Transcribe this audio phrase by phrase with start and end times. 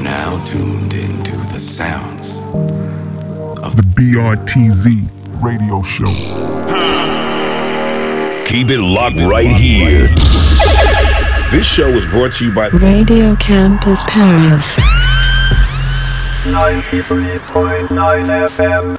[0.00, 2.46] are now tuned into the sounds
[3.62, 5.08] of the BRTZ
[5.42, 6.06] radio show.
[8.46, 10.08] Keep it locked right here.
[11.50, 14.78] This show is brought to you by Radio Campus Paris.
[16.44, 17.88] 93.9
[18.48, 18.96] FM.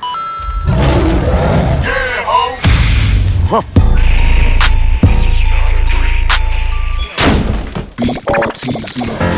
[7.97, 9.30] BRTZ.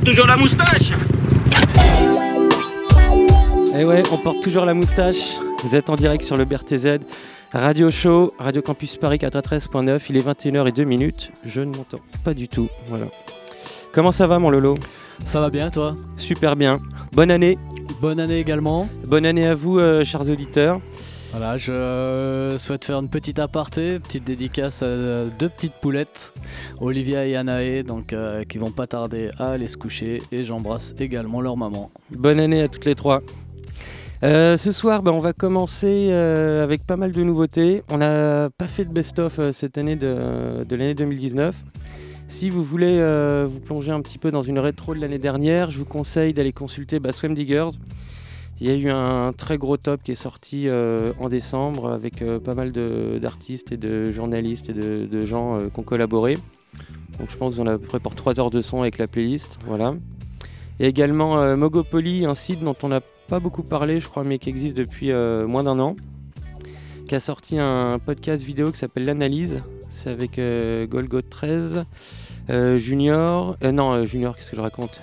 [0.00, 0.92] Porte toujours la moustache
[3.78, 5.36] Eh ouais, on porte toujours la moustache.
[5.62, 7.00] Vous êtes en direct sur le BRTZ.
[7.52, 10.00] Radio Show, Radio Campus Paris 93.9.
[10.08, 12.68] Il est 21h02 Je ne m'entends pas du tout.
[12.86, 13.06] Voilà.
[13.92, 14.74] Comment ça va, mon Lolo?
[15.24, 15.94] Ça va bien, toi?
[16.16, 16.78] Super bien.
[17.12, 17.58] Bonne année.
[18.00, 18.88] Bonne année également.
[19.08, 20.80] Bonne année à vous, euh, chers auditeurs.
[21.30, 26.32] Voilà, je euh, souhaite faire une petite aparté, petite dédicace à deux petites poulettes,
[26.80, 30.20] Olivia et Anaé, donc euh, qui vont pas tarder à aller se coucher.
[30.32, 31.88] Et j'embrasse également leur maman.
[32.10, 33.22] Bonne année à toutes les trois.
[34.22, 37.82] Euh, ce soir, ben, on va commencer euh, avec pas mal de nouveautés.
[37.90, 41.54] On n'a pas fait de best-of euh, cette année de, de l'année 2019.
[42.28, 45.70] Si vous voulez euh, vous plonger un petit peu dans une rétro de l'année dernière,
[45.70, 47.70] je vous conseille d'aller consulter bah, Swim Diggers.
[48.60, 52.20] Il y a eu un très gros top qui est sorti euh, en décembre avec
[52.20, 56.36] euh, pas mal d'artistes et de journalistes et de, gens euh, qui ont collaboré.
[57.18, 59.06] Donc je pense qu'on a à peu près pour 3 heures de son avec la
[59.06, 59.58] playlist.
[59.66, 59.94] Voilà.
[60.78, 64.48] Et également Mogopoly, un site dont on n'a pas beaucoup parlé, je crois, mais qui
[64.48, 65.94] existe depuis moins d'un an,
[67.06, 69.62] qui a sorti un podcast vidéo qui s'appelle L'Analyse.
[69.90, 70.40] C'est avec
[70.88, 71.84] Golgot 13,
[72.50, 75.00] euh, Junior, euh, non euh, Junior, qu'est-ce que je raconte?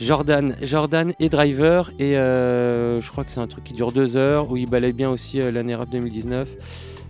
[0.00, 1.92] Jordan, Jordan et Driver.
[1.98, 4.92] Et euh, je crois que c'est un truc qui dure deux heures où il balaye
[4.92, 6.48] bien aussi l'année rap 2019.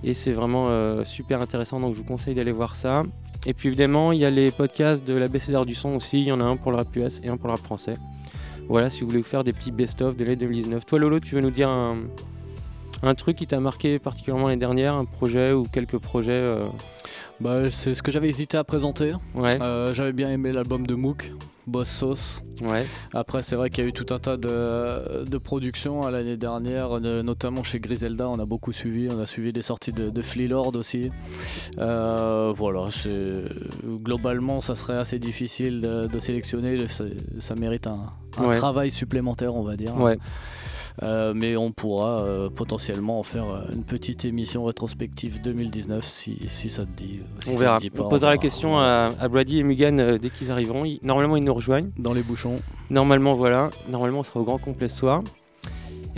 [0.05, 0.71] Et c'est vraiment
[1.03, 3.05] super intéressant, donc je vous conseille d'aller voir ça.
[3.47, 6.21] Et puis évidemment, il y a les podcasts de la BCDR du son aussi.
[6.21, 7.95] Il y en a un pour le rap US et un pour le rap français.
[8.69, 10.85] Voilà, si vous voulez vous faire des petits best-of de l'année 2019.
[10.85, 11.97] Toi, Lolo, tu veux nous dire un,
[13.03, 16.41] un truc qui t'a marqué particulièrement l'année dernière, un projet ou quelques projets
[17.41, 19.13] Bah, c'est ce que j'avais hésité à présenter.
[19.35, 21.33] Ouais, Euh, j'avais bien aimé l'album de Mook,
[21.67, 22.43] Boss Sauce.
[22.63, 26.11] ouais, Après, c'est vrai qu'il y a eu tout un tas de, de productions à
[26.11, 28.27] l'année dernière, de- notamment chez Griselda.
[28.31, 29.09] On a beaucoup suivi.
[29.11, 31.11] On a suivi des sorties de, de Flea Lord aussi.
[31.79, 32.89] Euh, voilà,
[34.03, 36.89] globalement, ça serait assez difficile de, de sélectionner.
[36.89, 37.05] Ça,
[37.41, 38.07] ça mérite un,
[38.39, 38.57] un Ouais.
[38.57, 39.95] travail supplémentaire, on va dire.
[39.99, 40.13] ouais.
[40.13, 40.17] Euh,
[41.03, 46.69] mais on pourra euh, potentiellement en faire euh, une petite émission rétrospective 2019 si, si
[46.71, 47.17] ça te dit.
[47.45, 47.77] Si On verra.
[47.77, 50.51] te dit pas, On posera la question à, à Brady et Mugan euh, dès qu'ils
[50.51, 50.85] arriveront.
[50.85, 51.91] Ils- normalement, ils nous rejoignent.
[51.99, 52.57] Dans les bouchons.
[52.91, 53.71] Normalement, voilà.
[53.91, 55.23] Normalement, on sera au grand complet ce soir.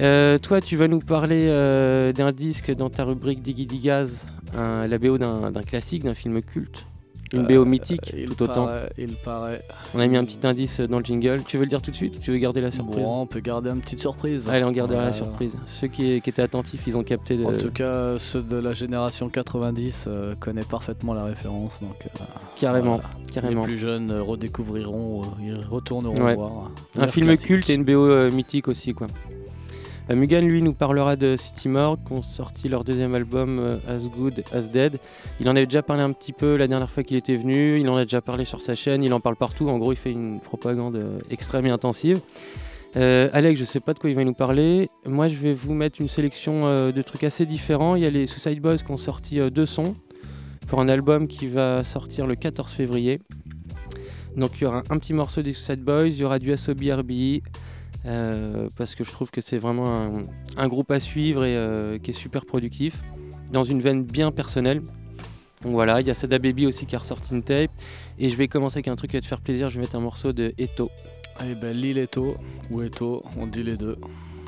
[0.00, 4.87] Euh, toi, tu vas nous parler euh, d'un disque dans ta rubrique Diggy Digaz, un-
[4.87, 6.87] la BO d'un classique, d'un film culte.
[7.33, 8.66] Une BO Euh, mythique, il tout autant.
[8.66, 9.62] paraît- il paraît.
[9.94, 11.43] On a mis un petit indice dans le jingle.
[11.47, 13.27] Tu veux le dire tout de suite ou tu veux garder la surprise Bon, on
[13.27, 14.49] peut garder une petite surprise.
[14.49, 15.25] Allez, on gardera la Voilà.
[15.27, 15.53] surprise.
[15.66, 17.37] Ceux qui, qui étaient attentifs, ils ont capté.
[17.37, 17.44] De...
[17.44, 21.83] En tout cas, ceux de la génération 90 euh, connaissent parfaitement la référence.
[21.83, 22.25] Donc, euh,
[22.59, 23.09] carrément, voilà.
[23.33, 23.62] carrément.
[23.62, 26.34] Les plus jeunes euh, redécouvriront, euh, ils retourneront Ouais.
[26.34, 26.71] voir.
[26.97, 27.47] Un film classique.
[27.49, 29.06] culte et une BO euh, mythique aussi, quoi.
[30.10, 33.76] Euh, Mugan, lui, nous parlera de City Mord, qui ont sorti leur deuxième album euh,
[33.86, 34.98] As Good As Dead.
[35.41, 37.88] Il en avait déjà parlé un petit peu la dernière fois qu'il était venu, il
[37.91, 39.68] en a déjà parlé sur sa chaîne, il en parle partout.
[39.68, 42.20] En gros, il fait une propagande euh, extrême et intensive.
[42.94, 44.88] Alex, je sais pas de quoi il va nous parler.
[45.06, 47.94] Moi, je vais vous mettre une sélection de trucs assez différents.
[47.94, 49.94] Il y a les Suicide Boys qui ont sorti deux sons
[50.68, 53.20] pour un album qui va sortir le 14 février.
[54.36, 56.80] Donc il y aura un petit morceau des Suicide Boys, il y aura du SOB
[56.91, 57.42] RBI,
[58.06, 60.22] euh, parce que je trouve que c'est vraiment un,
[60.56, 63.03] un groupe à suivre et euh, qui est super productif,
[63.53, 64.82] dans une veine bien personnelle.
[65.62, 67.70] Donc voilà, il y a Sada Baby aussi qui a ressorti une tape,
[68.19, 69.97] et je vais commencer avec un truc qui va te faire plaisir, je vais mettre
[69.97, 70.91] un morceau de Eto.
[71.45, 72.36] Eh ben, Lil Eto
[72.71, 73.97] ou Eto, on dit les deux.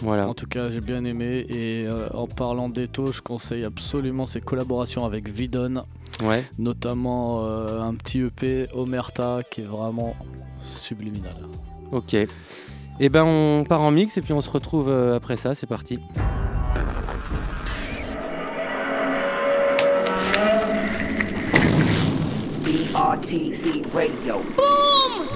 [0.02, 0.26] Voilà.
[0.28, 1.44] En tout cas, j'ai bien aimé.
[1.50, 5.84] Et euh, en parlant d'Eto, je conseille absolument ses collaborations avec Vidon,
[6.22, 6.42] Ouais.
[6.58, 10.16] notamment euh, un petit EP Omerta qui est vraiment
[10.62, 11.36] subliminal.
[11.92, 12.16] Ok.
[13.02, 15.66] Et ben on part en mix et puis on se retrouve euh, après ça, c'est
[15.66, 15.98] parti.
[22.62, 24.42] BRTZ Radio.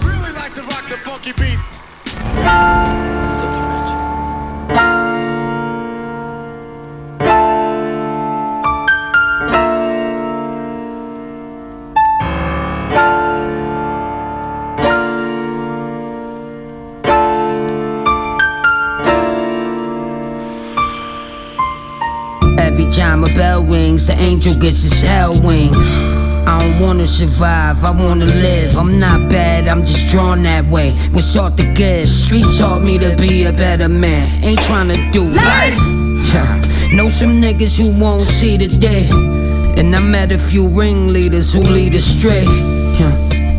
[0.02, 1.58] Really like to rock the funky beat.
[23.68, 25.98] Wings, the angel gets his hell wings.
[26.46, 28.76] I don't wanna survive, I wanna live.
[28.76, 30.92] I'm not bad, I'm just drawn that way.
[31.10, 32.06] What's all to give?
[32.06, 34.28] Streets taught me to be a better man.
[34.44, 35.78] Ain't trying to do life.
[36.92, 39.08] know some niggas who won't see the day.
[39.80, 42.44] And I met a few ringleaders who lead astray.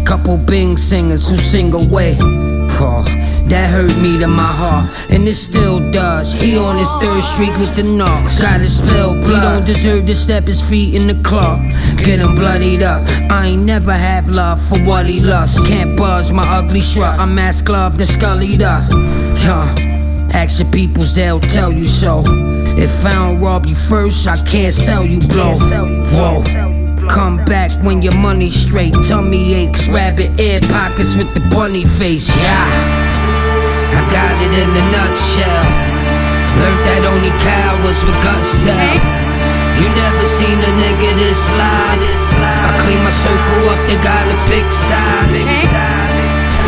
[0.05, 2.15] Couple bing singers who sing away.
[2.21, 3.03] Oh,
[3.49, 6.33] that hurt me to my heart, and it still does.
[6.33, 8.41] He on his third streak with the knocks.
[8.41, 9.25] Gotta spill blood.
[9.25, 11.59] He don't deserve to step his feet in the club.
[11.97, 13.05] Get him bloodied up.
[13.29, 15.67] I ain't never have love for what he lost.
[15.67, 17.19] Can't buzz my ugly shrug.
[17.19, 18.89] I'm ass gloved and scullied up.
[19.43, 19.95] Yeah.
[20.33, 22.23] Ask your peoples, they'll tell you so.
[22.77, 25.53] If I don't rob you first, I can't sell you blow.
[26.11, 26.43] Whoa.
[27.07, 28.93] Come back when your money's straight.
[29.07, 32.27] Tummy aches, rabbit ear pockets with the bunny face.
[32.35, 33.14] Yeah,
[33.95, 35.65] I got it in a nutshell.
[36.59, 38.75] Learned that only cowards with guts tell.
[39.79, 42.03] You never seen a nigga this live.
[42.67, 45.47] I clean my circle up, they got a big size.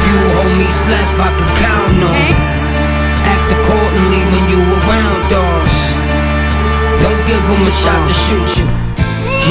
[0.03, 2.15] Few homies left I could count on.
[3.27, 5.75] Act accordingly when you around us.
[7.03, 8.67] Don't give them a shot to shoot you.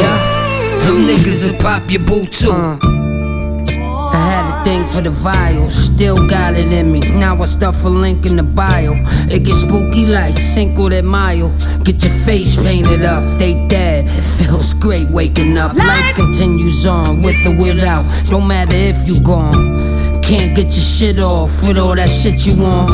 [0.01, 0.17] Yeah.
[0.85, 3.26] Them niggas will pop your boot too.
[4.37, 7.01] I had a thing for the vials, still got it in me.
[7.19, 8.93] Now I stuff a link in the bio.
[9.33, 11.49] It gets spooky like Cinco de Mayo.
[11.85, 14.05] Get your face painted up, they dead.
[14.05, 15.75] It feels great waking up.
[15.75, 18.05] Life continues on with or without.
[18.29, 20.21] Don't matter if you gone.
[20.23, 22.93] Can't get your shit off with all that shit you want.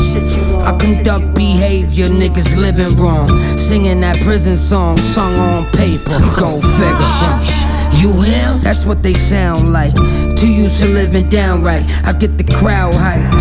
[0.63, 3.27] I conduct behavior, niggas living wrong.
[3.57, 6.19] Singing that prison song, sung on paper.
[6.39, 7.72] Go figure.
[8.01, 8.61] You him?
[8.61, 9.93] That's what they sound like.
[10.35, 11.83] Too used to living downright.
[12.05, 13.31] I get the crowd hype.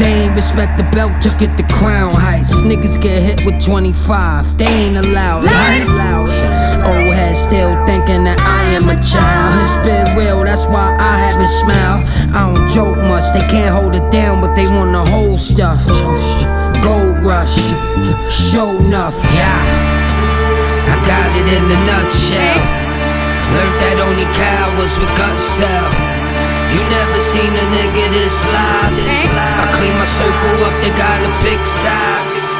[0.00, 2.54] They ain't respect the belt to get the crown heights.
[2.62, 4.56] Niggas get hit with 25.
[4.56, 5.88] They ain't allowed life.
[6.88, 9.60] Old head still thinking that I am a child.
[9.60, 12.02] It's been real, that's why I haven't smiled.
[12.32, 15.84] I don't joke much, they can't hold it down, but they wanna hold stuff.
[16.80, 17.60] Gold rush,
[18.32, 19.60] show enough, yeah.
[20.88, 22.79] I got it in a nutshell.
[23.90, 25.90] That only cowards with guts sell.
[26.70, 28.94] You never seen a nigga this live.
[29.34, 32.54] I clean my circle up, they got a big size.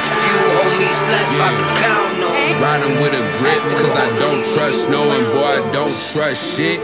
[0.00, 2.62] Few homies left I could count on.
[2.64, 6.80] Riding with a grip, cause I don't trust no one, boy, I don't trust shit.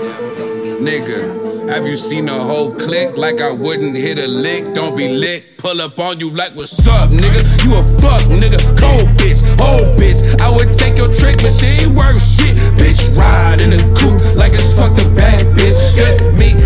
[0.81, 4.75] Nigga, have you seen a whole click like I wouldn't hit a lick?
[4.75, 7.65] Don't be lick, pull up on you like what's up, nigga?
[7.65, 10.21] You a fuck, nigga, cold bitch, old bitch.
[10.41, 12.57] I would take your trick, but she ain't worth shit.
[12.77, 15.79] Bitch, ride in a coupe like it's fucked a bad bitch.
[15.97, 16.64] Just me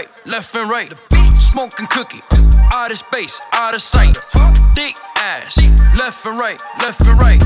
[0.00, 0.92] right, left and right.
[1.36, 2.22] Smoking cookie,
[2.72, 4.16] out of space, out of sight.
[4.74, 5.58] Thick ass,
[5.98, 7.42] left and right, left and right.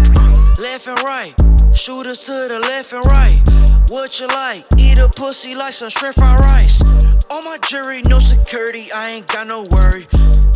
[0.58, 1.34] Left and right,
[1.75, 3.40] shooters to the left and right.
[3.90, 4.64] What you like?
[4.78, 6.82] Eat a pussy like some shrimp fried rice.
[7.30, 10.06] On my jury, no security, I ain't got no worry.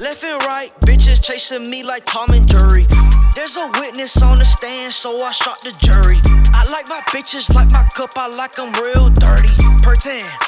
[0.00, 2.86] Left and right, bitches chasing me like Tom and Jerry.
[3.34, 6.18] There's a witness on the stand, so I shot the jury.
[6.54, 9.54] I like my bitches like my cup, I like them real dirty.
[9.82, 10.47] Per 10, per 30,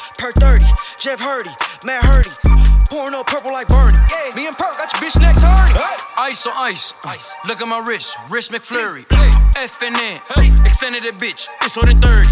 [1.01, 1.49] Jeff Hardy,
[1.81, 2.29] Matt Hardy.
[2.85, 3.97] Pouring up purple like Bernie.
[4.37, 5.73] Me and Perk got your bitch neck turning.
[6.21, 7.33] Ice on ice, ice.
[7.47, 9.09] Look at my wrist, wrist McFlurry.
[9.57, 10.13] F and N,
[10.61, 12.29] extended that bitch, it's holding 30.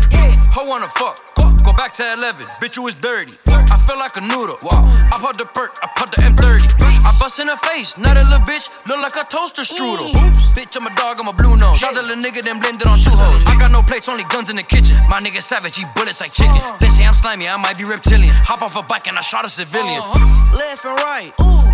[0.54, 1.18] Ho wanna fuck,
[1.66, 3.34] go back to 11, bitch you was dirty.
[3.50, 4.86] I feel like a noodle, wow.
[4.86, 6.99] I pop the perk, I pop the M30.
[7.20, 10.08] Bust in her face, not a little bitch look like a toaster strudel.
[10.16, 10.24] Mm.
[10.24, 11.78] Oops, bitch I'm a dog, I'm a blue nose.
[11.78, 13.44] Shot the little nigga, then blended on two hoes.
[13.46, 14.96] I got no plates, only guns in the kitchen.
[15.12, 16.56] My nigga savage, he bullets like chicken.
[16.64, 16.80] Uh.
[16.80, 18.32] They say I'm slimy, I might be reptilian.
[18.48, 20.00] Hop off a bike and I shot a civilian.
[20.00, 20.56] Uh-huh.
[20.56, 21.32] Left and right,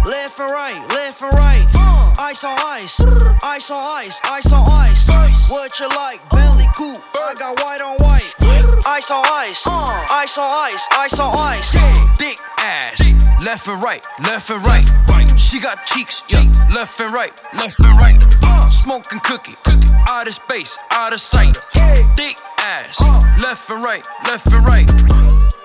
[0.10, 1.66] left and right, left and right.
[2.26, 2.98] Ice on ice,
[3.46, 5.06] ice on ice, ice on ice.
[5.52, 6.26] What you like?
[6.34, 8.34] Bentley coupe, I got white on white.
[8.42, 8.98] Uh.
[8.98, 11.70] Ice on ice, ice on ice, ice on ice.
[12.18, 12.98] Thick ass,
[13.46, 15.40] left and right, left and right.
[15.40, 18.18] She got cheeks, yeah, left and right, left and right.
[18.44, 19.56] Uh, smoking cookie,
[20.10, 21.56] out of space, out of sight.
[22.16, 23.00] Thick ass,
[23.44, 25.65] left and right, left and right.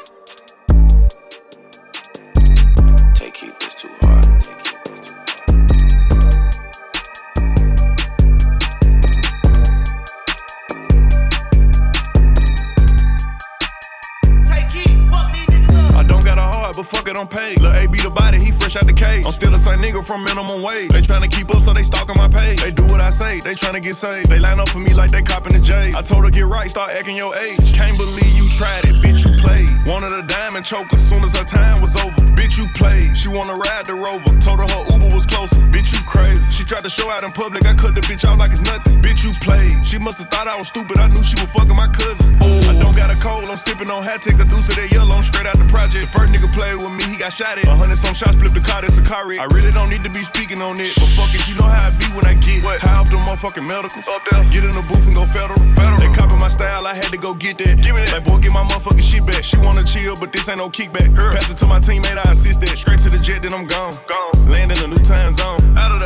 [16.80, 17.60] But fuck it, I'm paid.
[17.60, 19.26] Lil' AB the body, he fresh out the cage.
[19.26, 20.88] I'm still the same nigga from minimum wage.
[20.88, 22.62] They tryna keep up, so they stalking my page.
[22.64, 24.30] They do what I say, they tryna get saved.
[24.32, 25.92] They line up for me like they copping the J.
[25.92, 27.60] I told her get right, start acting your age.
[27.76, 29.68] Can't believe you tried it, bitch, you played.
[29.84, 32.24] Wanted a diamond choker, soon as her time was over.
[32.32, 33.12] Bitch, you played.
[33.12, 34.32] She wanna ride the rover.
[34.40, 35.60] Told her her Uber was closer.
[35.68, 36.48] Bitch, you crazy.
[36.52, 39.04] She tried to show out in public, I cut the bitch out like it's nothing.
[39.04, 39.84] Bitch, you played.
[39.84, 42.40] She must've thought I was stupid, I knew she was fucking my cousin.
[42.40, 45.12] I don't got a cold, I'm sipping on hat, take a deuce of that yellow,
[45.12, 46.08] I'm straight out the project.
[46.08, 47.66] First nigga with me, he got shot at.
[47.66, 49.40] A hundred some shots, flipped the car, that's a car wreck.
[49.40, 51.88] I really don't need to be speaking on it, but fuck it, you know how
[51.88, 52.80] I be when I get what?
[52.80, 54.06] high off the motherfucking medicals.
[54.08, 55.58] Up there, get in the booth and go federal.
[55.78, 55.98] federal.
[55.98, 57.80] They copy my style, I had to go get that.
[57.82, 58.20] Give me that.
[58.20, 59.42] Like boy, get my motherfucking shit back.
[59.42, 61.14] She wanna chill, but this ain't no kickback.
[61.16, 61.32] Her.
[61.32, 62.76] Pass it to my teammate, I assist that.
[62.76, 63.92] Straight to the jet, then I'm gone.
[64.08, 64.50] Gone.
[64.50, 65.60] Land in a new time zone.
[65.76, 65.99] Out of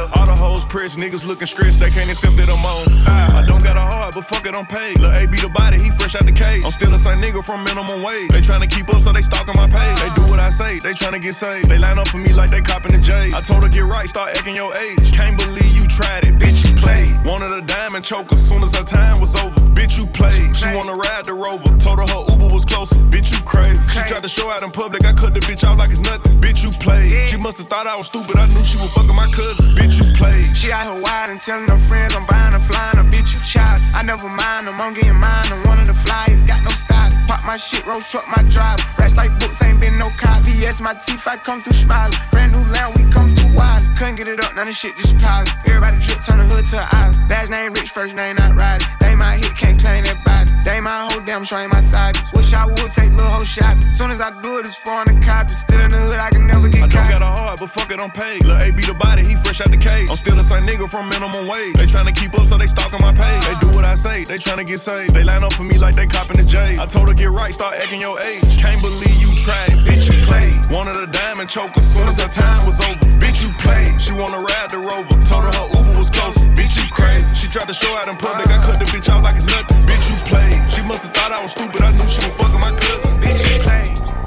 [0.69, 2.85] pressed, niggas looking stressed, they can't accept that I'm on.
[3.07, 4.99] I don't got a heart, but fuck it, I'm paid.
[5.01, 6.65] Lil' AB the body, he fresh out the cage.
[6.65, 8.31] I'm still the same nigga from minimum wage.
[8.31, 9.99] They tryna keep up, so they stalking my page.
[10.01, 11.69] They do what I say, they tryna get saved.
[11.69, 13.31] They line up for me like they copping the J.
[13.35, 15.13] I told her get right, start acting your age.
[15.13, 17.11] Can't believe you tried it, bitch, you played.
[17.25, 19.59] Wanted a diamond choker, soon as her time was over.
[19.75, 20.55] Bitch, you played.
[20.57, 21.71] She wanna ride the rover.
[21.79, 22.97] Told her her Uber was closer.
[23.13, 23.81] Bitch, you crazy.
[23.93, 26.41] She tried to show out in public, I cut the bitch out like it's nothing.
[26.41, 27.29] Bitch, you played.
[27.29, 29.67] She must've thought I was stupid, I knew she was fucking my cousin.
[29.77, 30.54] Bitch, you played.
[30.55, 33.41] She out here wide and telling her friends I'm buying her flying a bitch you
[33.43, 33.81] child.
[33.93, 35.51] I never mind them, I'm getting mine.
[35.51, 36.94] I'm one of the flyers, got no style.
[37.27, 38.81] Pop my shit, roll truck my drive.
[38.99, 40.39] Rats like books, ain't been no cop.
[40.45, 42.17] VS my teeth, I come through smiling.
[42.31, 43.83] Brand new land, we come through wild.
[43.97, 45.49] Couldn't get it up, none of shit just piling.
[45.67, 47.17] Everybody drip, turn the hood to the island.
[47.31, 48.87] Last name rich, first name not riding.
[49.01, 50.51] They my hit, can't claim that body.
[50.65, 52.17] They my whole damn show ain't my side.
[52.33, 53.73] Wish I would take little whole shot.
[53.95, 55.55] Soon as I do it, it's foreign to copy.
[55.55, 57.21] Still in the hood, I can never get I don't caught.
[57.21, 58.45] got a heart, but fuck it, I'm paid.
[58.45, 60.11] Lil' AB the body, he fresh out the cage.
[60.11, 61.77] I'm still the same nigga from minimum wage.
[61.77, 63.41] They tryna keep up, so they stalking my page.
[63.47, 65.15] They do what I say, they tryna get saved.
[65.15, 66.77] They line up for me like they copping the J.
[66.81, 68.45] I told her get right, start acting your age.
[68.59, 70.55] Can't believe you tried bitch, you played.
[70.75, 72.99] Wanted a diamond choker, soon as her time was over.
[73.23, 74.01] Bitch, you played.
[74.01, 75.15] She wanna ride the rover.
[75.27, 76.47] Told her her Uber was closer.
[76.59, 77.37] Bitch, you crazy.
[77.37, 79.81] She tried to show out in public, I cut the bitch out like it's nothing.
[79.87, 80.59] Bitch, you played.
[80.71, 83.13] She must've thought I was stupid, I knew she was fucking my cousin.
[83.21, 84.24] Bitch, you played.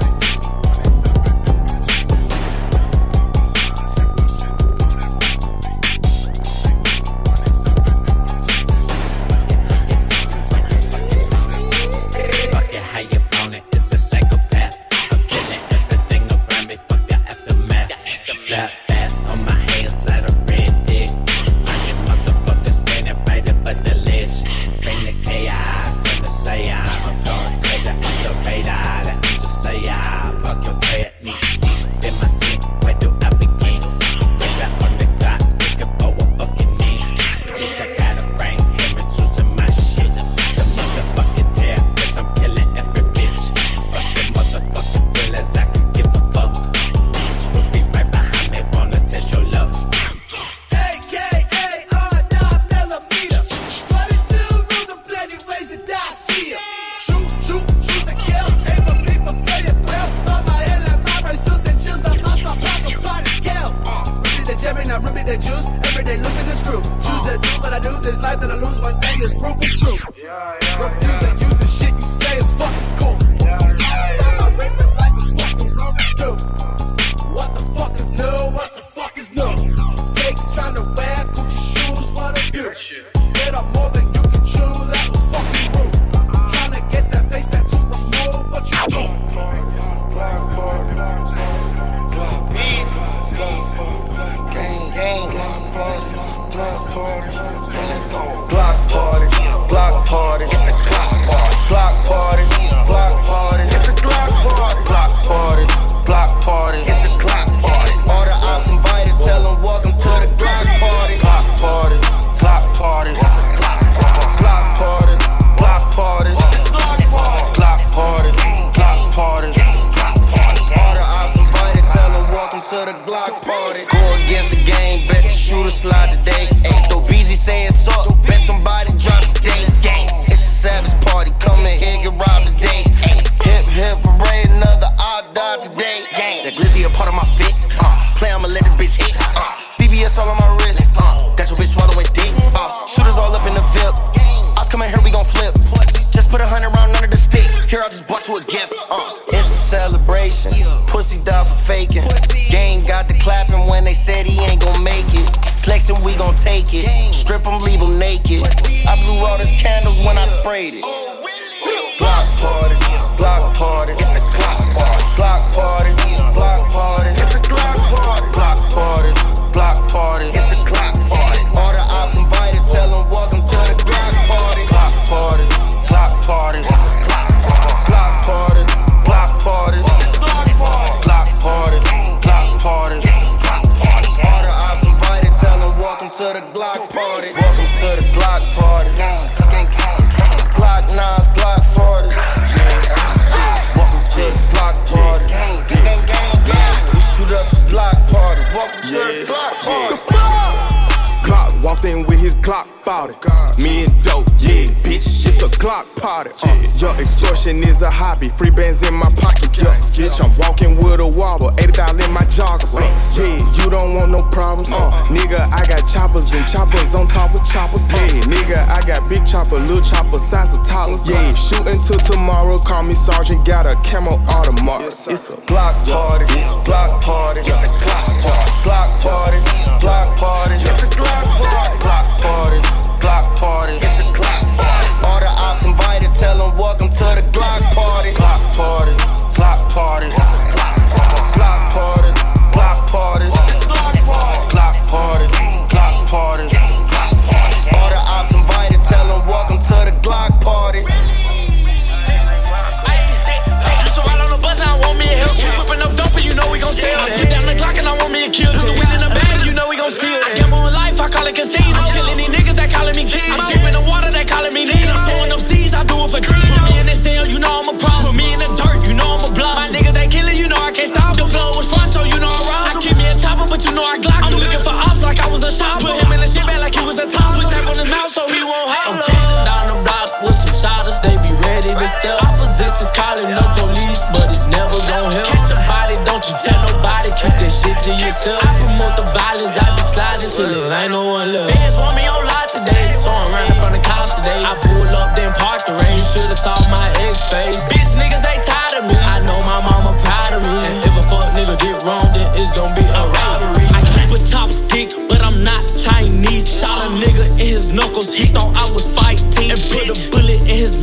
[148.28, 148.74] to a gift.
[148.90, 149.14] Uh.
[149.28, 150.52] It's a celebration.
[150.86, 152.02] Pussy die for faking.
[152.50, 155.28] Game got the clapping when they said he ain't gon' make it.
[155.64, 156.84] Flexin', we gon' take it.
[157.14, 158.42] Strip him, leave him naked.
[158.86, 161.07] I blew all his candles when I sprayed it.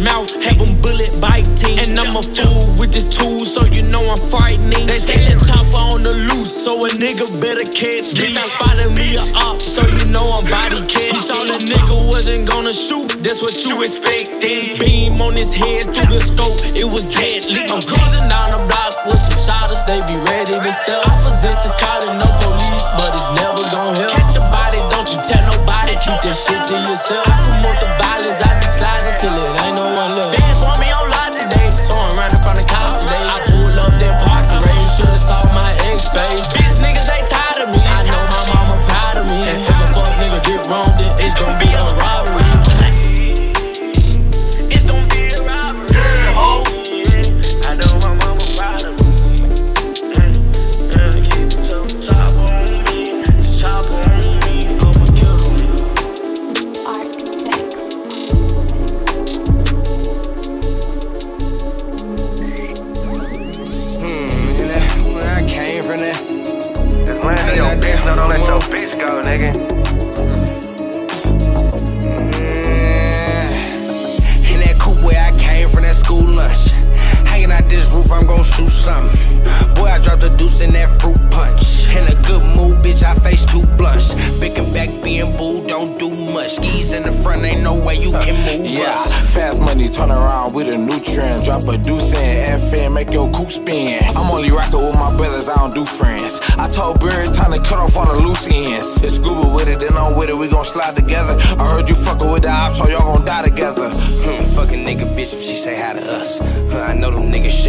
[0.05, 1.09] mouth, have them bullet
[1.57, 4.85] team, And I'm a fool with this tool, so you know I'm frightening.
[4.85, 8.29] They say the top on the loose, so a nigga better catch me.
[8.37, 11.17] I spotted me a op, so you know I'm body catch.
[11.25, 14.77] Thought a nigga wasn't gonna shoot, that's what you expected.
[14.77, 17.65] Beam on his head through the scope, it was deadly.
[17.65, 21.01] I'm cruising down the block with some shotters, they be ready to step.
[21.01, 24.13] is caught no police, but it's never gonna help.
[24.13, 27.74] Catch a body, don't you tell nobody, keep that shit to yourself.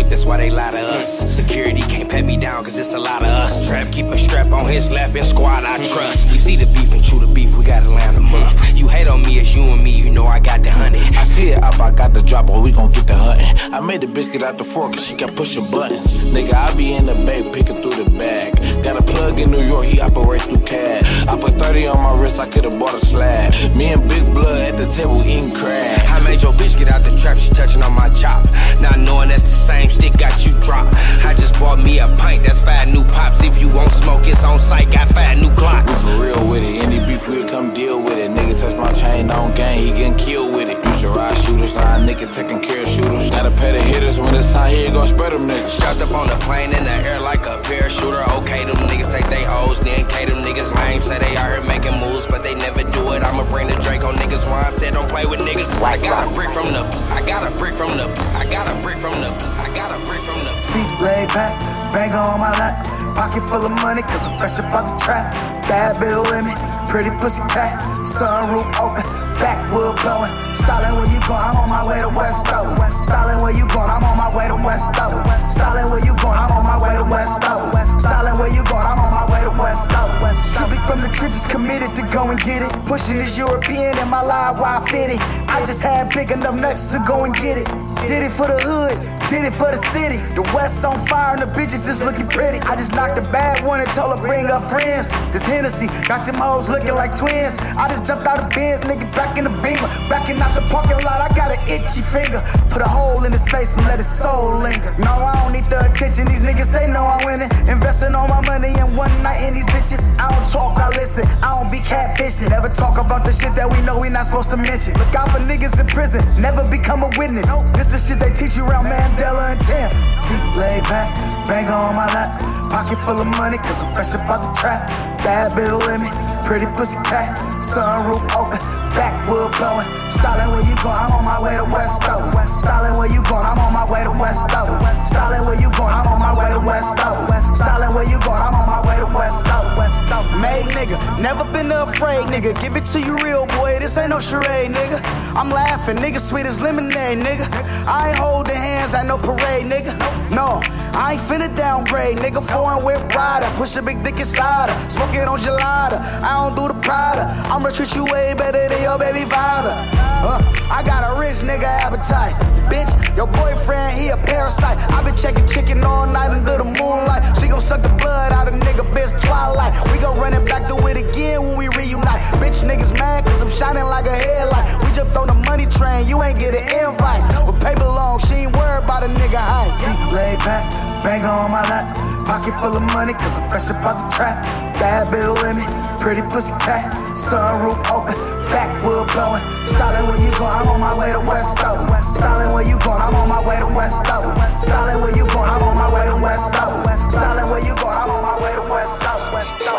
[0.08, 1.08] That's why they lie to us.
[1.36, 3.68] Security can't pat me down, cause it's a lot of us.
[3.68, 6.32] Trap keep a strap on his lap and squad I trust.
[6.32, 8.52] We see the beef and chew the beef, we gotta land them up.
[8.74, 11.00] You hate on me, it's you and me, you know I got the honey.
[11.16, 13.72] I see it up, I got the drop, but we gon' get the hunting.
[13.72, 16.32] I made the biscuit out the fork, cause she kept pushing buttons.
[16.32, 18.54] Nigga, I be in the bay, picking through the bag.
[18.84, 21.26] Got a plug in New York, he operate through cash.
[21.26, 23.50] I put 30 on my wrist, I could've bought a slab.
[23.74, 26.05] Me and Big Blood at the table eating crab.
[26.16, 28.46] I made your bitch get out the trap, she touching on my chop.
[28.80, 30.88] Not knowing that's the same stick got you drop.
[31.28, 33.42] I just bought me a pint, that's five new pops.
[33.44, 36.02] If you won't smoke, it's on site, got five new We clocks.
[36.02, 38.30] for real with it, any beef we'll come deal with it.
[38.30, 40.85] Nigga touch my chain on gang, he getting killed with it.
[41.06, 43.30] To ride shooters, a nigga taking care of shooters.
[43.30, 45.78] Gotta pay the hitters when it's time, here go spread them niggas.
[45.78, 48.26] Shot up on the plane in the air like a parachuter.
[48.42, 50.98] Okay, them niggas take they hoes, then K them niggas lame.
[50.98, 53.22] Say they out here making moves, but they never do it.
[53.22, 54.50] I'ma bring the Drake on niggas.
[54.50, 55.78] I said don't play with niggas.
[55.78, 56.82] I got a brick from the,
[57.14, 59.30] I got a brick from the, I got a brick from the,
[59.62, 60.58] I got a brick from the.
[60.58, 61.54] Seat laid back,
[61.94, 62.82] banger on my lap.
[63.14, 65.30] Pocket full of money, cause I'm fresh about the trap.
[65.70, 66.54] Bad bitch with me,
[66.90, 67.78] pretty pussy cat.
[68.02, 69.06] Sunroof open,
[69.46, 70.34] backwood blowing.
[70.58, 72.90] Styling where you going, I'm on my way to West Owen.
[72.90, 75.22] Styling where you going, I'm on my way to West Owen.
[75.38, 77.86] Styling where you going, I'm on my way to West Owen.
[77.86, 80.34] Styling where you going, I'm on my way to West Owen.
[80.34, 82.72] Strictly from the trip, just committed to go and get it.
[82.90, 85.20] Pushing this European in my life, why I fit it.
[85.46, 87.85] I just had big enough nuts to go and get it.
[88.06, 88.94] Did it for the hood,
[89.26, 90.22] did it for the city.
[90.38, 92.62] The West on fire and the bitches just looking pretty.
[92.62, 95.10] I just knocked a bad one and told her bring up friends.
[95.34, 97.58] This Hennessy got them hoes looking like twins.
[97.74, 99.90] I just jumped out of bed, nigga, back in the beamer.
[100.06, 102.38] Backing out the parking lot, I got an itchy finger.
[102.70, 104.94] Put a hole in his face and let his soul linger.
[105.02, 106.30] No, I don't need the attention.
[106.30, 107.50] These niggas, they know I'm winning.
[107.66, 110.14] Investing all my money in one night in these bitches.
[110.22, 111.26] I don't talk, I listen.
[111.42, 112.54] I don't be catfishing.
[112.54, 114.94] Never talk about the shit that we know we not supposed to mention.
[114.94, 116.22] Look out for niggas in prison.
[116.38, 117.50] Never become a witness.
[117.74, 119.88] This shit they teach you around Mandela and Tim.
[120.12, 121.14] Seat laid back,
[121.46, 122.40] banger on my lap.
[122.68, 124.88] Pocket full of money, cause I'm fresh about the trap.
[125.24, 126.10] Bad bitch with me,
[126.46, 127.34] pretty pussy cat.
[127.58, 128.62] Sunroof open,
[128.94, 129.90] backwood blowing.
[130.08, 132.46] Styling where you going, I'm on my way to West Owen.
[132.46, 134.78] Styling where you going, I'm on my way to West Owen.
[134.94, 137.42] Styling where you going, I'm on my way to West Owen.
[137.42, 139.74] Styling where you going, I'm on my way to West Owen.
[139.74, 140.40] West Owen.
[140.40, 142.54] Made nigga, never been afraid nigga.
[142.62, 145.02] Give it to you real boy, this ain't no charade nigga.
[145.34, 147.50] I'm laughing, nigga, sweet as lemonade nigga.
[147.90, 149.92] I ain't holding hands at no parade nigga.
[150.30, 150.62] No,
[150.94, 152.40] I ain't finna downgrade nigga.
[152.40, 154.90] Foreign whip rider, push a big dick inside her.
[154.90, 157.24] Smoking on gelada, I don't do the Prada.
[157.48, 159.74] I'ma treat you way better than your baby father.
[160.22, 162.36] Uh, I got a rich nigga appetite.
[162.68, 164.76] Bitch, your boyfriend, he a parasite.
[164.92, 167.22] i been checking chicken all night under the moonlight.
[167.38, 169.72] She gon' suck the blood out of nigga, bitch, twilight.
[169.92, 172.20] We gon' run it back, do it again when we reunite.
[172.42, 174.66] Bitch, niggas mad cause I'm shining like a headlight.
[174.84, 177.22] We jumped on the money train, you ain't get an invite.
[177.46, 179.68] With paper long, she ain't worried about a nigga high.
[179.70, 180.66] Seat laid back,
[181.02, 181.96] banger on my lap.
[182.24, 184.42] Pocket full of money cause I'm fresh about the trap.
[184.78, 185.64] Bad bitch with me,
[185.98, 186.92] pretty pussy cat.
[187.16, 189.44] Sunroof open, backwood blowing.
[189.66, 191.88] Styling where you going, I'm on my way to West Owen.
[192.02, 194.36] Styling where you going, I'm on my way to West Owen.
[194.50, 196.98] Styling where you going, I'm on my way to West Owen.
[196.98, 199.32] Styling where you going, I'm on my way to West Owen.
[199.32, 199.76] West Owen.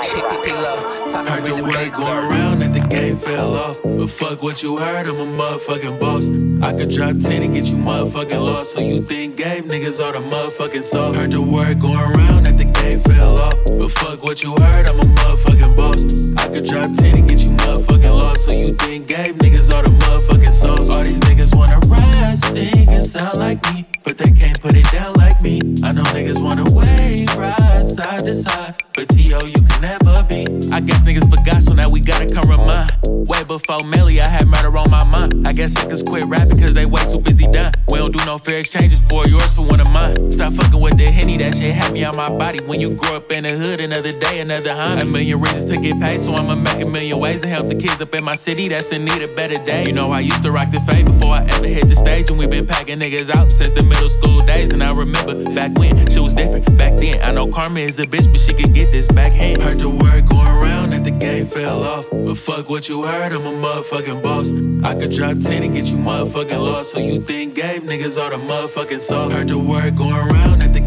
[1.27, 2.56] Heard the word going around that the
[2.89, 3.81] game fell off.
[3.83, 6.27] But fuck what you heard, I'm a motherfucking boss.
[6.61, 8.73] I could drop 10 and get you motherfucking lost.
[8.73, 11.15] So you think gave niggas all the motherfucking sauce.
[11.15, 13.55] Heard the word going around that the game fell off.
[13.65, 16.35] But fuck what you heard, I'm a motherfucking boss.
[16.37, 18.45] I could drop 10 and get you motherfucking lost.
[18.45, 20.89] So you think gave niggas all the motherfucking sauce.
[20.89, 23.85] All these niggas wanna rap, sing, and sound like me.
[24.03, 25.59] But they can't put it down like me.
[25.83, 28.75] I know niggas wanna wave, ride side to side.
[28.95, 29.45] But T.O.
[29.45, 30.47] you can never be.
[30.73, 32.76] I guess niggas forgot, so now we gotta come remind.
[33.07, 35.47] Way before Melly, I had murder on my mind.
[35.47, 37.73] I guess niggas quit rapping cause they way too busy dying.
[37.89, 40.31] We don't do no fair exchanges for yours for one of mine.
[40.31, 42.59] Stop fucking with the henny, that shit had me on my body.
[42.65, 45.01] When you grow up in the hood, another day, another homie.
[45.01, 47.75] A million reasons to get paid, so I'ma make a million ways to help the
[47.75, 49.87] kids up in my city that's in need of better days.
[49.87, 52.37] You know, I used to rock the fade before I ever hit the stage, and
[52.37, 54.71] we been packing niggas out since the middle school days.
[54.71, 56.77] And I remember back when shit was different.
[56.77, 59.61] Back then, I know Karma is a bitch, but she could get this backhand.
[59.61, 63.31] Heard the word going around that the game fell off, but fuck what you heard,
[63.31, 64.51] I'm a motherfucking boss.
[64.85, 68.29] I could drop 10 and get you motherfucking lost, so you think gave niggas all
[68.29, 69.33] the motherfucking sauce.
[69.33, 70.86] Heard the word going around that the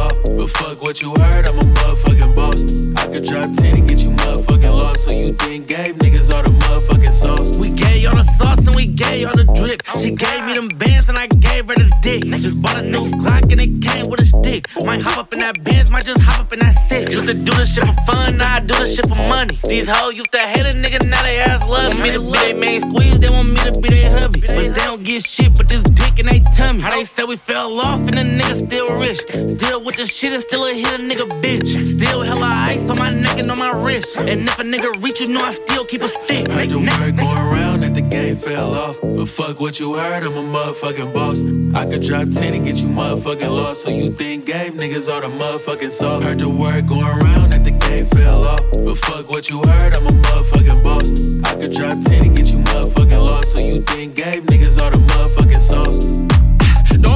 [0.00, 2.94] off, but fuck what you heard, I'm a motherfucking boss.
[2.96, 6.42] I could drop 10 and get you motherfucking lost, so you think gave niggas all
[6.42, 7.60] the motherfucking sauce.
[7.60, 9.82] We gave on the sauce and we gave on the drip.
[10.00, 12.24] She oh, gave me them bands and I gave her the dick.
[12.24, 14.66] Just bought a new Glock and it came with a stick.
[14.84, 17.14] Might hop up in that Benz, might just hop up in that six.
[17.14, 19.58] Used to do this shit for fun, now I do this shit for money.
[19.66, 22.00] These hoes used to hate a nigga, now they ass love me.
[22.00, 24.40] Want me to be they main squeeze, they want me to be their hubby.
[24.40, 26.80] But they don't get shit but this dick in they tummy.
[26.80, 29.20] How they said we fell off and the nigga still rich.
[29.30, 31.66] Still with the shit and still a hit a nigga bitch.
[31.66, 34.20] Still hella ice on my neck and on my wrist.
[34.20, 36.48] And if a nigga reach, you know I still keep a stick.
[36.48, 38.96] Heard the word going around that the game fell off.
[39.00, 41.40] But fuck what you heard, I'm a motherfucking boss.
[41.74, 43.84] I could drop 10 and get you motherfucking lost.
[43.84, 46.24] So you think game niggas all the motherfucking sauce.
[46.24, 48.60] Heard the word going around that the game fell off.
[48.82, 51.44] But fuck what you heard, I'm a motherfucking boss.
[51.44, 53.52] I could drop 10 and get you motherfucking lost.
[53.52, 56.28] So you think game niggas all the motherfucking sauce.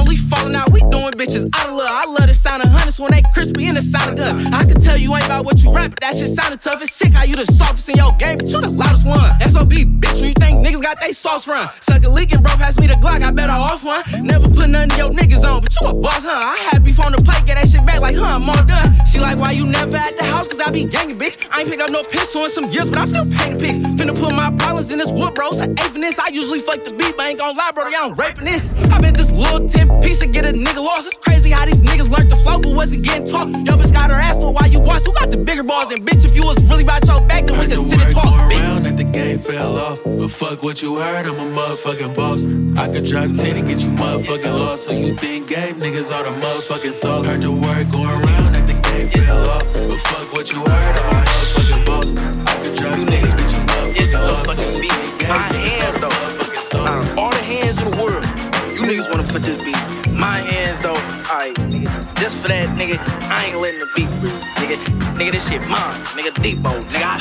[0.05, 1.89] The only falling out we doing bitches out of love.
[1.89, 4.37] I love the sound of hundreds when they crispy and the sound of dust.
[4.53, 6.81] I can tell you ain't about what you rap, but that shit sounded tough.
[6.83, 9.25] It's sick how you the softest in your game, but you the loudest one.
[9.41, 11.65] SOB, bitch, when you think niggas got they sauce from.
[11.81, 14.05] Suck a leak and bro, pass me the Glock, I better off one.
[14.21, 16.37] Never put none of your niggas on, but you a boss, huh?
[16.37, 18.93] I had beef on the plate, get that shit back like, huh, I'm all done.
[19.09, 20.47] She like, why you never at the house?
[20.47, 21.41] Cause I be gangin', bitch.
[21.49, 23.79] I ain't picked up no pistol in some years, but I'm still painting pics.
[23.97, 25.49] Finna put my problems in this wood, bro.
[25.49, 26.19] So A for this.
[26.19, 27.89] I usually fuck the beat, but ain't gon' lie, bro.
[27.89, 28.67] I'm raping this.
[28.91, 31.07] I bet this little 10 piece to get a nigga lost.
[31.07, 33.49] It's crazy how these niggas learned to flow, but wasn't getting taught.
[33.49, 35.03] Yo, bitch got her ass for why you watch.
[35.05, 35.91] Who got the bigger balls?
[35.91, 38.51] And bitch, if you was really about your back, then we could sit and talk,
[38.51, 38.61] bitch.
[38.61, 39.99] around that the game fell off.
[40.03, 42.43] But fuck what you heard, I'm a motherfucking boss.
[42.77, 44.85] I could drop 10 and get you motherfucking lost.
[44.85, 47.25] So you think game niggas are the motherfucking sauce.
[47.25, 49.63] Heard the word going around that the game fell off.
[49.73, 52.45] But fuck what you heard, I'm a motherfucking boss.
[52.47, 54.61] I could drop 10 and get you motherfucking lost.
[54.61, 56.09] So you think gave My niggas hands, all the though.
[56.09, 57.17] motherfucking sauce.
[57.17, 58.54] All the hands in the world.
[58.75, 59.79] You niggas wanna put this beat.
[60.11, 60.99] My hands though,
[61.31, 61.87] alright, nigga.
[62.19, 62.99] Just for that, nigga,
[63.31, 64.35] I ain't letting the beat breathe.
[64.59, 64.75] Nigga,
[65.15, 65.95] nigga, this shit mine.
[66.11, 67.07] Nigga, Depot, nigga.
[67.07, 67.15] I,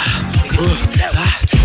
[0.50, 1.14] nigga, that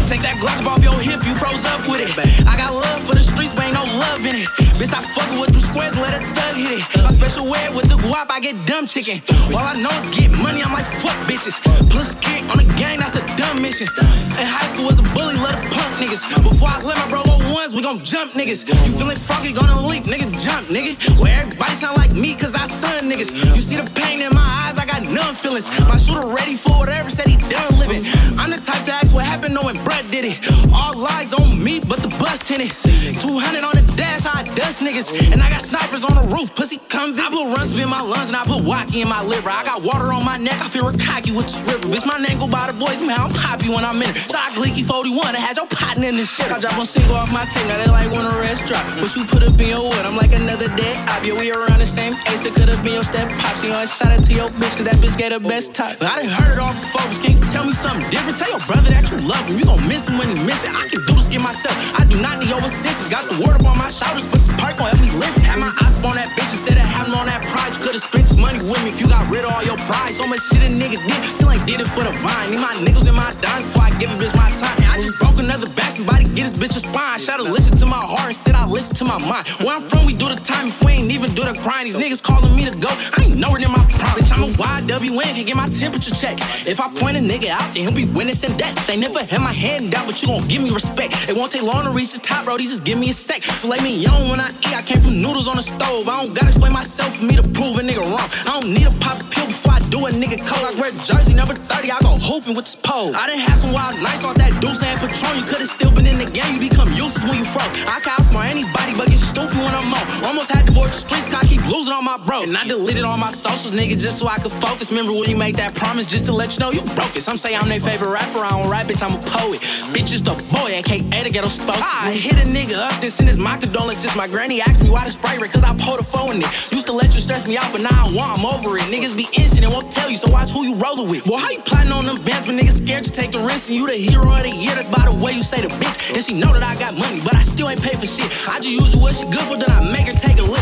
[0.06, 2.13] Take that Glock off your hip, you froze up with it.
[2.45, 4.49] I got love for the streets, but ain't no love in it.
[4.78, 6.86] Bitch, I fucking with them squares, let a thug hit it.
[7.02, 9.17] My special way with the guap, I get dumb chicken.
[9.54, 11.58] All I know is get money, I'm like fuck bitches.
[11.89, 13.89] Plus kick on the gang, that's a dumb mission.
[14.38, 16.25] In high school was a bully, let a punk niggas.
[16.45, 18.65] Before I let my bro go ones, we gon' jump niggas.
[18.65, 20.95] You feeling froggy, gonna leap, nigga, jump, nigga.
[21.21, 23.31] Where everybody sound like me, cause I son niggas.
[23.55, 25.67] You see the pain in my eyes, I got numb feelings.
[25.85, 28.01] My shooter ready for whatever, said he done living.
[28.39, 30.39] I'm the type to ask what happened knowing Brett did it.
[30.71, 32.71] All lies on me, but the bus tinted.
[32.71, 35.11] 200 on the dash, I dust niggas.
[35.31, 37.25] And I got snipers on the roof, pussy come visit.
[37.25, 39.49] I put runs in my lungs and I put walkie in my liver.
[39.49, 41.87] I got water on my neck, I feel a cocky with this river.
[41.89, 44.17] Bitch, my name go by the boys, man, I'm poppy when I'm in it.
[44.17, 46.51] Shot leaky 41, I had your partner in this shit.
[46.51, 48.83] I drop one single off my tape, now they like when a rest drop.
[48.99, 51.21] But you put up I'm like another dead op.
[51.21, 53.62] Yeah, we around the same age, that could have been your step pops.
[53.62, 55.77] You I shot it to your bitch, cause that bitch gave the best.
[55.77, 58.41] But I done heard it all before, but can you tell me something different?
[58.41, 60.73] Tell your brother that you love him, you gon' miss him when he miss it.
[60.73, 63.13] I can do this get myself, I do not need your assistance.
[63.13, 65.34] Got the word up on my shoulders, but this park gon' help me live.
[65.45, 67.71] Had my eyes on that bitch instead of having on that pride.
[67.75, 70.13] You could've spent some money with me if you got rid of all your pride.
[70.15, 72.47] So much shit a nigga did, still ain't did it for the vine.
[72.51, 74.75] Need my niggas in my dime before I give a bitch my time.
[74.79, 77.19] And I just broke another back, somebody get this bitch a spine.
[77.19, 79.47] Should've listened to my heart instead I listen to my mind.
[79.65, 81.88] Where I'm from, we do the time if we ain't even do the grind.
[81.88, 84.15] These niggas calling me to go, I ain't nowhere near my prime.
[84.19, 86.45] Bitch, I'm a YWN, can get my temperature checked.
[86.69, 88.75] If I point a nigga out, then he'll be witnessing that.
[88.88, 91.15] They never had my hand out, but you gon' give me respect.
[91.27, 92.57] It won't take long to reach the top, bro.
[92.57, 93.41] These just give me a sec.
[93.41, 94.75] Filet me young when I eat.
[94.75, 95.88] I came from noodles on the stove.
[95.89, 98.30] I don't gotta explain myself for me to prove a nigga wrong.
[98.45, 100.62] I don't need a pop pill before I do a nigga cold.
[100.62, 103.10] I wear jersey number 30, I go hooping with this pole.
[103.17, 105.34] I done had some wild nights off that deuce and Patron.
[105.34, 107.73] You could've still been in the game, you become useless when you froze.
[107.89, 110.06] I can outsmart anybody, but get stupid when I'm on.
[110.30, 112.45] Almost had to board the streets, cause I keep losing on my bro.
[112.45, 114.93] And I deleted all my socials, nigga, just so I could focus.
[114.93, 117.25] Remember when you made that promise just to let you know you broke it.
[117.25, 119.58] Some say I'm their favorite rapper, I don't rap, bitch, I'm a poet.
[119.89, 121.82] Bitch, just a boy, aka the ghetto spoke.
[121.82, 124.13] I hit a nigga up, then send his my condolences.
[124.13, 126.51] My granny asked me why the spray red, cause I pulled a phone in it.
[126.71, 128.85] Used to let you stress me out, but now I want, I'm over it.
[128.91, 131.25] Niggas be innocent and won't tell you, so watch who you rollin' with.
[131.25, 133.77] Boy, how you plotting on them bands, but niggas scared to take the risk, and
[133.79, 136.13] you the hero of the year, that's by the way you say the bitch.
[136.13, 138.27] And she know that I got money, but I still ain't pay for shit.
[138.49, 140.59] I just use what she good for, then I make her take a lick.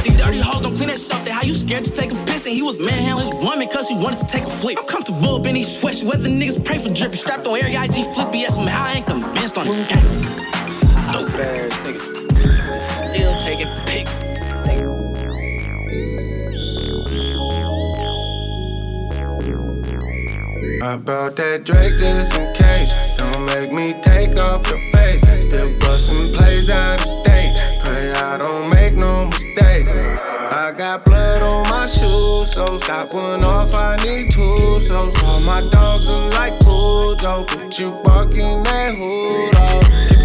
[1.08, 1.34] fresh off that.
[1.34, 3.96] How you scared to take a piss and he was manhandling his woman cause he
[3.96, 4.78] wanted to take a flick.
[4.78, 6.04] I'm comfortable up in these sweats.
[6.04, 7.16] Whether niggas pray for drippy.
[7.16, 8.40] Strapped on every IG flippy.
[8.40, 9.90] Yeah, somehow I ain't convinced on it.
[11.12, 12.02] Dope ass nigga.
[12.82, 14.27] Still taking pics.
[20.88, 23.18] I brought that Drake just in case.
[23.18, 25.20] Don't make me take off your face.
[25.46, 27.54] Still bustin' plays out of state.
[27.84, 29.90] Pray I don't make no mistake.
[29.90, 33.76] I got blood on my shoes, so stop one off.
[33.76, 37.44] I need two, so all my dogs are like Cujo.
[37.44, 39.77] Put you barking that hood off.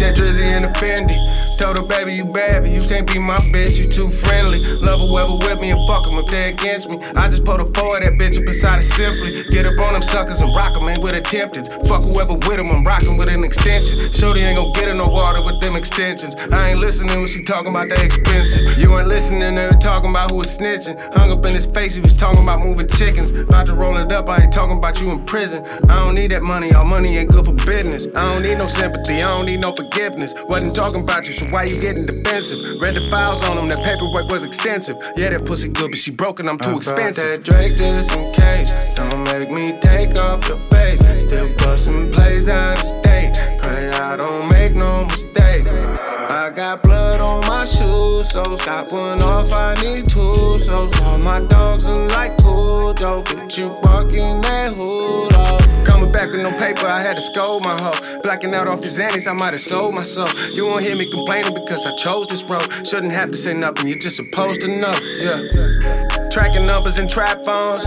[0.03, 1.15] That drizzy in the Fendi.
[1.57, 3.79] Told her, baby, you bad, but you can't be my bitch.
[3.79, 4.59] You too friendly.
[4.59, 6.99] Love whoever with me and fuck 'em if they against me.
[7.15, 9.43] I just put a four that bitch up inside it simply.
[9.49, 11.67] Get up on them suckers and rock 'em, ain't with attempted.
[11.87, 14.11] Fuck whoever with 'em, I'm rockin' with an extension.
[14.11, 16.35] Shorty ain't gon' get in no water with them extensions.
[16.51, 18.77] I ain't listening when she talking about that expensive.
[18.77, 20.97] You ain't listening, they were talking about who was snitching.
[21.15, 23.31] Hung up in his face, he was talking about moving chickens.
[23.31, 25.63] About to roll it up, I ain't talking about you in prison.
[25.87, 28.07] I don't need that money, all money ain't good for business.
[28.15, 29.92] I don't need no sympathy, I don't need no forgiveness.
[29.95, 32.81] Wasn't talking about you, so why you getting defensive?
[32.81, 34.97] Read the files on him, that paperwork was extensive.
[35.15, 37.23] Yeah, that pussy good, but she broken, I'm too expensive.
[37.23, 38.95] that Drake just in case.
[38.95, 40.99] Don't make me take off your face.
[41.21, 43.33] Still bustin' plays out of state.
[43.61, 46.12] Pray I don't make no mistake.
[46.29, 49.51] I got blood on my shoes, so stop one off.
[49.51, 53.21] I need two, so all my dogs are like Cujo.
[53.23, 55.85] Put you barking that hood.
[55.85, 58.21] Coming back with no paper, I had to scold my hoe.
[58.21, 60.29] Blacking out off the Xannies, I might have sold my soul.
[60.53, 62.67] You won't hear me complaining because I chose this road.
[62.85, 64.93] Shouldn't have to say nothing, you're just supposed to know.
[65.17, 66.29] Yeah.
[66.29, 67.83] Tracking numbers and trap phones.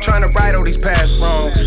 [0.00, 1.58] Trying to right all these past wrongs.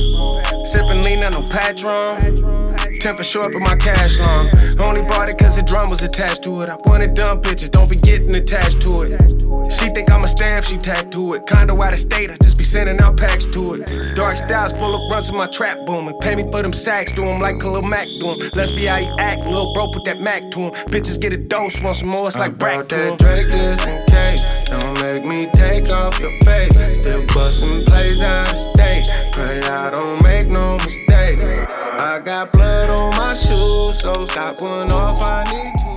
[0.71, 2.60] Sipping lean, on no patron.
[3.01, 4.47] Temper short, but my cash long.
[4.79, 6.69] Only bought it cause the drum was attached to it.
[6.69, 9.73] I wanted dumb bitches, don't be getting attached to it.
[9.73, 11.47] She think I'm a staff, she tattoo it.
[11.47, 14.15] Condo out of state, I just be sending out packs to it.
[14.15, 16.13] Dark styles full of runs in my trap booming.
[16.21, 18.51] Pay me for them sacks, do 'em like a little Mac do 'em.
[18.53, 20.71] Let's be how you act, little bro, put that Mac to him.
[20.91, 23.17] Bitches get a dose, want some more, it's like Brack to 'em.
[23.17, 24.69] Drake just in case.
[24.69, 26.99] Don't make me take off your face.
[26.99, 29.07] Still bustin' plays out of state.
[29.31, 31.10] Pray I don't make no mistake.
[31.23, 35.21] I got blood on my shoes, so stop one off.
[35.21, 35.91] I need to.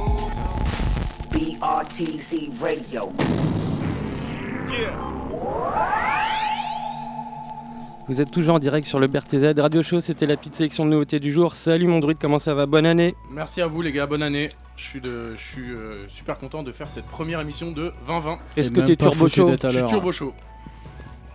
[1.33, 3.11] BRTZ Radio.
[8.07, 10.91] Vous êtes toujours en direct sur le BRTZ Radio Show, c'était la petite sélection de
[10.91, 11.55] nouveautés du jour.
[11.55, 12.67] Salut mon druide, comment ça va?
[12.67, 14.51] Bonne année Merci à vous les gars, bonne année.
[14.77, 18.39] Je suis, de, je suis euh, super content de faire cette première émission de 2020.
[18.59, 19.51] Est-ce que t'es turbo chaud?
[19.63, 20.35] Je suis turbo chaud.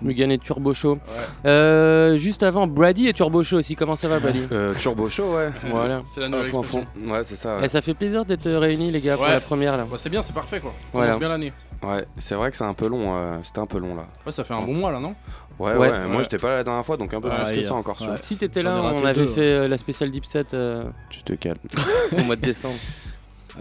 [0.01, 0.97] Mugan est turbo chaud.
[1.45, 3.75] Euh, juste avant, Brady est turbo chaud aussi.
[3.75, 5.49] Comment ça va, Brady Euh, turbo chaud, ouais.
[5.69, 6.01] Voilà.
[6.05, 6.85] C'est la nouvelle fond, fond.
[7.05, 7.57] Ouais, c'est ça.
[7.59, 9.31] Et Ouais, ça fait plaisir d'être réunis, les gars, pour Ouais.
[9.31, 9.85] la première là.
[9.89, 10.73] Bah, c'est bien, c'est parfait quoi.
[10.93, 11.17] On Voilà.
[11.17, 11.51] bien l'année.
[11.83, 13.15] Ouais, c'est vrai que c'est un peu long.
[13.15, 14.07] euh, C'était un peu long là.
[14.25, 15.15] Ouais, ça fait un bon mois là, non?
[15.59, 15.77] Ouais, Ouais.
[15.89, 17.97] ouais, Moi, j'étais pas là la dernière fois, donc un peu plus que ça encore.
[18.21, 21.33] Si t'étais là, on avait deux, fait euh, la spéciale Deep Set euh, Tu te
[21.33, 21.57] calmes.
[22.17, 22.75] au mois de décembre.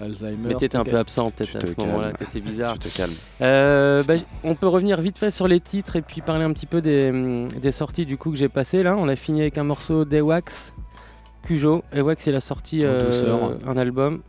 [0.00, 0.48] Alzheimer.
[0.48, 2.78] Mais t'étais un peu absent peut-être à ce moment-là, t'étais bizarre.
[2.78, 3.14] Tu te calmes.
[3.40, 6.66] Euh, bah, on peut revenir vite fait sur les titres et puis parler un petit
[6.66, 8.96] peu des, des sorties du coup que j'ai passé là.
[8.96, 10.74] On a fini avec un morceau d'Ewax,
[11.42, 11.82] Cujo.
[11.92, 14.22] Ewax il a sorti euh, un album.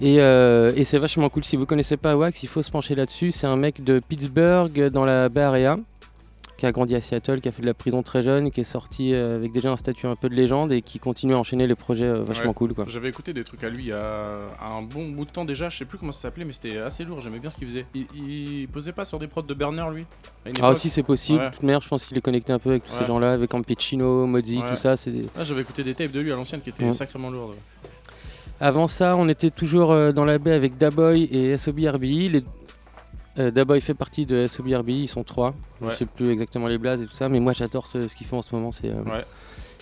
[0.00, 1.44] Et, euh, et c'est vachement cool.
[1.44, 3.32] Si vous connaissez pas Ewax, il faut se pencher là-dessus.
[3.32, 5.76] C'est un mec de Pittsburgh dans la Bay Area
[6.58, 8.64] qui a grandi à Seattle, qui a fait de la prison très jeune, qui est
[8.64, 11.66] sorti euh, avec déjà un statut un peu de légende et qui continue à enchaîner
[11.68, 12.54] les projets euh, vachement Ouais.
[12.54, 12.84] cool quoi.
[12.88, 15.68] J'avais écouté des trucs à lui il y a un bon bout de temps déjà,
[15.68, 17.86] je sais plus comment ça s'appelait, mais c'était assez lourd, j'aimais bien ce qu'il faisait.
[17.94, 20.02] Il, il posait pas sur des prods de Berner lui
[20.46, 21.46] à Ah aussi c'est possible, Ouais.
[21.46, 23.48] de toute manière je pense qu'il est connecté un peu avec tous ces gens-là, avec
[23.50, 24.96] Campechino, Mozzi, tout ça.
[24.96, 27.54] c'est des- Ah, J'avais écouté des tapes de lui à l'ancienne qui étaient sacrément lourdes.
[28.60, 32.28] Avant ça, on était toujours euh, dans la baie avec Daboy et SOB RBI.
[32.28, 32.42] Les...
[33.38, 35.54] Euh, Daboy fait partie de SOB RBI, ils sont trois.
[35.80, 35.90] Ouais.
[35.92, 38.26] Je sais plus exactement les blazes et tout ça, mais moi j'adore ce, ce qu'ils
[38.26, 38.72] font en ce moment.
[38.72, 39.24] C'est, euh, Ouais.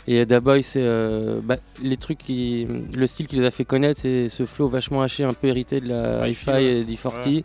[0.09, 4.00] Et Daboy, c'est euh, bah, les trucs qui, le style qui les a fait connaître,
[4.00, 6.64] c'est ce flow vachement haché, un peu hérité de la Hi-fi, hi-fi ouais.
[6.64, 7.44] et d'E40, Ouais.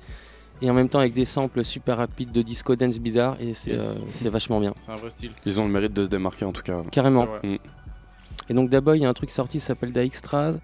[0.62, 3.72] et en même temps avec des samples super rapides de disco dance bizarre, et c'est,
[3.72, 3.82] Yes.
[3.98, 4.74] euh, c'est vachement bien.
[4.80, 5.32] C'est un vrai style.
[5.46, 6.84] Ils ont le mérite de se démarquer en tout cas.
[6.92, 7.28] Carrément.
[8.52, 10.56] Et donc d'abord, il y a un truc sorti qui s'appelle Da Extras.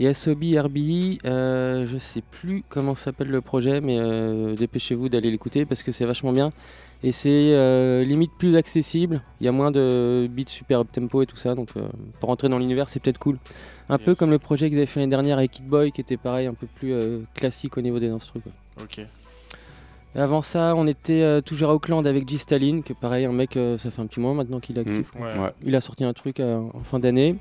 [0.00, 5.30] Et SOB RBI, euh, je sais plus comment s'appelle le projet, mais euh, dépêchez-vous d'aller
[5.30, 6.48] l'écouter parce que c'est vachement bien.
[7.02, 9.20] Et c'est euh, limite plus accessible.
[9.42, 11.54] Il y a moins de beats super up tempo et tout ça.
[11.54, 11.86] Donc euh,
[12.18, 13.36] pour rentrer dans l'univers, c'est peut-être cool.
[13.90, 16.16] Un peu comme le projet qu'ils avaient fait l'année dernière avec Kid Boy, qui était
[16.16, 16.94] pareil, un peu plus
[17.34, 18.54] classique au niveau des instruments.
[18.82, 19.04] Ok.
[20.16, 23.56] Avant ça, on était euh, toujours à Auckland avec G Stalin, que pareil, un mec,
[23.56, 25.12] euh, ça fait un petit moment maintenant qu'il est actif.
[25.14, 25.38] Mm, ouais.
[25.38, 25.50] Ouais.
[25.64, 27.36] Il a sorti un truc euh, en fin d'année.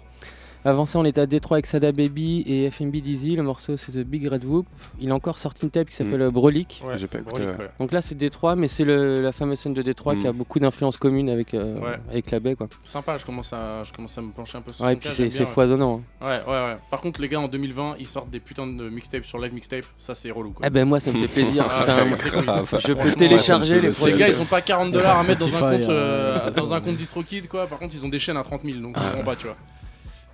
[0.65, 3.35] Avant ça, on était à Détroit avec Sada Baby et FMB Dizzy.
[3.35, 4.65] Le morceau, c'est The Big Red Whoop.
[5.01, 6.21] Il a encore sorti une tape qui s'appelle Mm.
[6.21, 6.81] euh, Brolic.
[6.87, 7.65] Ouais, J'ai pas écouté, Brolic, ouais.
[7.65, 7.71] ouais.
[7.81, 10.19] Donc là, c'est Détroit, mais c'est la fameuse scène de Détroit Mm.
[10.21, 11.99] qui a beaucoup d'influences communes avec, euh, Ouais.
[12.09, 12.55] avec la baie.
[12.55, 12.69] Quoi.
[12.85, 15.09] Sympa, je commence à, je commence à me pencher un peu sur Ouais, et puis
[15.09, 16.01] c'est foisonnant.
[16.21, 16.25] hein.
[16.25, 16.77] Ouais, ouais, ouais.
[16.89, 19.83] Par contre, les gars, en 2020, ils sortent des putains de mixtapes sur live mixtape.
[19.97, 20.51] Ça, c'est relou.
[20.51, 20.65] Quoi.
[20.65, 21.65] Ah ben moi, ça me fait plaisir.
[21.69, 22.45] Ah, putain, ça, moi, c'est cool.
[22.45, 22.75] grave.
[22.79, 25.71] je peux télécharger les Les gars, ils ont pas 40 dollars à mettre dans un
[25.77, 27.67] compte, euh, dans un compte DistroKid, quoi.
[27.67, 29.55] Par contre, ils ont des chaînes à 30 000, donc comprends pas, tu vois.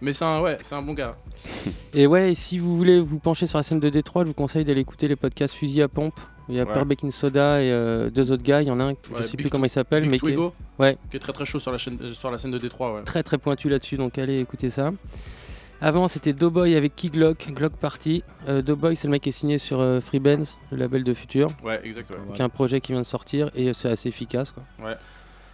[0.02, 1.12] Mais c'est un, ouais, c'est un bon gars.
[1.94, 4.64] Et ouais, si vous voulez vous pencher sur la scène de Détroit, je vous conseille
[4.64, 6.20] d'aller écouter les podcasts Fusil à pompe.
[6.48, 6.86] Il y a Ouais.
[6.86, 8.62] Baking Soda et euh, deux autres gars.
[8.62, 10.28] Il y en a un, je Ouais, sais Big plus comment il s'appelle, mais qui
[10.28, 12.52] est, Twigo, ouais, qui est très très chaud sur la, chaîne, euh, sur la scène
[12.52, 13.02] de Détroit, ouais.
[13.04, 13.98] très très pointu là-dessus.
[13.98, 14.92] Donc allez écouter ça.
[15.82, 18.24] Avant, c'était Doughboy avec Key Glock, Glock Party.
[18.50, 21.14] Euh, Doughboy, c'est le mec qui est signé sur euh, Free Benz, le label de
[21.14, 21.50] Future.
[21.64, 22.18] Ouais, exact, ouais.
[22.36, 24.52] qui est un projet qui vient de sortir et c'est assez efficace.
[24.52, 24.64] Quoi.
[24.86, 24.96] Ouais.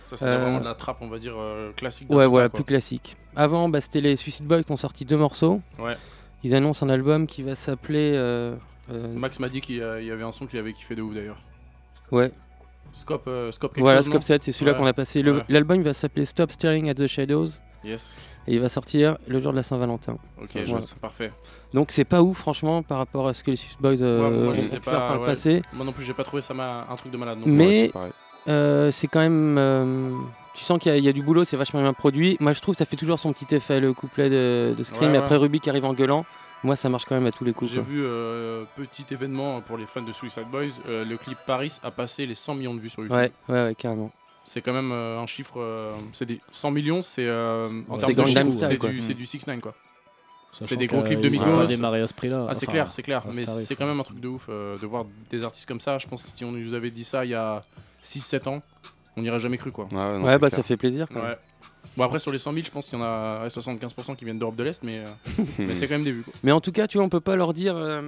[0.08, 2.10] Ça, c'est Euh, vraiment de la trappe, on va dire, euh, classique.
[2.10, 2.58] Ouais, voilà, quoi.
[2.60, 3.18] plus classique.
[3.36, 5.62] Avant, bah, c'était les Suicide Boys qui ont sorti deux morceaux.
[5.80, 5.96] Ouais.
[6.44, 8.12] Ils annoncent un album qui va s'appeler.
[8.16, 8.56] euh,
[8.92, 11.42] euh, Max m'a dit qu'il y avait un son qu'il avait kiffé de ouf d'ailleurs.
[12.12, 12.32] ouais.
[12.94, 14.78] Scope, euh, Scope quelque Voilà, chose, non Scope 7, c'est celui-là Ouais.
[14.78, 15.22] qu'on a passé.
[15.22, 15.42] Ouais.
[15.50, 17.48] L'album va s'appeler Stop Staring at the Shadows.
[17.84, 18.16] Yes.
[18.48, 20.18] Et il va sortir le jour de la Saint-Valentin.
[20.42, 20.82] Ok, Voilà.
[20.86, 21.34] je parfait.
[21.74, 24.46] Donc c'est pas ouf, franchement, par rapport à ce que les Suicide Boys euh, Ouais,
[24.46, 25.62] moi, je ont pu faire par le passé.
[25.74, 27.40] Moi non plus, j'ai pas trouvé ça un truc de malade.
[27.40, 27.92] donc, Ouais, Mais.
[28.48, 29.58] Euh, c'est quand même.
[29.58, 30.14] euh,
[30.54, 32.38] tu sens qu'il y, a- il y a du boulot, c'est vachement bien produit.
[32.40, 35.12] Moi je trouve que ça fait toujours son petit effet, le couplet de, de Scream.
[35.12, 35.36] Ouais, et après.
[35.36, 36.26] Ruby qui arrive en gueulant.
[36.64, 37.72] Moi ça marche quand même à tous les coups.
[37.72, 41.78] J'ai vu euh, petit événement pour les fans de Suicide Boys, euh, le clip Paris
[41.84, 43.16] a passé les 100 millions de vues sur YouTube.
[43.18, 44.12] Ouais, ouais, ouais, carrément.
[44.46, 45.56] C'est quand même euh, un chiffre.
[45.60, 48.90] euh, c'est des 100 millions, c'est euh, en termes c'est de chiffres, c'est quoi.
[48.90, 49.18] du, c'est Mm.
[49.18, 49.76] du 6 9 quoi.
[50.54, 51.44] C'est des gros clips de Migos.
[51.44, 52.46] pas démarré à ce prix-là.
[52.48, 53.24] Ah, c'est Enfin, clair, c'est clair.
[53.36, 55.98] Mais c'est quand même un truc de ouf euh, de voir des artistes comme ça.
[55.98, 57.64] Je pense que si on nous avait dit ça il y a
[58.06, 58.62] 6-7 ans,
[59.18, 59.86] on n'y aurait jamais cru quoi.
[59.86, 60.52] Ouais, non, Ouais, c'est bah clair.
[60.60, 61.08] ça fait plaisir.
[61.14, 61.36] Quand même.
[61.98, 64.26] Bon après sur les 100 000 je pense qu'il y en a ouais, 75% qui
[64.26, 66.34] viennent d'Europe de l'Est mais, euh, mais c'est quand même des vues quoi.
[66.44, 67.76] Mais en tout cas, tu vois, on peut pas leur dire.
[67.78, 68.02] euh,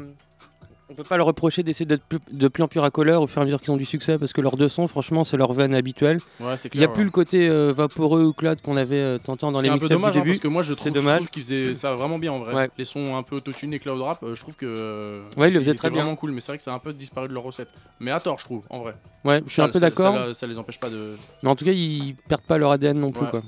[0.90, 3.40] on peut pas leur reprocher d'essayer d'être plus- de plus en plus racoleurs au fur
[3.40, 5.52] et à mesure qu'ils ont du succès parce que leurs deux sons, franchement, c'est leur
[5.54, 6.20] veine habituelle.
[6.40, 9.52] Ouais, Il n'y a plus le côté euh, vaporeux ou cloud qu'on avait euh, tentant
[9.52, 10.32] dans C'est les un peu mixtapes dommage du hein, début.
[10.32, 12.54] parce que moi je trouve, qu'ils faisaient ça vraiment bien en vrai.
[12.54, 12.70] Ouais.
[12.78, 15.54] Les sons un peu autotune et cloud rap, euh, je trouve que euh, Ouais, ils
[15.54, 16.04] le faisaient très bien.
[16.04, 17.70] vraiment cool mais c'est vrai que ça a un peu disparu de leur recette.
[18.00, 18.96] Mais à tort je trouve en vrai.
[19.26, 20.16] Ouais, je suis Ça- un peu d'accord.
[20.16, 22.98] Ça, ça les empêche pas de Mais en tout cas, ils perdent pas leur ADN
[23.00, 23.26] non plus.
[23.28, 23.42] Quoi.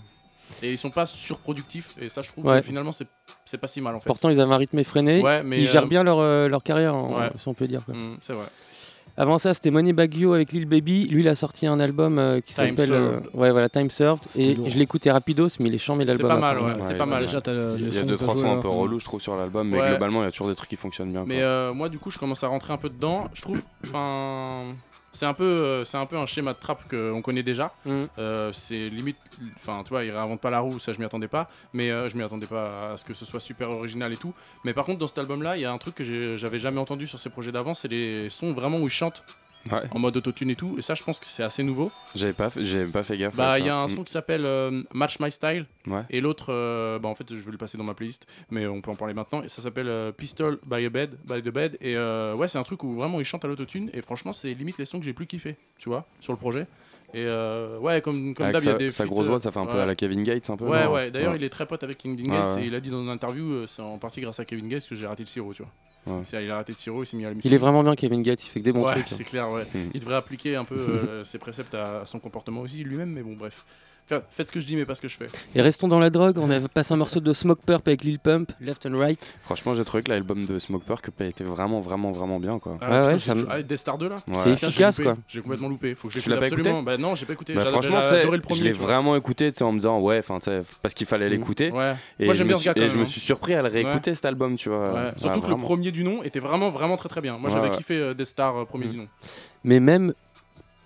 [0.63, 2.59] Et ils sont pas surproductifs et ça je trouve Ouais.
[2.59, 3.07] que finalement c'est
[3.45, 4.07] c'est pas si mal en fait.
[4.07, 5.21] Pourtant, ils avaient un rythme effréné.
[5.21, 7.29] Ouais, mais, ils euh, gèrent bien leur, euh, leur carrière, en- Ouais.
[7.37, 7.83] si on peut dire.
[7.85, 7.93] quoi.
[7.95, 8.45] Mm, c'est vrai.
[9.17, 11.05] Avant ça, c'était Money Baggio avec Lil Baby.
[11.09, 13.29] Lui, il a sorti un album euh, qui Time s'appelle euh, Served.
[13.35, 14.23] ouais, voilà, Time Served.
[14.25, 14.69] C'était Et lourd.
[14.69, 16.27] je écouté rapidos, mais il est chiant, mais C'est l'album.
[16.29, 16.69] pas mal, après.
[16.73, 17.25] ouais, c'est Ouais, pas mal.
[17.25, 17.41] Déjà,
[17.77, 18.61] Il y a deux trois sons un là.
[18.61, 19.89] peu relous, je trouve, sur l'album, mais Ouais.
[19.89, 21.25] globalement, il y a toujours des trucs qui fonctionnent bien.
[21.27, 21.43] Mais quoi.
[21.43, 23.25] euh, moi, du coup, je commence à rentrer un peu dedans.
[23.33, 24.67] Je trouve, enfin,
[25.11, 27.71] c'est un peu, euh, c'est un peu un schéma de trap qu'on connaît déjà.
[27.85, 28.07] Mhm.
[28.17, 29.17] Euh, c'est limite,
[29.55, 31.49] enfin, tu vois, il réinvente pas la roue, ça je m'y attendais pas.
[31.73, 34.33] Mais euh, je m'y attendais pas à ce que ce soit super original et tout.
[34.63, 37.07] Mais par contre, dans cet album-là, il y a un truc que j'avais jamais entendu
[37.07, 39.23] sur ses projets d'avant, c'est les sons vraiment où il chante
[39.69, 39.81] Ouais.
[39.91, 40.75] en mode autotune et tout.
[40.77, 41.91] Et ça, je pense que c'est assez nouveau.
[42.15, 43.35] J'avais pas, fait- pas fait gaffe.
[43.35, 45.65] Bah, il y a un son qui s'appelle euh, Match My Style.
[45.85, 46.03] Ouais.
[46.09, 48.79] Et l'autre, euh, bah en fait, je vais le passer dans ma playlist, mais on
[48.81, 49.43] peut en parler maintenant.
[49.43, 51.77] Et ça s'appelle euh, Pistol by a Bed, by the Bed.
[51.81, 53.89] Et ouais, c'est un truc où vraiment il chante à l'autotune.
[53.93, 56.65] Et franchement, c'est limite les sons que j'ai plus kiffé, tu vois, sur le projet.
[57.13, 58.91] Et euh, ouais, comme, comme d'hab, il y a sa- des.
[58.91, 60.65] sa grosse voix, euh, ça fait un peu à la Kevin Gates, un peu.
[60.65, 61.09] Ouais, non ouais.
[61.09, 61.37] D'ailleurs, Ouais.
[61.39, 62.63] il est très pote avec Kevin Gates ouais.
[62.63, 64.87] et il a dit dans une interview, euh, c'est en partie grâce à Kevin Gates
[64.87, 66.21] que j'ai raté le sirop, tu vois.
[66.39, 67.45] Il a raté le sirop, il s'est mis à la musique.
[67.49, 68.43] Il est vraiment bien, Kevin Gates.
[68.45, 69.05] Il fait que des bons ouais, trucs.
[69.11, 69.15] hein.
[69.15, 69.63] c'est clair, ouais.
[69.73, 69.89] Mm.
[69.93, 73.35] Il devrait appliquer un peu euh, ses préceptes à son comportement aussi lui-même, mais bon,
[73.35, 73.65] bref.
[74.09, 75.27] Fa- Faites ce que je dis, mais pas ce que je fais.
[75.53, 76.39] Et restons dans la drogue.
[76.39, 79.35] On avait passé un morceau de Smoke Purp avec Lil Pump, Left and Right.
[79.43, 82.77] Franchement, j'ai trouvé que l'album de Smoke Purp était vraiment, vraiment, vraiment bien, quoi.
[82.81, 84.33] Ah, Ouais, putain, ouais, ça Ah, Death Star 2 là Ouais.
[84.35, 85.15] C'est efficace, quoi.
[85.27, 85.93] J'ai complètement loupé.
[85.93, 86.83] Faut que je Tu l'écoute l'as pas écouté absolument.
[86.83, 87.53] Bah non, j'ai pas écouté.
[87.53, 88.59] Bah, franchement, adoré le premier.
[88.59, 90.23] je l'ai vraiment écouté, en me disant, ouais,
[90.81, 91.69] parce qu'il fallait l'écouter.
[91.71, 91.93] Ouais.
[92.19, 93.05] Et Moi, je j'aime me bien ce suis- gars, quand Et je me hein.
[93.05, 94.91] suis surpris à le réécouter cet album, tu vois.
[94.93, 97.37] Ouais, Surtout que le premier du nom était vraiment, vraiment très très bien.
[97.37, 98.91] Moi, j'avais kiffé euh, Death Star euh, premier Mm.
[98.91, 99.07] du nom.
[99.63, 100.13] Mais même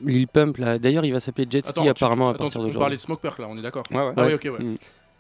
[0.06, 2.80] Lil Pump, là, d'ailleurs, il va s'appeler Jet Ski Attends, tu- apparemment à partir d'aujourd'hui.
[2.80, 4.14] parlais de Smoke Perk là, on est d'accord Ouais, ouais.
[4.18, 4.34] Ah oui, Ouais.
[4.36, 4.64] ok, ouais.
[4.66, 4.78] Mm.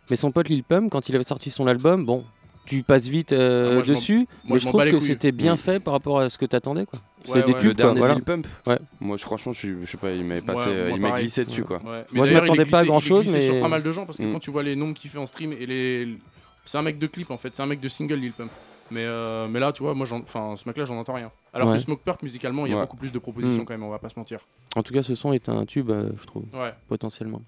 [0.10, 2.24] Mais son pote Lil Pump, quand il avait sorti son album, bon,
[2.66, 4.26] tu passes vite euh, Ah, moi, je m'en- dessus, moi,
[4.56, 5.58] mais je trouve que c'était bien Mm.
[5.58, 7.00] fait par rapport à ce que t'attendais, quoi.
[7.00, 7.60] Ouais, C'est des ouais.
[7.60, 8.14] tubes, quoi, voilà.
[8.16, 8.80] Lil Pump Ouais.
[9.00, 11.64] Moi, je- franchement, je, je sais pas, il Ouais, passé, moi, il m'a glissé dessus,
[11.64, 11.78] quoi.
[11.84, 12.04] Ouais.
[12.12, 12.86] Moi, je m'attendais pas à est
[13.24, 14.32] glissé mais- sur pas mal de gens parce que Mm.
[14.34, 16.18] quand tu vois les nombres qu'il fait en stream et les.
[16.66, 18.50] C'est un mec de clip en fait, c'est un mec de single Lil Pump.
[18.92, 21.32] Mais, euh, mais là, tu vois, moi, enfin, ce mec-là, j'en entends rien.
[21.54, 21.76] Alors Ouais.
[21.76, 22.82] que Smoke Purp, musicalement, il y a Ouais.
[22.84, 23.66] beaucoup plus de propositions Mm.
[23.66, 24.40] quand même, on va pas se mentir.
[24.76, 26.74] En tout cas, ce son est un tube, euh, je trouve, Ouais.
[26.88, 27.42] potentiellement.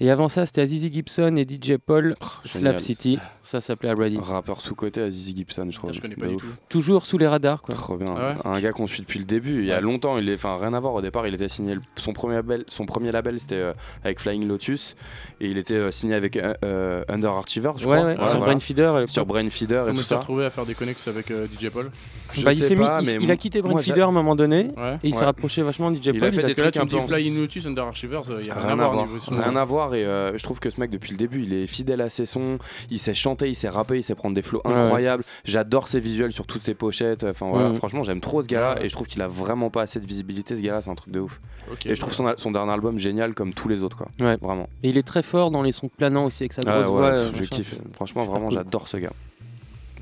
[0.00, 2.80] Et avant ça, c'était Azizi Gibson et DJ Paul, Slap génial.
[2.80, 3.18] City.
[3.42, 4.18] Ça s'appelait Ready.
[4.20, 5.90] Rappeur sous-côté à Zizi Gibson, je crois.
[5.90, 6.42] je connais pas du ouf.
[6.42, 6.48] tout.
[6.68, 7.74] Toujours sous les radars, quoi.
[7.74, 8.14] Trop bien.
[8.16, 9.58] Ah ouais un gars qu'on suit depuis le début.
[9.60, 10.94] Il y a longtemps, il est, enfin rien à voir.
[10.94, 13.72] Au départ, il était signé son premier label, son premier label, c'était euh,
[14.04, 14.94] avec Flying Lotus,
[15.40, 18.24] et il était euh, signé avec euh, euh, Under Archiver, je Ouais, crois.
[18.24, 19.10] ouais, sur Brainfeeder, à l'époque.
[19.10, 21.90] Sur Brainfeeder Comment il s'est retrouvé à faire des connexes avec euh, DJ Paul
[22.32, 24.12] Je Bah, il sais s'est mis- pas, il- mais il a quitté Brainfeeder à un
[24.12, 24.98] moment donné, Ouais.
[25.02, 25.24] et il s'est Ouais.
[25.26, 26.28] rapproché vachement de DJ Il Paul.
[26.28, 28.86] a fait des trucs un peu Flying Lotus Under Archivers, il y a Rien, à
[28.88, 31.52] voir, rien à voir et euh, je trouve que ce mec depuis le début il
[31.52, 32.58] est fidèle à ses sons,
[32.90, 35.24] il sait chanter, il sait rapper, il sait prendre des flows Ouais, incroyables.
[35.44, 37.24] J'adore ses visuels sur toutes ses pochettes.
[37.24, 37.74] Enfin voilà, Mhm.
[37.74, 40.56] franchement j'aime trop ce gars-là et je trouve qu'il a vraiment pas assez de visibilité.
[40.56, 41.40] Ce gars-là c'est un truc de ouf.
[41.84, 44.08] Et je trouve son, dernier album génial comme tous les autres quoi.
[44.20, 44.36] Ouais.
[44.40, 44.68] Vraiment.
[44.82, 47.06] Et il est très fort dans les sons planants aussi avec sa grosse voix.
[47.06, 47.76] euh, je kiffe.
[47.94, 49.12] Franchement vraiment j'adore ce gars.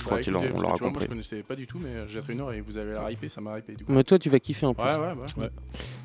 [0.06, 2.20] Je crois Bah, qu'il on que l'aura Moi, je connaissais pas du tout, mais j'ai
[2.32, 3.92] une heure et vous avez la hypé, ça m'a hypé du coup.
[3.92, 4.84] Mais toi, tu vas kiffer en plus.
[4.84, 5.42] Ouais, ouais, ouais.
[5.44, 5.50] ouais.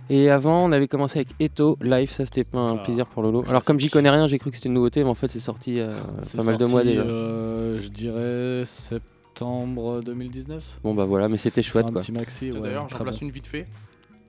[0.09, 3.21] Et avant, on avait commencé avec Eto Live, ça c'était pas un Ah, plaisir pour
[3.21, 3.43] Lolo.
[3.47, 5.39] Alors comme j'y connais rien, j'ai cru que c'était une nouveauté, mais en fait c'est
[5.39, 5.95] sorti euh,
[6.35, 7.01] pas mal de mois déjà.
[7.01, 10.79] euh, je dirais septembre 2019.
[10.83, 12.01] Bon bah voilà, mais c'était chouette un quoi.
[12.01, 12.49] petit maxi.
[12.49, 13.67] D'ailleurs, j'en place une vite fait.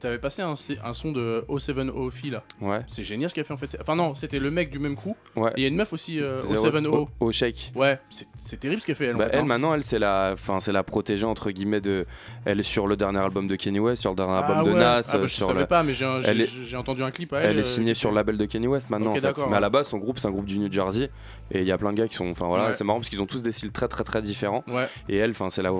[0.02, 2.42] T'avais passé un, un son de O7O Phi là.
[2.60, 2.80] Ouais.
[2.88, 3.76] C'est génial ce qu'il a fait en fait.
[3.80, 5.10] Enfin, non, c'était le mec du même crew.
[5.36, 5.50] Ouais.
[5.50, 6.86] Et il y a une meuf aussi, euh, Zéro- O7O.
[6.88, 7.70] au- au shake.
[7.76, 9.16] Ouais, c'est terrible ce qu'elle fait elle.
[9.16, 9.44] Bah, fait, elle hein.
[9.44, 12.04] maintenant elle c'est la enfin c'est la protégée entre guillemets de
[12.44, 14.78] elle est sur le dernier album de Kenny West sur le dernier Ah album de.
[14.78, 17.50] Nas Ah bah, je sur savais pas, mais j'ai est- entendu un clip à elle
[17.52, 19.34] elle, est euh, signée sur le label de Kenny West maintenant en fait.
[19.48, 21.10] mais à la base son groupe c'est un groupe du New Jersey
[21.52, 23.22] et il y a plein de gars qui sont enfin voilà c'est marrant parce qu'ils
[23.22, 24.64] ont tous des styles très très très différents
[25.08, 25.70] et elle enfin c'est la,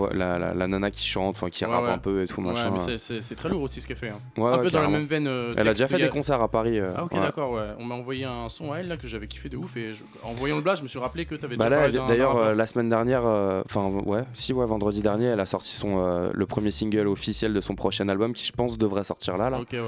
[0.55, 3.63] la, nana qui chante enfin qui rappe un peu et tout machin c'est très lourd
[3.63, 4.12] aussi ce qu'elle fait.
[4.13, 4.41] Hein.
[4.41, 5.27] Ouais, un peu dans la même veine.
[5.27, 7.21] euh, Elle a déjà fait des concerts à Paris euh, Ah ok ouais.
[7.21, 7.69] d'accord ouais.
[7.79, 10.05] On m'a envoyé un son à elle là que j'avais kiffé de ouf et je-
[10.23, 12.55] en voyant le blast je me suis rappelé que t'avais Bah déjà là, d'ailleurs, euh,
[12.55, 13.25] la semaine dernière,
[13.65, 17.61] enfin ouais, si ouais, vendredi dernier, elle a sorti son le premier single officiel de
[17.61, 19.51] son prochain album qui, je pense, devrait sortir là.
[19.51, 19.61] là.
[19.61, 19.81] Ok ouais.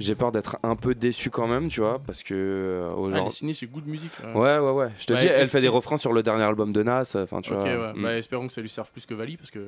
[0.00, 2.98] J'ai peur d'être un peu déçu quand même, tu vois, parce que euh, Ah, elle
[3.00, 3.26] aujourd'hui.
[3.26, 4.12] est signée chez Good Music.
[4.32, 4.88] Ouais, ouais, ouais.
[4.96, 7.16] Je te dis, elle fait des refrains sur le dernier album de Nas.
[7.16, 7.64] Enfin, tu Ok vois.
[7.68, 7.92] ouais.
[7.94, 8.02] mm.
[8.04, 9.58] Bah espérons que ça lui serve plus que Vali parce que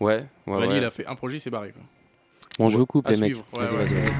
[0.00, 0.78] Ouais, ouais, Vali ouais.
[0.78, 1.82] il a fait un projet il s'est barré quoi.
[2.58, 3.34] Bon, je vous coupe les mecs.
[3.56, 3.76] Vas-y, ouais.
[3.76, 4.12] vas-y, vas-y.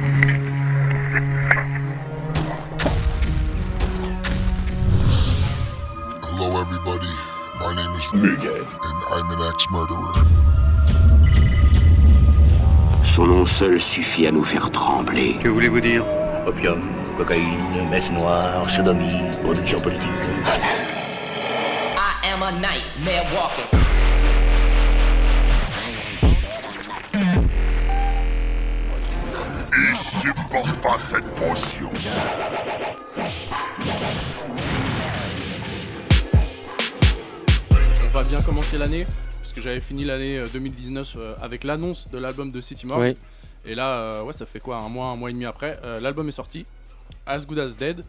[6.23, 7.13] Hello, everybody.
[7.61, 10.25] My name is Miguel, and I'm an ex-murderer.
[13.05, 15.37] Son nom seul suffit à nous faire trembler.
[15.43, 16.05] Que voulez-vous dire?
[16.47, 16.81] Opium,
[17.19, 20.11] cocaïne, messe noire, sodomie, production politique.
[21.97, 23.92] I am a nightmare walking.
[30.23, 31.91] Supporte pas cette potion.
[38.05, 39.05] On va bien commencer l'année
[39.41, 43.03] parce que j'avais fini l'année euh, 2019 euh, avec l'annonce de l'album de City Morgue.
[43.03, 43.17] Oui.
[43.65, 45.99] Et là, euh, ouais, ça fait quoi, un mois, un mois et demi après, euh,
[45.99, 46.67] l'album est sorti,
[47.27, 48.05] As Good As Dead.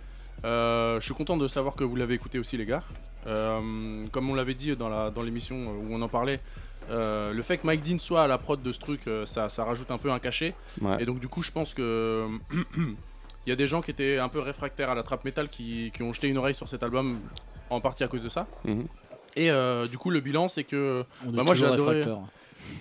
[0.45, 2.83] Euh, je suis content de savoir que vous l'avez écouté aussi, les gars.
[3.25, 6.41] Euh, comme on l'avait dit dans la dans l'émission euh, où on en parlait,
[6.89, 9.49] euh, le fait que Mike Dean soit à la prod de ce truc, euh, ça,
[9.49, 10.53] ça rajoute un peu un cachet.
[10.81, 10.97] Ouais.
[11.01, 12.27] Et donc du coup, je pense que
[12.77, 15.91] il y a des gens qui étaient un peu réfractaires à la trap metal qui,
[15.93, 17.19] qui ont jeté une oreille sur cet album
[17.69, 18.47] en partie à cause de ça.
[18.65, 18.85] Mhm.
[19.35, 22.03] Et euh, du coup, le bilan, c'est que On est bah, moi j'ai adoré.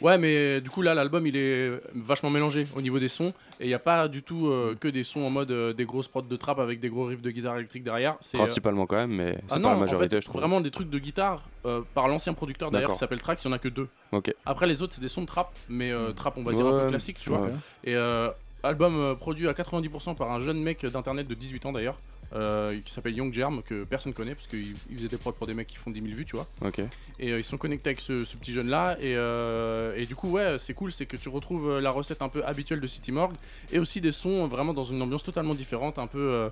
[0.01, 3.65] Ouais, mais du coup là, l'album il est vachement mélangé au niveau des sons et
[3.65, 6.09] il n'y a pas du tout euh, que des sons en mode euh, des grosses
[6.09, 8.17] prods de trap avec des gros riffs de guitare électrique derrière.
[8.21, 10.27] C'est euh, Principalement quand même, mais c'est ah pas non, la en majorité, fait, je
[10.29, 10.41] trouve.
[10.41, 12.95] Vraiment des trucs de guitare euh, par l'ancien producteur d'ailleurs D'accord.
[12.97, 13.89] qui s'appelle Trax, il n'y en a que deux.
[14.11, 14.35] Ok.
[14.45, 16.81] Après les autres c'est des sons de trap, mais euh, trap on va dire un
[16.81, 17.43] peu classique, tu vois.
[17.43, 17.51] ouais.
[17.85, 18.29] Et euh,
[18.63, 21.99] album euh, produit à 90% par un jeune mec d'internet de 18 ans d'ailleurs,
[22.35, 25.47] euh, qui s'appelle Young Germ, que personne connaît parce qu'il il faisait des prods pour
[25.47, 26.47] des mecs qui font 10 000 vues, tu vois.
[26.63, 26.81] Ok.
[27.19, 28.97] Et euh, ils sont connectés avec ce, ce petit jeune là.
[29.01, 32.29] Et, euh, et du coup, ouais, c'est cool, c'est que tu retrouves la recette un
[32.29, 33.35] peu habituelle de City Morgue
[33.71, 36.51] et aussi des sons vraiment dans une ambiance totalement différente, un peu.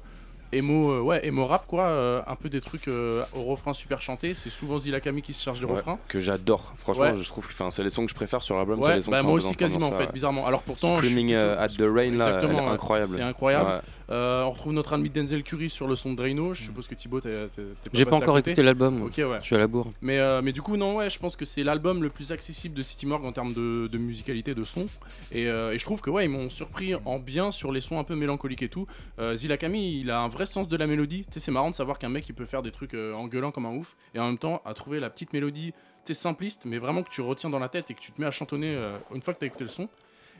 [0.52, 4.02] Emo, euh, ouais, emo rap quoi, euh, un peu des trucs euh, au refrain super
[4.02, 4.34] chanté.
[4.34, 5.98] C'est souvent Zilla Kami qui se charge des Ouais, refrains.
[6.08, 6.72] que j'adore.
[6.76, 8.80] Franchement, je trouve c'est les sons que je préfère sur l'album.
[8.80, 10.46] Ouais, les sons bah moi aussi quasiment en fait, bizarrement.
[10.46, 12.38] Alors pourtant, Screaming at the Rain, là,
[12.72, 13.10] incroyable.
[13.14, 13.82] C'est incroyable.
[14.10, 16.52] Euh, on retrouve notre ami Denzel Curry sur le son de Drano.
[16.52, 19.36] Je suppose que Thibaut, t'es t'es J'ai pas encore écouté l'album, Ok, ouais.
[19.40, 19.90] je suis à la bourre.
[20.02, 22.74] Mais, euh, mais du coup, non, ouais, je pense que c'est l'album le plus accessible
[22.74, 24.88] de City Morgue en termes de, de musicalité, de son.
[25.30, 27.98] Et, euh, et je trouve que ouais, ils m'ont surpris en bien sur les sons
[27.98, 28.86] un peu mélancoliques et tout.
[29.20, 31.22] Euh, Zilla Kami, il a un vrai sens de la mélodie.
[31.26, 33.52] Tu sais, c'est marrant de savoir qu'un mec il peut faire des trucs en gueulant
[33.52, 35.72] comme un ouf et en même temps à trouver la petite mélodie,
[36.04, 38.20] tu sais, simpliste, mais vraiment que tu retiens dans la tête et que tu te
[38.20, 38.76] mets à chantonner
[39.14, 39.88] une fois que t'as écouté le son.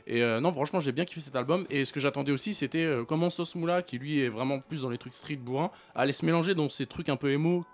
[0.07, 1.65] Et euh, non, franchement, j'ai bien kiffé cet album.
[1.69, 4.81] Et ce que j'attendais aussi, c'était euh, comment Sauce Moula, qui lui est vraiment plus
[4.81, 7.65] dans les trucs street bourrin, allait se mélanger dans ces trucs un peu émo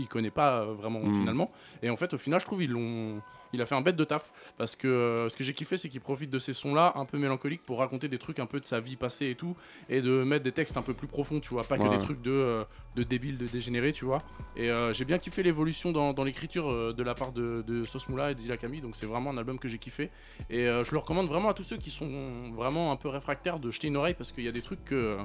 [0.00, 1.14] qu'il connaît pas euh, vraiment Mm.
[1.14, 1.50] finalement.
[1.82, 3.20] Et en fait, au final, je trouve ils l'ont.
[3.54, 5.88] Il a fait un bête de taf parce que euh, ce que j'ai kiffé, c'est
[5.88, 8.66] qu'il profite de ces sons-là un peu mélancoliques pour raconter des trucs un peu de
[8.66, 9.56] sa vie passée et tout,
[9.88, 11.88] et de mettre des textes un peu plus profonds, tu vois, pas que Ouais.
[11.88, 14.22] des trucs de, euh, de débiles, de dégénérés, tu vois.
[14.54, 18.06] Et euh, j'ai bien kiffé l'évolution dans, dans l'écriture de la part de, de Sauce
[18.10, 20.10] Moula et de Zilla Kami, donc c'est vraiment un album que j'ai kiffé.
[20.50, 23.70] Et je le recommande vraiment à tous ceux qui sont vraiment un peu réfractaires de
[23.70, 25.16] jeter une oreille parce qu'il y a des trucs que.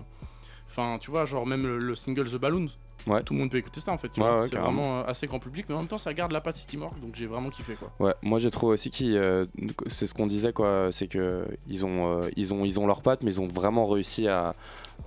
[0.69, 2.67] Enfin, tu vois, genre même le, le single The Balloon.
[3.07, 3.21] Ouais.
[3.23, 4.09] Tout le monde peut écouter ça en fait.
[4.09, 4.39] tu Ouais, vois.
[4.41, 6.55] ouais, c'est vraiment euh, assez grand public, mais en même temps, ça garde la patte
[6.55, 7.91] City Morgue, donc j'ai vraiment kiffé quoi.
[7.99, 9.45] Ouais, moi j'ai trouvé aussi qu'ils, euh,
[9.87, 13.01] c'est ce qu'on disait quoi, c'est que ils ont, euh, ils ont, ils ont leurs
[13.01, 14.55] pattes, mais ils ont vraiment réussi à,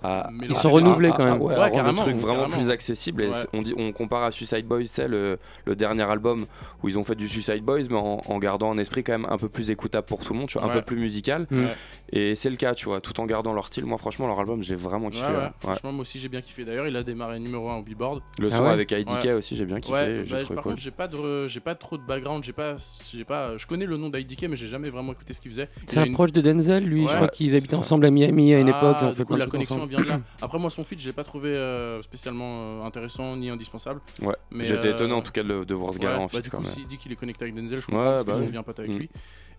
[0.02, 1.40] à Ils sont renouvelés à- quand à- même.
[1.42, 2.56] ouais, Ouais, le truc vraiment carrément.
[2.58, 3.22] plus accessible.
[3.22, 3.32] Et Ouais.
[3.32, 6.46] c'est- on dit, on compare à Suicide Boys, le, le dernier album
[6.82, 9.26] où ils ont fait du Suicide Boys, mais en, en gardant un esprit quand même
[9.30, 11.46] un peu plus écoutable pour tout le monde, tu vois, un peu plus musical.
[12.12, 13.84] Et c'est le cas, tu vois, tout en gardant leur style.
[13.84, 15.24] Moi, franchement, leur album, j'ai vraiment kiffé.
[15.26, 15.42] ouais, ouais.
[15.44, 15.48] Ouais.
[15.58, 16.64] Franchement, moi aussi j'ai bien kiffé.
[16.64, 18.20] D'ailleurs, il a démarré numéro 1 au Billboard.
[18.38, 19.32] Le Ah son ouais avec IDK Ouais.
[19.32, 19.92] aussi, j'ai bien kiffé.
[19.94, 20.72] Ouais, j'ai bah, par cool.
[20.72, 22.76] contre, j'ai pas de, j'ai pas trop de background, j'ai pas,
[23.12, 25.68] j'ai pas, je connais le nom d'IDK, mais j'ai jamais vraiment écouté ce qu'il faisait.
[25.86, 27.08] C'est un proche de Denzel, lui.
[27.08, 27.76] Je crois qu'ils ça.
[27.78, 29.28] ensemble à Miami à une Ah, époque.
[29.36, 30.04] La connexion ensemble.
[30.04, 30.20] vient de là.
[30.42, 34.00] Après, moi, son feat, je l'ai pas trouvé euh, spécialement euh, intéressant ni indispensable.
[34.22, 34.34] Ouais.
[34.50, 36.28] Mais, J'étais euh, étonné en tout cas de, de voir ce gars Ouais, en bah,
[36.28, 36.72] feat du quand coup, même.
[36.72, 38.48] s'il dit qu'il est connecté avec Denzel, je Ouais, comprends parce bah qu'ils oui.
[38.48, 38.98] ont bien pote avec Mm.
[38.98, 39.10] lui.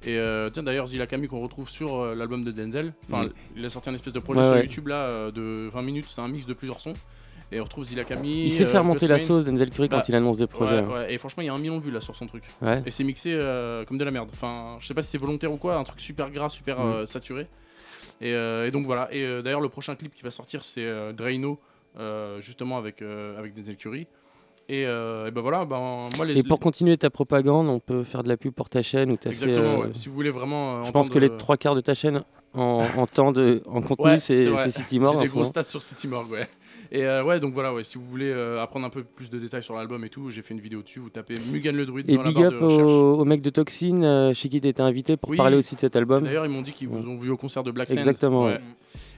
[0.06, 2.94] Et euh, tiens, d'ailleurs, Zilla Camille qu'on retrouve sur euh, l'album de Denzel.
[3.12, 3.32] Enfin, Mm.
[3.58, 4.62] il a sorti un espèce de projet Ouais, sur ouais.
[4.64, 6.06] YouTube là euh, de 20 minutes.
[6.08, 6.94] C'est un mix de plusieurs sons.
[7.50, 8.48] Et on retrouve Zilla Camille.
[8.48, 10.80] Il sait euh, faire monter la sauce, Denzel Curry, Bah, quand il annonce des projets.
[10.80, 10.90] Ouais, hein.
[11.06, 11.14] ouais.
[11.14, 12.44] Et franchement, il y a un million de vues là sur son truc.
[12.62, 12.84] Ouais.
[12.86, 14.30] Et c'est mixé euh, comme de la merde.
[14.34, 16.82] Enfin, je sais pas si c'est volontaire ou quoi, un truc super gras, super Mm.
[16.86, 17.48] euh, saturé.
[18.22, 19.08] Et, euh, et donc voilà.
[19.12, 21.60] Et euh, d'ailleurs, le prochain clip qui va sortir, c'est euh, Draino,
[22.40, 24.08] justement avec, avec Denzel Curry.
[24.70, 26.38] Et, euh, et ben voilà, ben, moi les.
[26.38, 29.30] Et pour continuer ta propagande, on peut faire de la pub pour ta chaîne tu
[29.30, 29.46] as fait.
[29.46, 29.94] Exactement, euh, ouais.
[29.94, 30.80] si vous voulez vraiment.
[30.80, 32.22] euh, Je pense que les trois quarts de ta chaîne
[32.54, 35.20] en, en temps de en contenu, Ouais, c'est City Morgue.
[35.22, 36.50] J'ai des gros stats sur City Morgue, ouais.
[36.92, 39.38] Et euh, ouais, donc voilà, ouais, si vous voulez euh, apprendre un peu plus de
[39.40, 41.00] détails sur l'album et tout, j'ai fait une vidéo dessus.
[41.00, 42.82] Vous tapez Mugan le druide Et dans la big barre up de recherche.
[42.82, 45.38] au, au mec de Toxin, euh, chez qui tu été invité pour Oui.
[45.38, 46.24] parler aussi de cet album.
[46.24, 47.98] D'ailleurs, ils m'ont dit qu'ils vous ont vu au concert de Black Sand.
[47.98, 48.54] Exactement, Ouais.
[48.54, 48.62] ouais.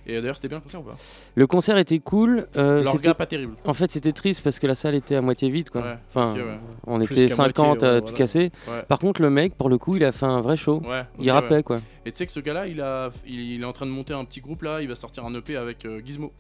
[0.08, 0.96] Et euh, d'ailleurs, c'était bien le concert ou pas?
[1.36, 2.48] Le concert était cool.
[2.58, 3.56] euh, c'était- pas terrible.
[3.66, 5.70] En fait, c'était triste parce que la salle était à moitié vide.
[5.70, 5.82] Quoi.
[5.82, 6.44] Ouais, enfin, ok, ouais.
[6.88, 8.18] On Plus était qu'à 50 moitié, à ouais, tout voilà.
[8.18, 8.52] casser.
[8.68, 8.82] Ouais.
[8.88, 10.82] Par contre, le mec, pour le coup, il a fait un vrai show.
[10.84, 11.64] Ouais, il ok, rappait ouais.
[11.64, 11.82] quoi.
[12.06, 14.14] Et tu sais que ce gars-là, il, a, il, il est en train de monter
[14.14, 16.32] un petit groupe là, il va sortir un EP avec euh, Gizmo.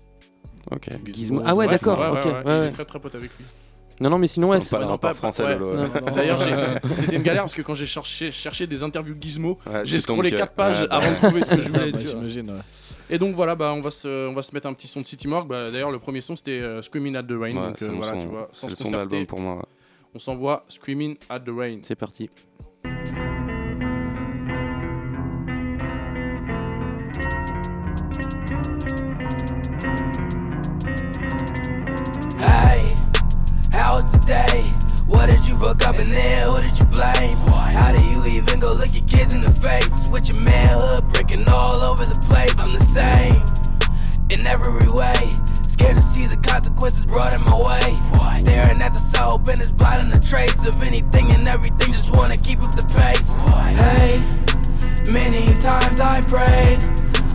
[0.72, 0.89] Ok.
[1.06, 1.41] Gizmo.
[1.45, 2.68] Ah ouais, d'accord, ouais, ok, ouais, ouais, Il ouais.
[2.68, 3.45] est très très pote avec lui.
[4.02, 5.58] Non, non, mais sinon, ouais, Pas c'est- non, pas- français ouais.
[6.16, 6.39] D'ailleurs,
[6.95, 10.32] c'était une galère parce que quand j'ai cherché, cherché des interviews Gizmo, Ouais, j'ai scrollé
[10.32, 12.16] que- 4 pages ouais, avant de trouver ce que je voulais dire.
[13.10, 15.06] Et donc voilà, bah, on, va se, on va se mettre un petit son de
[15.06, 15.50] City Morgue.
[15.50, 17.56] Bah, D'ailleurs, le premier son c'était euh, Screaming at the Rain.
[17.58, 19.56] Ouais, donc euh, voilà, son- tu vois, c'est sans le se son d'album pour moi.
[19.56, 19.62] ouais.
[20.16, 21.80] on s'envoie Screaming at the Rain.
[21.82, 22.30] C'est parti.
[35.60, 36.45] Fuck up in there?
[36.47, 37.38] Who did you blame?
[37.76, 40.10] How do you even go look your kids in the face?
[40.10, 42.57] With your manhood breaking all over the place.
[42.57, 43.43] I'm the same
[44.32, 45.22] in every way.
[45.68, 47.95] Scared to see the consequences brought in my way.
[48.36, 51.91] Staring at the sun, hoping it's blotting the trace of anything and everything.
[51.91, 53.36] Just wanna keep up the pace.
[53.76, 54.16] Hey,
[55.12, 56.84] many times I prayed,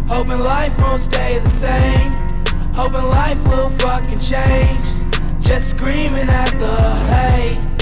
[0.08, 2.10] hoping life won't stay the same.
[2.74, 4.82] Hoping life will fucking change.
[5.40, 6.74] Just screaming at the
[7.14, 7.73] hate.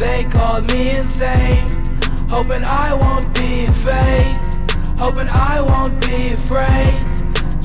[0.00, 1.68] They called me insane.
[2.30, 4.64] Hoping I won't be a face.
[4.98, 7.19] Hoping I won't be afraid.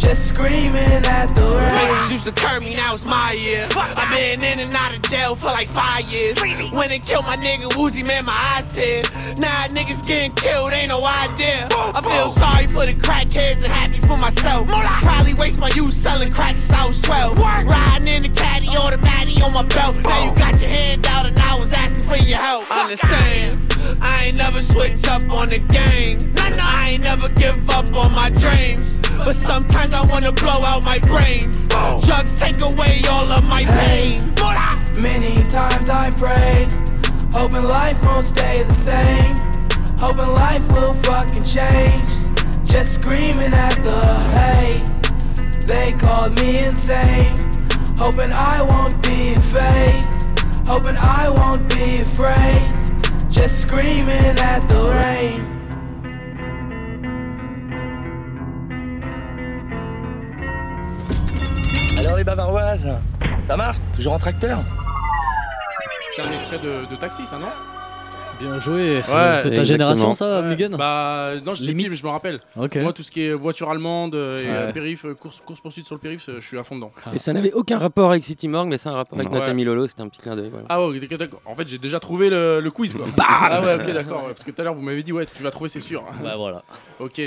[0.06, 2.12] Just screaming at the Niggas rain.
[2.12, 3.68] used to curb me, now it's my year.
[3.76, 6.38] I've been in and out of jail for like five years.
[6.72, 9.02] When they killed my nigga Woozy, man, my eyes tear.
[9.40, 11.68] Now niggas getting killed, ain't no idea.
[11.72, 14.68] I feel sorry for the crackheads and happy for myself.
[14.70, 17.40] Probably waste my youth selling crack since I was 12.
[17.40, 20.00] Riding in the caddy or the baddie on my belt.
[20.04, 22.66] Now you got your hand out and I was asking for your help.
[22.70, 23.98] I'm the same.
[24.04, 26.20] I ain't never switch up on the game.
[26.38, 29.00] I ain't never give up on my dreams.
[29.24, 31.68] But sometimes I wanna blow out my brains.
[32.06, 34.22] Drugs take away all of my pain.
[35.02, 36.72] Many times I prayed,
[37.32, 39.36] hoping life won't stay the same.
[39.98, 42.06] Hoping life will fucking change.
[42.66, 44.00] Just screaming at the
[44.38, 44.86] hate.
[45.66, 47.36] They called me insane.
[47.98, 50.34] Hoping I won't be face.
[50.68, 52.70] Hoping I won't be afraid.
[53.30, 55.55] Just screaming at the rain.
[62.16, 62.88] Les bavaroises,
[63.44, 64.60] ça marche Toujours en tracteur.
[66.16, 67.48] C'est un extrait de Taxi, ça non?
[68.40, 69.02] Bien joué.
[69.02, 69.64] C'est Ouais, ta exactement.
[69.66, 72.40] génération, ça, Ouais, Mugen Bah non, j'étais petit, mais je me rappelle.
[72.56, 74.74] Moi, tout ce qui est voiture allemande euh, et euh, Ouais.
[74.74, 76.92] périph, euh, course, course poursuite sur le périph, je suis à fond dedans.
[77.14, 79.40] Et ça n'avait aucun rapport avec City Morgue, mais c'est un rapport avec Ouais.
[79.40, 80.50] notre ami Lolo, c'était un petit clin d'œil.
[80.50, 80.66] voilà.
[80.70, 81.42] Ah ouais, ok, d'accord.
[81.46, 83.06] En fait, j'ai déjà trouvé le, le quiz quoi.
[83.20, 84.24] ah ouais, ok, d'accord.
[84.24, 86.04] ouais, parce que tout à l'heure, vous m'avez dit, ouais, tu vas trouver, c'est sûr.
[86.22, 86.64] Bah voilà.
[87.00, 87.22] Ok.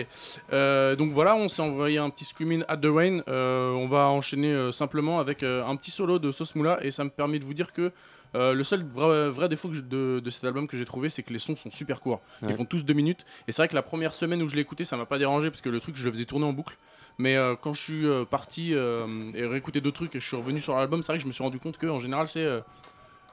[0.53, 3.21] Euh, donc voilà, on s'est envoyé un petit Screaming at the Rain.
[3.29, 6.91] Euh, on va enchaîner euh, simplement avec euh, un petit solo de Sauce Moula et
[6.91, 7.93] ça me permet de vous dire que
[8.35, 11.23] euh, le seul vrai, vrai défaut je- de, de cet album que j'ai trouvé, c'est
[11.23, 12.21] que les sons sont super courts.
[12.43, 12.49] Ouais.
[12.51, 13.25] Ils font tous deux minutes.
[13.47, 15.51] Et c'est vrai que la première semaine où je l'ai écouté, ça m'a pas dérangé
[15.51, 16.77] parce que le truc, je le faisais tourner en boucle.
[17.19, 20.37] Mais euh, quand je suis euh, parti euh, et réécouter d'autres trucs et je suis
[20.37, 22.45] revenu sur l'album, c'est vrai que je me suis rendu compte que en général, c'est
[22.45, 22.61] euh,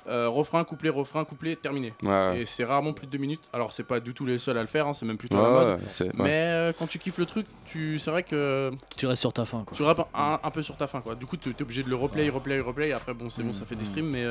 [0.07, 1.93] euh, refrain, couplet, refrain, couplet, terminé.
[2.03, 2.41] Ouais.
[2.41, 3.49] Et c'est rarement plus de deux minutes.
[3.53, 5.43] Alors, c'est pas du tout les seuls à le faire, hein, c'est même plutôt Ouais,
[5.43, 5.79] la mode.
[6.15, 7.97] Mais euh, quand tu kiffes le truc, tu...
[7.99, 8.71] c'est vrai que.
[8.97, 9.75] Tu restes sur ta fin, quoi.
[9.75, 11.13] Tu rappes un, un peu sur ta fin, quoi.
[11.15, 12.91] Du coup, tu es obligé de le replay, replay, replay.
[12.91, 14.25] Après, bon, c'est bon, ça fait des streams, mais.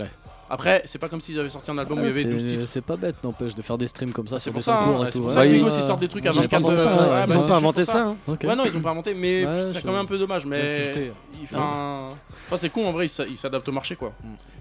[0.00, 0.10] Euh, Ouais.
[0.54, 2.40] Après, c'est pas comme s'ils avaient sorti un album où il y Ouais, avait 12
[2.42, 2.64] c'est- titres.
[2.68, 5.08] C'est pas bête, n'empêche, de faire des streams comme ça C'est sur pour ça, hein,
[5.10, 6.82] c'est pour ça que Migos, ils sortent des trucs à J'avais pas 24 pensé à
[6.84, 6.90] heures.
[6.90, 7.08] ça, Ouais, ouais.
[7.08, 8.16] bah, Ils ont c'est pas inventé ça, hein.
[8.28, 10.46] Ouais, non, ils ont pas inventé, mais c'est quand même un peu dommage.
[10.46, 10.92] Mais
[11.54, 12.08] un-
[12.46, 14.12] Enfin, c'est con en vrai, il s'a- il s'adapte au marché quoi.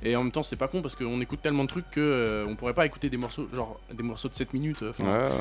[0.05, 2.45] Et en même temps, c'est pas con parce qu'on écoute tellement de trucs que euh,
[2.47, 4.81] on pourrait pas écouter des morceaux, genre des morceaux de 7 minutes.
[4.83, 4.91] euh.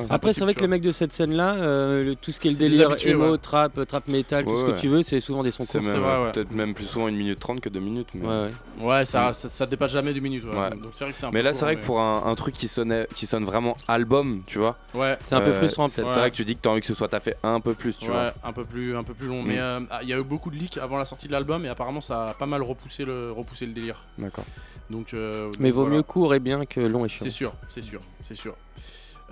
[0.09, 2.51] Après, c'est vrai que les mecs de cette scène-là, euh, le- tout ce qui est
[2.51, 3.37] le C'est délire emo, ouais.
[3.37, 4.71] trap, trap metal, tout ce ouais.
[4.73, 6.31] que tu veux, c'est souvent des sons C'est courts.
[6.33, 8.07] peut-être même plus souvent une minute trente que deux minutes.
[8.13, 8.25] Mais...
[8.27, 8.33] Ouais,
[8.81, 8.85] ouais.
[8.99, 9.33] Ouais, ça, Mm.
[9.33, 10.42] ça, ça dépasse jamais deux minutes.
[10.43, 10.55] Ouais.
[10.57, 10.69] Ouais.
[10.71, 11.99] Donc c'est vrai que c'est un Mais peu là, court, c'est vrai que mais- pour
[12.01, 14.77] un, un truc qui, sonnait, qui sonne vraiment album, tu vois.
[14.93, 15.17] Ouais.
[15.25, 16.09] C'est un peu euh, frustrant, C'est peut-être.
[16.09, 16.21] c'est Ouais.
[16.21, 18.05] vrai que tu dis que t'as envie que ce soit taffé un peu plus, tu
[18.05, 18.33] ouais, vois.
[18.43, 19.41] un peu plus, un peu plus long.
[19.43, 19.47] Mm.
[19.47, 21.65] Mais euh, ah, il y a eu beaucoup de leaks avant la sortie de l'album
[21.65, 23.97] et apparemment ça a pas mal repoussé le, repoussé le délire.
[24.17, 24.45] D'accord.
[24.89, 25.95] Donc, euh, Mais donc vaut voilà.
[25.97, 27.19] mieux court et bien que long et chiant.
[27.23, 28.55] C'est sûr, c'est sûr, c'est sûr.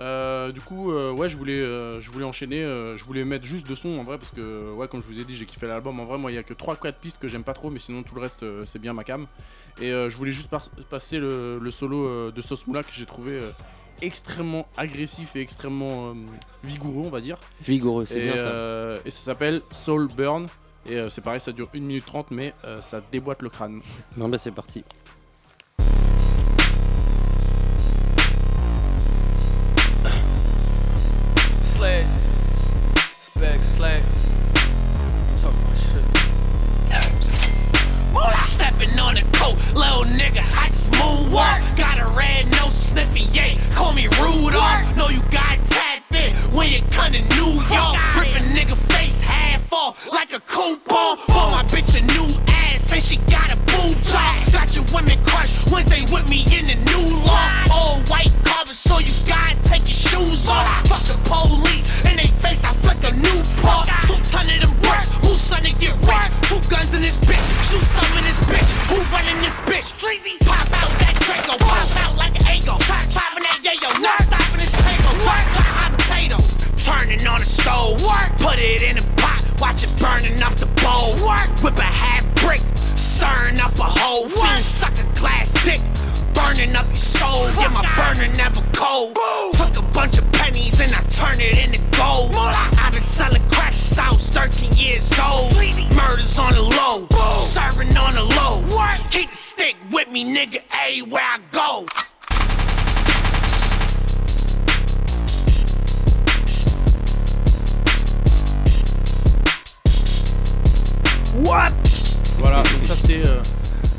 [0.01, 2.63] Euh, du coup, euh, ouais, je voulais, euh, je voulais enchaîner.
[2.63, 5.19] euh, je voulais mettre juste deux sons en vrai parce que, ouais, comme je vous
[5.19, 5.99] ai dit, j'ai kiffé l'album.
[5.99, 8.01] En vrai, moi, il y a que 3-4 pistes que j'aime pas trop, mais sinon
[8.01, 9.27] tout le reste, c'est bien ma cam.
[9.79, 13.39] Et je voulais juste par- passer le, le solo de Sauce Moula que j'ai trouvé
[14.01, 16.15] extrêmement agressif et extrêmement
[16.63, 17.37] vigoureux, on va dire.
[17.63, 18.93] Vigoureux, c'est Et, bien ça.
[19.05, 20.47] et ça s'appelle Soul Burn.
[20.89, 23.81] Et c'est pareil, ça dure 1 minute 30, mais ça déboîte le crâne.
[24.17, 24.83] Non, bah c'est parti.
[31.81, 32.05] Sled.
[32.99, 34.03] Spec, sled.
[35.41, 36.05] Talk my shit.
[38.39, 40.43] Stepping on the coat, little nigga.
[40.55, 41.75] I just moonwalk.
[41.75, 43.57] Got a red nose sniffing, yay.
[43.73, 44.95] Call me Rudolph.
[44.95, 47.97] Know you got tap in when you come to New York.
[48.15, 51.17] Rip a nigga face half off like a coupon.
[51.29, 52.50] Bought my bitch a new
[52.91, 54.35] say she got a boob job.
[54.51, 57.47] Got your women crushed Wednesday with me in the new law.
[57.71, 60.67] All white carpet, so you gotta take your shoes off.
[60.91, 63.87] Fuck the police in they face, I flick a new part.
[64.03, 66.27] Two ton of them bricks, who's son to get rich?
[66.51, 68.67] Two guns in this bitch, shoot some in this bitch.
[68.91, 69.87] Who running this bitch?
[69.87, 72.75] Sleazy, pop out that Draco, pop out like an Ago.
[72.83, 75.15] Chop, chopping that yayo, not stopping this paygo.
[75.23, 76.37] Drop, drop, hot potato.
[76.75, 78.03] Turning on the stove,
[78.43, 81.13] put it in a pot, watch it burning up the bowl.
[81.63, 85.79] Whip a half brick, stirring up a whole fiend, suck a glass dick.
[86.33, 89.15] Burning up your soul, yeah, my burner never cold.
[89.53, 92.33] Took a bunch of pennies and I turned it into gold.
[92.35, 95.53] I've been selling crack since 13 years old.
[95.95, 97.07] Murders on the low,
[97.39, 98.63] serving on the low.
[99.11, 101.85] Keep the stick with me, nigga, everywhere I go.
[111.51, 111.63] What?
[112.39, 113.41] Voilà, donc ça c'était euh,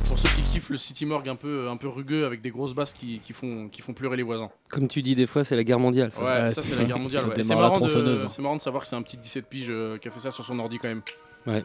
[0.09, 2.73] pour ceux qui kiffent le City Morgue un peu, un peu rugueux avec des grosses
[2.75, 4.49] basses qui, qui font, qui font pleurer les voisins.
[4.71, 6.11] Comme tu dis des fois, c'est la guerre mondiale.
[6.13, 6.23] Ça.
[6.25, 7.27] Ouais, ça c'est la guerre mondiale.
[7.27, 7.43] Ouais.
[7.43, 10.09] C'est marrant, de, c'est marrant de savoir que c'est un petit 17 piges euh, qui
[10.09, 11.03] a fait ça sur son ordi quand même.
[11.47, 11.63] Ouais.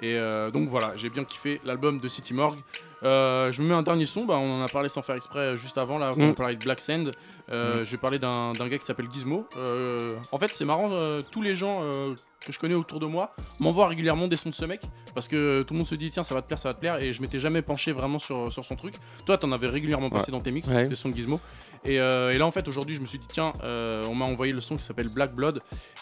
[0.00, 2.58] Et euh, donc voilà, j'ai bien kiffé l'album de City Morgue.
[3.02, 5.56] Euh, je me mets un dernier son, bah, on en a parlé sans faire exprès
[5.56, 6.30] juste avant, là, quand Mm.
[6.30, 7.10] on parlait de Black Sand.
[7.50, 7.84] Euh, Mm.
[7.86, 9.46] Je vais parler d'un d'un gars qui s'appelle Gizmo.
[9.56, 12.14] Euh, en fait, c'est marrant, euh, tous les gens euh,
[12.44, 14.80] que je connais autour de moi m'envoient régulièrement des sons de ce mec
[15.14, 16.80] parce que tout le monde se dit tiens ça va te plaire ça va te
[16.80, 18.94] plaire et je m'étais jamais penché vraiment sur, sur son truc
[19.26, 20.38] toi t'en avais régulièrement passé Ouais.
[20.38, 20.86] dans tes mix Ouais.
[20.86, 21.40] des sons de Gizmo
[21.84, 24.24] et, euh, et là en fait aujourd'hui je me suis dit tiens euh, on m'a
[24.24, 25.58] envoyé le son qui s'appelle Black Blood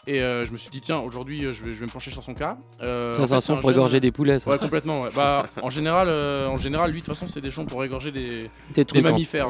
[0.07, 2.23] et euh, je me suis dit tiens aujourd'hui je vais, je vais me pencher sur
[2.23, 4.51] son cas Ça, c'est un son pour égorger des poulets, ça.
[4.51, 5.11] ouais complètement ouais.
[5.15, 8.47] bah en général en général lui de toute façon c'est des sons pour égorger des,
[8.75, 9.49] Des en- mammifères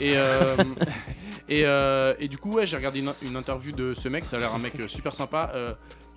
[0.00, 0.14] et
[1.48, 1.60] et,
[2.18, 4.54] et du coup ouais j'ai regardé une, une interview de ce mec ça a l'air
[4.54, 5.50] un mec super sympa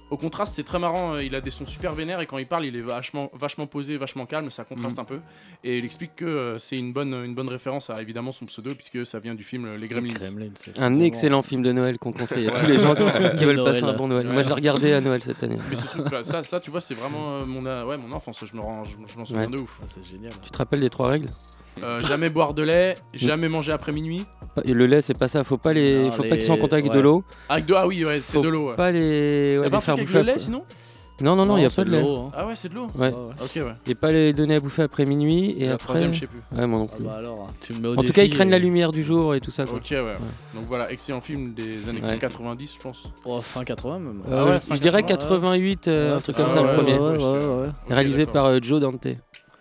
[0.09, 1.13] au contraste, c'est très marrant.
[1.15, 3.67] euh, Il a des sons super vénères et quand il parle, il est vachement, vachement
[3.67, 4.49] posé, vachement calme.
[4.49, 5.01] Ça contraste Mm.
[5.01, 5.19] un peu.
[5.63, 8.73] Et il explique que euh, c'est une bonne, une bonne référence à évidemment son pseudo
[8.75, 10.13] puisque ça vient du film euh, Les Gremlins.
[10.77, 12.95] Un excellent film de Noël qu'on conseille à tous les gens
[13.37, 13.73] qui veulent Noël.
[13.73, 14.27] passer un bon Noël.
[14.27, 14.33] Ouais.
[14.33, 15.57] Moi, je l'ai regardé à Noël cette année.
[15.69, 18.11] Mais ce truc, là, ça, ça, tu vois, c'est vraiment euh, mon, euh, ouais, mon
[18.11, 18.43] enfance.
[18.45, 19.47] Je me rends, je, je m'en souviens Ouais.
[19.47, 19.79] de ouf.
[19.89, 20.33] c'est génial.
[20.43, 21.29] Tu te rappelles des trois règles?
[21.83, 24.25] Euh, jamais boire de lait, jamais manger après minuit.
[24.65, 25.43] Et Le lait, c'est pas ça.
[25.43, 27.03] Faut pas les, Non, faut les- pas qu'ils soient en contact avec de ouais.
[27.03, 27.23] l'eau.
[27.47, 28.69] Avec de, ah oui, ouais, c'est Faut de l'eau.
[28.69, 28.75] ouais.
[28.75, 30.63] Pas les, ouais, pas un faire truc avec bouffer le lait après- sinon
[31.21, 32.01] Non, non, non, il y a pas de lait.
[32.01, 32.31] l'eau, hein.
[32.35, 33.11] Ah ouais, c'est de l'eau Ouais.
[33.13, 33.63] Ok, ouais.
[33.87, 35.85] Et pas les donner à bouffer après minuit et la après.
[35.85, 36.39] troisième, je sais plus.
[36.57, 37.05] Ouais, moi non Ah plus.
[37.05, 39.03] bah alors, tu me mets au en tout cas, ils craignent et- la lumière du
[39.03, 39.65] jour et tout ça.
[39.65, 39.77] Quoi.
[39.79, 40.01] Ok, ouais.
[40.55, 42.17] Donc voilà, excellent film des années Ouais.
[42.17, 43.03] 90, je pense.
[43.25, 44.23] Oh, fin 80 même.
[44.29, 46.61] Euh, Ah ouais, fin je dirais 80, 88, euh, Ouais, un truc c'est comme ça,
[46.63, 46.93] ouais, le premier.
[46.93, 47.67] ouais, ouais, ouais, ouais.
[47.67, 48.33] Ok, Réalisé d'accord.
[48.33, 49.07] par euh, Joe Dante.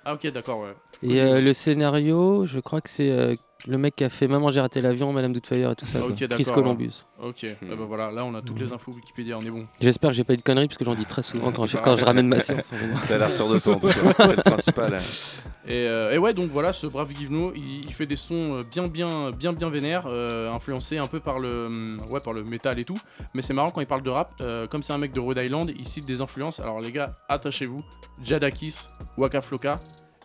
[0.04, 0.74] Ah ok, d'accord, ouais.
[1.02, 3.36] Et euh, le scénario, je crois que c'est euh,
[3.66, 5.98] le mec qui a fait Maman, j'ai raté l'avion, Madame Doubtfire et tout ça.
[5.98, 6.28] d'accord.
[6.30, 7.04] Chris Columbus.
[7.20, 9.66] Ok, eh ben voilà, là on a toutes les infos Wikipédia, on est bon.
[9.80, 11.76] J'espère que j'ai pas eu de conneries parce que j'en dis très souvent quand, je,
[11.76, 12.72] quand ramène ma science.
[12.72, 13.02] en général.
[13.08, 14.98] T'as l'air sûr de toi en tout cas, c'est le principal.
[15.66, 18.86] Et, euh, et ouais, donc voilà, ce brave Givno, il, il fait des sons bien,
[18.86, 22.78] bien, bien, bien vénères, euh, influencés un peu par le, hum, ouais, par le métal
[22.78, 22.98] et tout.
[23.34, 25.38] Mais c'est marrant quand il parle de rap, euh, comme c'est un mec de Rhode
[25.38, 26.60] Island, il cite des influences.
[26.60, 27.80] Alors les gars, attachez-vous,
[28.22, 29.80] Jadakis, Waka Flocka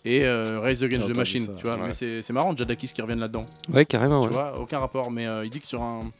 [0.05, 1.75] et euh, Rise Against the Machine, ça, tu vois.
[1.77, 1.87] ouais.
[1.87, 3.45] Mais c'est c'est marrant, Jadakis qui revienne là-dedans.
[3.71, 4.21] Ouais, carrément.
[4.21, 4.33] Tu Ouais.
[4.33, 6.11] vois, aucun rapport, mais euh, il dit que sur un.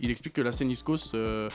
[0.00, 1.48] Il explique que la scène East Coast, euh,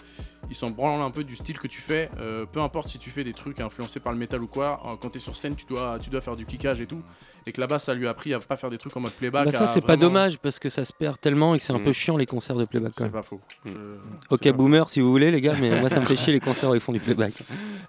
[0.50, 2.10] il s'en branle un peu du style que tu fais.
[2.20, 5.10] euh, peu importe si tu fais des trucs influencés par le métal ou quoi, quand
[5.10, 7.02] t'es sur scène, tu dois, tu dois faire du kickage et tout.
[7.46, 9.46] Et que là-bas, ça lui a appris à pas faire des trucs en mode playback.
[9.46, 11.74] Bah, ça, c'est pas vraiment- dommage parce que ça se perd tellement et que c'est
[11.74, 11.84] un Mm.
[11.84, 13.40] peu chiant les concerts de playback C'est pas faux.
[13.66, 13.70] Mm.
[13.72, 16.40] Je- Ok, boomer si vous voulez, les gars, mais moi ça me fait chier les
[16.40, 17.34] concerts où ils font du playback.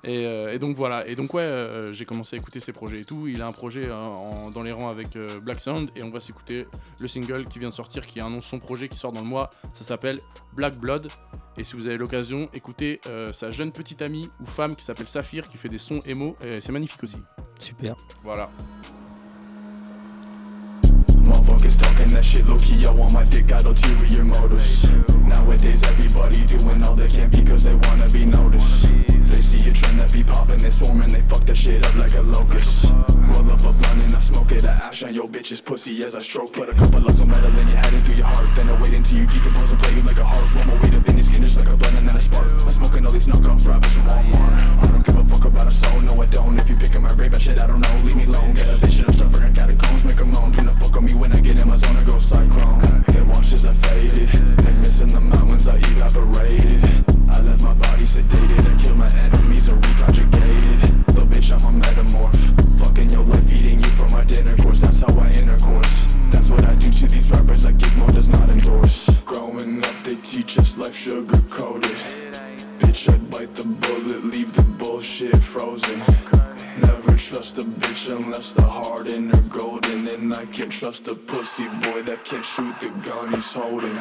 [0.04, 1.06] Et, euh, et donc voilà.
[1.06, 3.26] Et donc ouais, euh, j'ai commencé à écouter ses projets et tout.
[3.28, 6.10] Il a un projet euh, en- dans les rangs avec euh, Black Sound et on
[6.10, 6.66] va s'écouter
[6.98, 9.50] le single qui vient de sortir, qui annonce son projet qui sort dans le mois.
[9.74, 10.20] Ça s'appelle
[10.54, 11.08] Black Blood.
[11.56, 15.08] Et si vous avez l'occasion, écoutez euh, sa jeune petite amie ou femme qui s'appelle
[15.08, 16.36] Saphir, qui fait des sons émo.
[16.60, 17.18] C'est magnifique aussi.
[17.58, 17.96] Super.
[18.22, 18.48] Voilà.
[21.30, 24.90] Motherfuckers talking that shit low key, I want my dick got ulterior motives.
[25.24, 28.88] Nowadays, everybody doing all they can because they wanna be noticed.
[29.30, 32.14] They see a trend that be popping, they swarming, they fuck that shit up like
[32.14, 32.86] a locust.
[33.30, 36.16] Roll up a blunt and I smoke it, I ash on your bitch's pussy as
[36.16, 36.52] I stroke.
[36.52, 38.48] Put a couple logs of metal in your head and through your heart.
[38.56, 40.52] Then I wait until you decompose and play you like a harp.
[40.56, 42.48] Roll my weight up in your skin just like a blunt and then I spark.
[42.48, 44.82] I'm smoking all these knockoff rappers from Walmart.
[44.82, 46.58] I don't give a fuck about a soul, no I don't.
[46.58, 48.00] If you picking my brain, but shit, I don't know.
[48.02, 50.50] Leave me alone, get a bitch shit, I'm stuffing her catacombs, make 'em moan.
[50.50, 53.04] Do not fuck on me when I get in my zone, I go cyclone.
[53.28, 54.34] Washed as I faded,
[54.66, 56.82] and missing the mountains, I evaporated.
[57.28, 61.06] I left my body sedated, I killed my enemies, I reconjugated.
[61.08, 62.80] Little bitch, I'm a metamorph.
[62.80, 66.08] Fucking your life, eating you from my dinner course, that's how I intercourse.
[66.30, 69.08] That's what I do to these rappers, like Gizmo does not endorse.
[69.20, 71.96] Growing up, they teach us life sugar coated.
[72.78, 74.69] Bitch, I'd bite the bullet, leave the
[75.00, 75.98] bullshit frozen.
[76.78, 80.06] Never trust a bitch unless the heart in her golden.
[80.08, 83.96] And I can't trust a pussy boy that can't shoot the gun he's holding.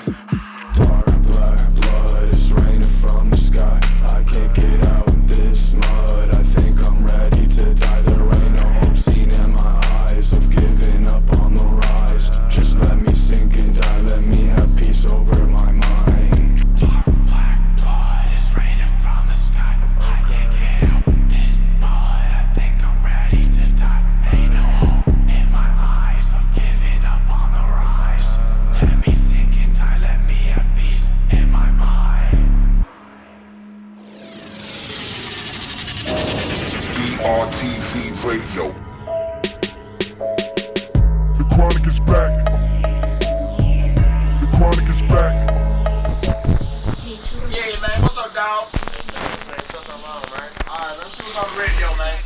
[0.75, 3.79] Dark black blood is raining from the sky.
[4.17, 6.31] I can't get out this mud.
[6.31, 8.01] I think I'm ready to die.
[8.01, 12.29] There ain't no hope seen in my eyes of giving up on the rise.
[12.49, 14.01] Just let me sink and die.
[14.01, 15.78] Let me have peace over my mind.
[51.57, 52.17] Radio, man.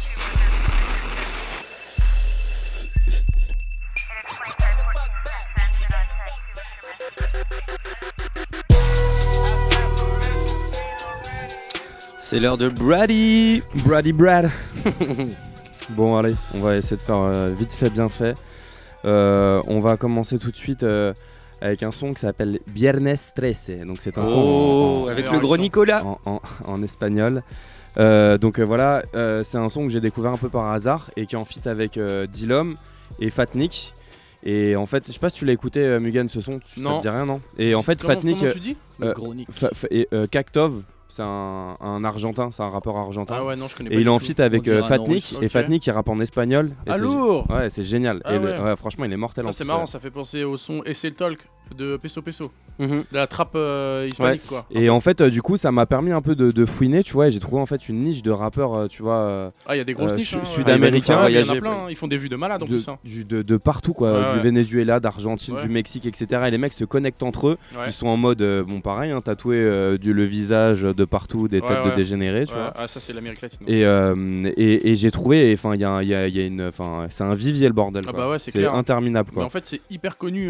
[12.18, 13.62] C'est l'heure de Brady.
[13.86, 14.50] Brady Brad.
[15.90, 18.36] bon, allez, on va essayer de faire euh, vite fait, bien fait.
[19.06, 21.14] Euh, on va commencer tout de suite euh,
[21.62, 23.72] avec un son qui s'appelle Viernes 13.
[23.86, 24.34] Donc, c'est un son.
[25.06, 26.04] Oh, avec le gros Nicolas.
[26.06, 27.44] En, en- en espagnol.
[27.98, 31.12] Euh, donc euh, voilà, euh, c'est un son que j'ai découvert un peu par hasard
[31.16, 32.76] et qui est en feat avec euh, Dilom
[33.20, 33.94] et Fatnik.
[34.46, 36.82] Et en fait, je sais pas si tu l'as écouté, euh, Mugan, ce son, tu-
[36.82, 37.40] ça te dit rien, non?
[37.58, 38.40] Et en C'est- fait, comment- Fatnik.
[38.40, 38.76] comment tu dis?
[39.00, 39.48] Le euh, gros Nick.
[39.52, 43.36] Fa- fa- et, euh, Kaktov, c'est un, un argentin, c'est un rappeur argentin.
[43.38, 44.84] Ah ouais, non, je connais Et pas il du est en feat avec euh, un
[44.84, 45.48] Fatnik, et.
[45.48, 46.72] Fatnik il rappe en espagnol.
[46.86, 48.22] et Ah, lourd Ouais, c'est génial.
[48.26, 48.76] Ah et le- ouais.
[48.76, 51.10] franchement, il est mortel Ah, en c'est marrant, ça fait penser au son Et c'est
[51.10, 51.48] le talk.
[51.78, 52.52] De Peso Peso.
[52.80, 53.04] Mhm.
[53.12, 54.66] De la trappe euh, hispanique, quoi.
[54.72, 57.14] Et en fait, euh, du coup, ça m'a permis un peu de, de fouiner, tu
[57.14, 59.18] vois, et j'ai trouvé en fait une niche de rappeurs, euh, tu vois.
[59.18, 60.34] euh, Ah, il y a des grosses euh, niches.
[60.34, 60.46] hein, ouais.
[60.46, 61.20] Sud-américains.
[61.22, 61.86] Ah, Il y en a plein, hein.
[61.90, 62.88] ils font des vues de malade en de, plus.
[62.88, 62.98] hein.
[63.04, 64.44] du- de, de partout quoi, Ouais, du ouais.
[64.44, 65.62] Venezuela, d'Argentine, Ouais.
[65.62, 66.44] du Mexique, etc.
[66.48, 67.58] Et les mecs se connectent entre eux.
[67.76, 67.84] Ouais.
[67.88, 71.48] Ils sont en mode, euh, bon pareil, hein, tatoué euh, du, le visage de partout,
[71.48, 71.96] des Ouais, têtes de ouais.
[71.96, 72.60] dégénérés, tu Ouais.
[72.60, 72.74] vois.
[72.76, 73.60] Ah, ça, c'est l'Amérique latine.
[73.68, 76.46] Et, euh, et, et j'ai trouvé, enfin, il y a, il y a- y a
[76.46, 78.04] une, enfin, c'est un vivier le bordel.
[78.08, 78.20] Ah quoi.
[78.24, 78.74] bah ouais, c'est clair.
[78.74, 79.46] interminable quoi.
[79.46, 80.50] en fait, c'est hyper connu.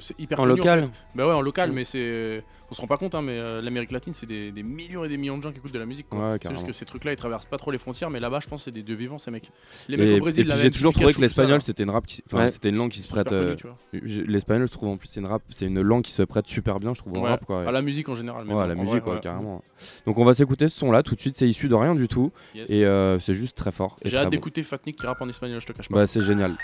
[0.00, 0.90] c'est hyper En connu, local fait.
[1.14, 1.74] Bah ouais, en local, Mm.
[1.74, 2.44] mais c'est.
[2.72, 5.08] On se rend pas compte, hein, mais euh, l'Amérique latine, c'est des, des millions et
[5.08, 6.08] des millions de gens qui écoutent de la musique.
[6.08, 6.18] quoi.
[6.20, 6.60] Ouais, c'est carrément.
[6.60, 8.64] juste que ces trucs-là, ils traversent pas trop les frontières, mais là-bas, je pense que
[8.66, 9.50] c'est des deux vivants, ces mecs.
[9.88, 11.34] Les mecs Et, au et Brésil, puis la j'ai même toujours Pikachu, trouvé que tout
[11.34, 11.60] ça, l'espagnol là.
[11.64, 12.50] c'était une rap, qui- enfin Ouais.
[12.52, 13.32] c'était une langue qui se Super prête.
[13.32, 13.76] euh, connu, tu vois.
[14.06, 16.46] j'ai- l'espagnol, je trouve en plus c'est une rap, c'est une langue qui se prête
[16.46, 17.28] super bien, je trouve Ouais.
[17.28, 17.66] rap quoi.
[17.66, 18.44] À la musique en général.
[18.46, 19.20] mais Ouais, bon, la en musique vrai, quoi, ouais.
[19.20, 19.64] carrément.
[20.06, 22.06] Donc on va s'écouter ce son là tout de suite, c'est issu de rien du
[22.06, 22.70] tout Yes.
[22.70, 23.96] et euh, c'est juste très fort.
[24.02, 25.96] et J'ai très hâte d'écouter Fatnik qui rappe en espagnol, je te cache pas.
[25.96, 26.54] Bah c'est génial.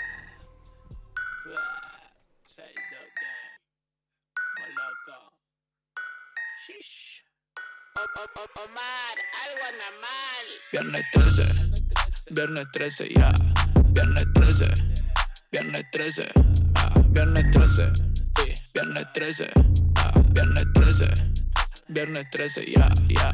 [10.71, 11.45] Viernes 13,
[12.31, 13.33] viernes 13, ya.
[13.89, 14.67] Viernes 13,
[15.51, 16.27] viernes 13,
[16.75, 16.93] ah.
[17.09, 18.53] Viernes 13, sí.
[18.73, 19.49] Viernes 13,
[19.97, 20.13] ah.
[20.31, 21.07] Viernes 13,
[21.89, 23.31] viernes 13, ya, ya.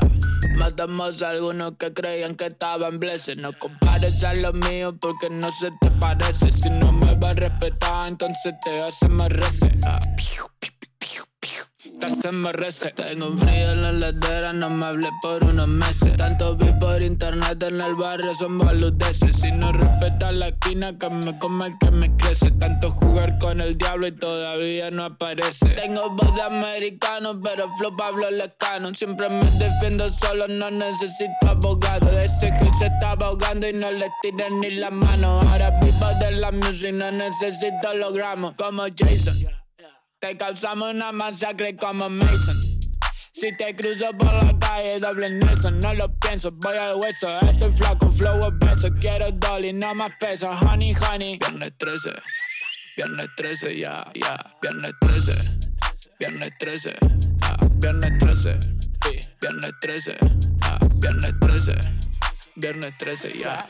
[0.56, 3.38] Matamos a algunos que creían que estaban blessed.
[3.38, 6.52] No compares a lo mío porque no se te parece.
[6.52, 9.84] Si no me vas a respetar, entonces te hacemos reset.
[9.86, 10.00] Ah.
[12.06, 12.96] Hacemos reset.
[12.96, 16.18] Tengo un frío en la ladera, no me hablé por unos meses.
[16.18, 19.38] Tanto vi por internet en el barrio, son boludeces.
[19.38, 22.52] Si no respetas la esquina, que me come el que me crece.
[22.52, 25.70] Tanto jugar con el diablo y todavía no aparece.
[25.70, 28.94] Tengo voz de americano, pero flow Pablo Lecano.
[28.94, 32.10] Siempre me defiendo solo, no necesito abogado.
[32.20, 35.40] Ese Gil se estaba ahogando y no le tiré ni la mano.
[35.42, 38.56] Ahora vivo de la music, no necesito hologramos.
[38.58, 39.63] Como Jason.
[40.24, 42.58] Te causamos una masacre como Mason.
[43.34, 47.42] Si te cruzo por la calle, doble Nelson, no lo pienso, voy al hueso.
[47.42, 50.50] Estoy flaco, flow obeso, quiero dolly, no más peso.
[50.50, 51.38] Honey, honey.
[51.40, 52.14] Viernes 13,
[52.96, 54.40] viernes 13, ya, ya.
[54.62, 55.34] Viernes 13,
[56.22, 56.96] viernes 13,
[57.42, 57.58] ah.
[57.74, 59.20] Viernes 13, sí.
[59.42, 60.18] Viernes 13,
[60.62, 60.80] ah.
[61.02, 61.76] Viernes 13,
[62.56, 63.68] viernes 13, ya.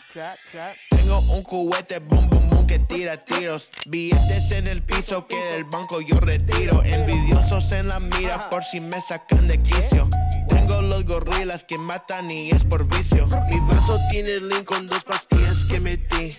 [1.04, 3.72] Tengo un cubete, boom, boom, boom, que tira tiros.
[3.88, 6.82] Billetes en el piso que del banco yo retiro.
[6.82, 10.10] Envidiosos en la mira por si me sacan de quicio.
[10.48, 13.28] Tengo los gorilas que matan y es por vicio.
[13.50, 15.33] Mi vaso tiene link con dos pastillas
[15.70, 16.32] que metí.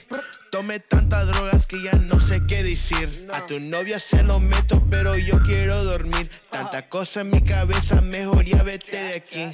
[0.50, 3.28] Tomé tantas drogas que ya no sé qué decir.
[3.32, 6.30] A tu novia se lo meto, pero yo quiero dormir.
[6.50, 9.50] Tanta cosa en mi cabeza, mejor ya vete de aquí.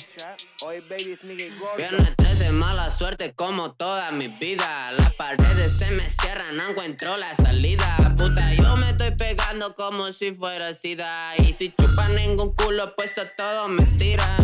[1.77, 4.93] Viernes 13, mala suerte como toda mi vida.
[4.93, 8.15] Las paredes se me cierran, no encuentro la salida.
[8.19, 11.35] Puta, yo me estoy pegando como si fuera sida.
[11.39, 14.37] Y si chupan ningún culo, pues a todo mentira.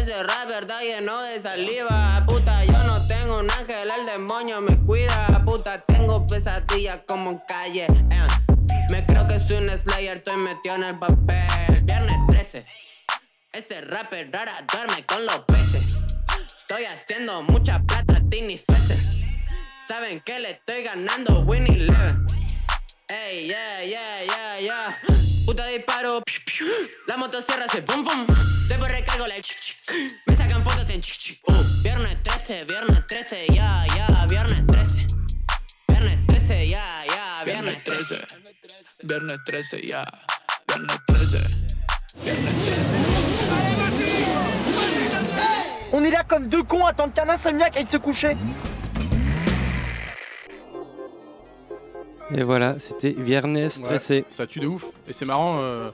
[0.00, 2.24] Ese rapper está lleno de saliva.
[2.26, 5.42] Puta, yo no tengo un ángel, el demonio me cuida.
[5.44, 7.86] Puta, tengo pesadillas como en calle.
[8.10, 8.26] eh.
[8.90, 11.82] Me creo que soy un slayer, estoy metido en el papel.
[11.82, 12.66] Viernes 13.
[13.52, 15.96] Este rapper rara duerme con los peces.
[16.62, 18.98] Estoy haciendo mucha plata, tinis peces.
[19.86, 22.26] Saben que le estoy ganando Winnie Eleven.
[23.08, 25.29] Ey, yeah, yeah, yeah, yeah.
[25.50, 26.22] Puta disparo.
[27.08, 28.24] La motosierra se pum pum.
[28.68, 29.78] Después recargo la chic, chic.
[30.26, 31.40] Me sacan fotos en chic chic.
[31.48, 35.06] Uh, viernes 13, viernes 13, ya, ya, viernes 13.
[35.88, 38.20] Viernes 13, ya, ya, viernes 13.
[39.02, 40.06] Viernes 13, ya.
[40.68, 41.42] Viernes 13.
[42.22, 42.94] Viernes 13.
[45.90, 48.36] On est là comme deux cons à attendre qu'un insomniaque aille se coucher.
[52.34, 54.24] Et voilà, c'était Viernes Ouais, stressé.
[54.28, 54.86] ça tue de ouf.
[55.08, 55.58] Et c'est marrant.
[55.60, 55.90] euh,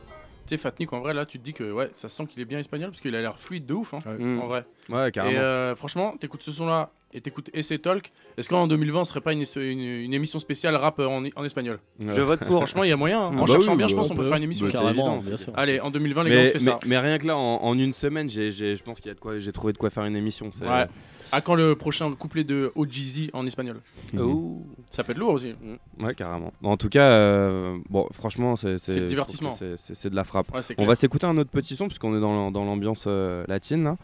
[0.46, 2.44] Tu sais, Fatnik, en vrai, là, tu te dis que ouais, ça sent qu'il est
[2.44, 3.98] bien espagnol parce qu'il a l'air fluide de ouf, hein,
[4.42, 4.64] en vrai.
[4.90, 5.34] Ouais, carrément.
[5.34, 8.12] Et euh, franchement, t'écoutes ce son-là et t'écoutes Essay Talk.
[8.36, 11.78] Est-ce qu'en 2020, ce serait pas une, une, une émission spéciale rap en, en espagnol?
[11.98, 12.58] Je vote pour.
[12.58, 13.22] Franchement, il y a moyen.
[13.22, 13.36] hein.
[13.36, 14.66] En Bah cherchant oui, bien, je bah pense qu'on on peut faire une émission.
[14.66, 15.28] Bah, c'est Carrément, évident.
[15.28, 15.52] bien sûr.
[15.56, 16.78] Allez, en 2020, les mais, gars, on se fait mais, ça.
[16.86, 19.38] mais rien que là, en, en une semaine, je pense qu'il y a de quoi,
[19.40, 20.50] j'ai trouvé de quoi faire une émission.
[20.60, 20.86] Ouais.
[21.32, 23.80] À quand le prochain couplet de OGZ en espagnol
[24.12, 24.20] Mhm.
[24.20, 24.62] Oh.
[24.90, 25.54] Ça peut être lourd aussi.
[25.98, 26.52] Ouais, carrément.
[26.62, 29.50] En tout cas, euh, bon, franchement, c'est C'est le divertissement.
[29.60, 30.54] de la frappe.
[30.54, 33.44] Ouais, On va s'écouter un autre petit son puisqu'on est dans, l'am- dans l'ambiance euh,
[33.48, 33.82] latine.
[33.84, 33.96] là.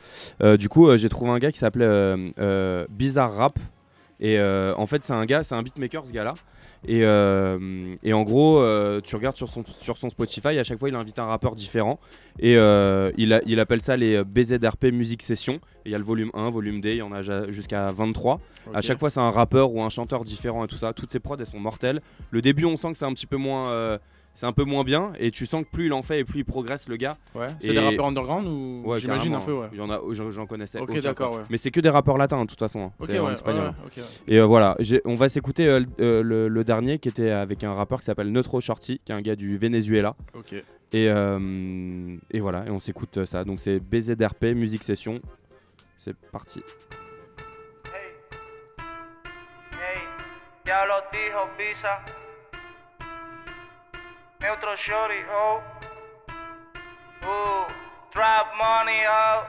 [0.42, 3.58] Euh, du coup, euh, j'ai trouvé un gars qui s'appelait euh, euh, Bizarre Rap.
[4.20, 6.34] Et euh, en fait, c'est un gars, c'est un beatmaker ce gars-là.
[6.88, 10.78] Et, euh, et en gros, euh, tu regardes sur son, sur son Spotify, à chaque
[10.78, 12.00] fois il invite un rappeur différent.
[12.40, 15.54] Et euh, il, a- il appelle ça les BZRP Music Session.
[15.84, 18.40] Et il y a le volume 1, volume D, il y en a jusqu'à 23.
[18.74, 18.82] À Ok.
[18.82, 20.92] chaque fois, c'est un rappeur ou un chanteur différent et tout ça.
[20.92, 22.00] Toutes ces prods, elles sont mortelles.
[22.30, 23.98] Le début, on sent que c'est un petit peu moins.
[24.34, 26.40] C'est un peu moins bien et tu sens que plus il en fait et plus
[26.40, 27.16] il progresse le gars.
[27.34, 27.46] Ouais.
[27.60, 29.68] C'est des rappeurs underground ou Ouais, j'imagine un peu ouais.
[29.72, 30.78] Il y en a, j'en j'en connaissais.
[30.80, 31.42] Ok, d'accord, ouais.
[31.50, 32.84] Mais c'est que des rappeurs latins de toute façon.
[32.86, 32.92] hein.
[32.98, 33.72] Ok, C'est en ouais, espagnol.
[34.26, 37.62] Et euh, voilà, on va s'écouter euh, le- euh, le, le dernier qui était avec
[37.64, 40.14] un rappeur qui s'appelle Neutro Shorty, qui est un gars du Venezuela.
[40.34, 40.54] Ok.
[40.54, 43.44] Et, euh, et voilà, et on s'écoute ça.
[43.44, 45.20] Donc c'est BZRP, musique session.
[45.98, 46.62] C'est parti.
[50.66, 51.98] Ya lo dijo Visa.
[54.42, 55.62] Neutro Shorty, oh.
[57.24, 57.72] Ooh,
[58.12, 59.44] drop money, oh.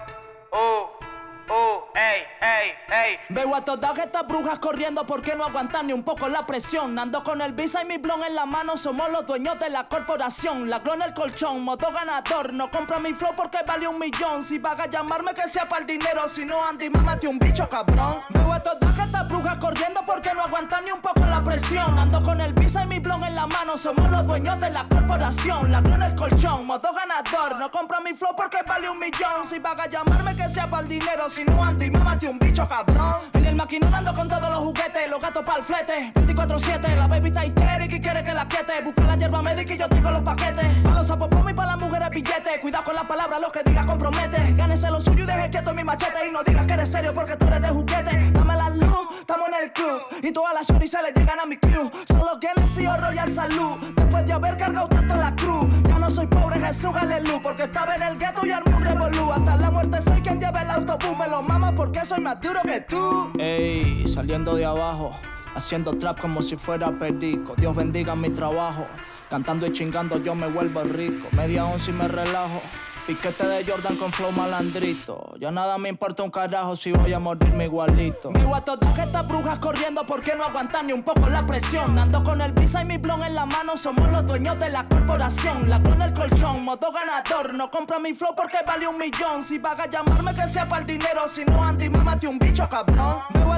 [0.55, 1.02] Ooh,
[1.49, 3.19] ooh, ey, ey, ey.
[3.29, 6.97] Veo a todas estas brujas corriendo porque no aguantan ni un poco la presión.
[6.97, 9.87] Ando con el visa y mi blon en la mano, somos los dueños de la
[9.87, 10.69] corporación.
[10.69, 12.53] La en el colchón, moto ganador.
[12.53, 14.43] No compra mi flow porque vale un millón.
[14.43, 17.67] Si vas a llamarme que sea para el dinero, si no Andy, mámate un bicho
[17.67, 18.21] cabrón.
[18.29, 21.97] Veo a todas estas brujas corriendo porque no aguantan ni un poco la presión.
[21.97, 24.87] Ando con el visa y mi blon en la mano, somos los dueños de la
[24.87, 25.71] corporación.
[25.71, 27.57] La en el colchón, moto ganador.
[27.57, 29.45] No compra mi flow porque vale un millón.
[29.49, 32.67] Si vas a llamarme que sea para el dinero, si no Andy, mámate un bicho
[32.67, 33.15] cabrón.
[33.33, 36.11] En el maquinón ando con todos los juguetes, los gatos para el flete.
[36.13, 38.73] 24-7, la baby está histérica y quiere que la quiete.
[38.83, 40.65] Busca la hierba médica y yo tengo los paquetes.
[40.83, 42.59] Pa' los sapos y para las mujeres billetes.
[42.61, 44.53] Cuidado con las palabras, lo que digas compromete.
[44.53, 46.27] Gánese lo suyo y deje quieto mi machete.
[46.27, 48.31] Y no digas que eres serio porque tú eres de juguete.
[48.31, 50.01] Dame la luz, estamos en el club.
[50.21, 51.89] Y todas las shorties se le llegan a mi crew.
[52.07, 52.47] Solo que
[52.87, 53.77] o Royal Salud.
[53.95, 55.65] Después de haber cargado tanto la cruz.
[55.87, 57.39] Ya no soy pobre, Jesús, aleluya.
[57.41, 59.31] Porque estaba en el gueto y al un revolú.
[59.31, 61.22] Hasta la muerte soy quien lleva el autobús.
[61.25, 63.31] Me porque soy más duro que tú.
[63.39, 65.15] Ey, saliendo de abajo.
[65.55, 67.55] Haciendo trap como si fuera perico.
[67.55, 68.85] Dios bendiga mi trabajo.
[69.29, 71.27] Cantando y chingando yo me vuelvo rico.
[71.31, 72.61] Media once y me relajo.
[73.05, 75.33] Piquete de Jordan con flow malandrito.
[75.37, 78.31] Ya nada me importa un carajo si voy a morirme igualito.
[78.53, 81.97] A todas estas brujas corriendo porque no aguantan ni un poco la presión.
[81.97, 83.75] Ando con el visa y mi blon en la mano.
[83.75, 85.69] Somos los dueños de la corporación.
[85.69, 87.53] La con el colchón, modo ganador.
[87.55, 89.43] No compra mi flow porque vale un millón.
[89.43, 91.27] Si vas a llamarme que sea para el dinero.
[91.29, 93.23] Si no, Andy, mámate un bicho cabrón.
[93.33, 93.57] Vivo a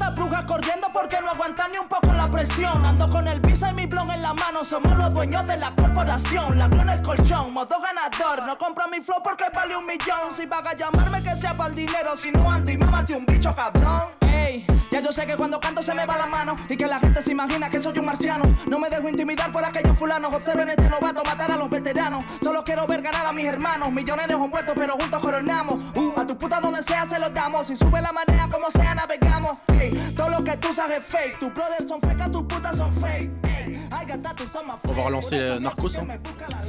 [0.00, 2.84] todas estas brujas corriendo porque no aguantan ni un poco la presión.
[2.84, 4.64] Ando con el visa y mi blon en la mano.
[4.64, 6.58] Somos los dueños de la corporación.
[6.58, 8.46] La con el colchón, modo ganador.
[8.46, 10.32] No compra mi flow porque vale un millón.
[10.34, 12.16] Si vas a llamarme que sea para el dinero.
[12.16, 14.19] Si no, Andy, mámate un bicho cabrón.
[14.50, 16.98] Ey, ya yo sé que cuando canto se me va la mano y que la
[16.98, 18.44] gente se imagina que soy un marciano.
[18.68, 20.32] No me dejo intimidar por aquellos fulanos.
[20.34, 22.24] Observen este novato matar a los veteranos.
[22.42, 23.92] Solo quiero ver ganar a mis hermanos.
[23.92, 25.76] Millonarios o muertos, pero juntos coronamos.
[25.94, 27.68] Uh, a tu puta donde sea se los damos.
[27.68, 29.58] Si sube la marea, como sea, navegamos.
[29.80, 31.38] Ey, todo lo que tú sabes es fake.
[31.38, 33.30] Tus brothers son fake, tus putas son fake.
[33.44, 35.96] Ey, I got tattoos on va relancer Narcos.
[35.98, 36.08] Hein.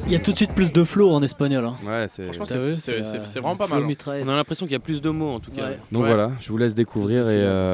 [0.05, 1.65] Il y a tout de suite plus de flow en espagnol.
[1.65, 1.75] hein.
[1.85, 2.23] Ouais, c'est.
[3.39, 3.83] Vraiment pas mal.
[3.83, 4.21] hein.
[4.25, 5.63] On a l'impression qu'il y a plus de mots en tout cas.
[5.69, 5.79] Ouais.
[5.91, 6.09] Donc Ouais.
[6.09, 7.70] voilà, je vous laisse découvrir et, euh,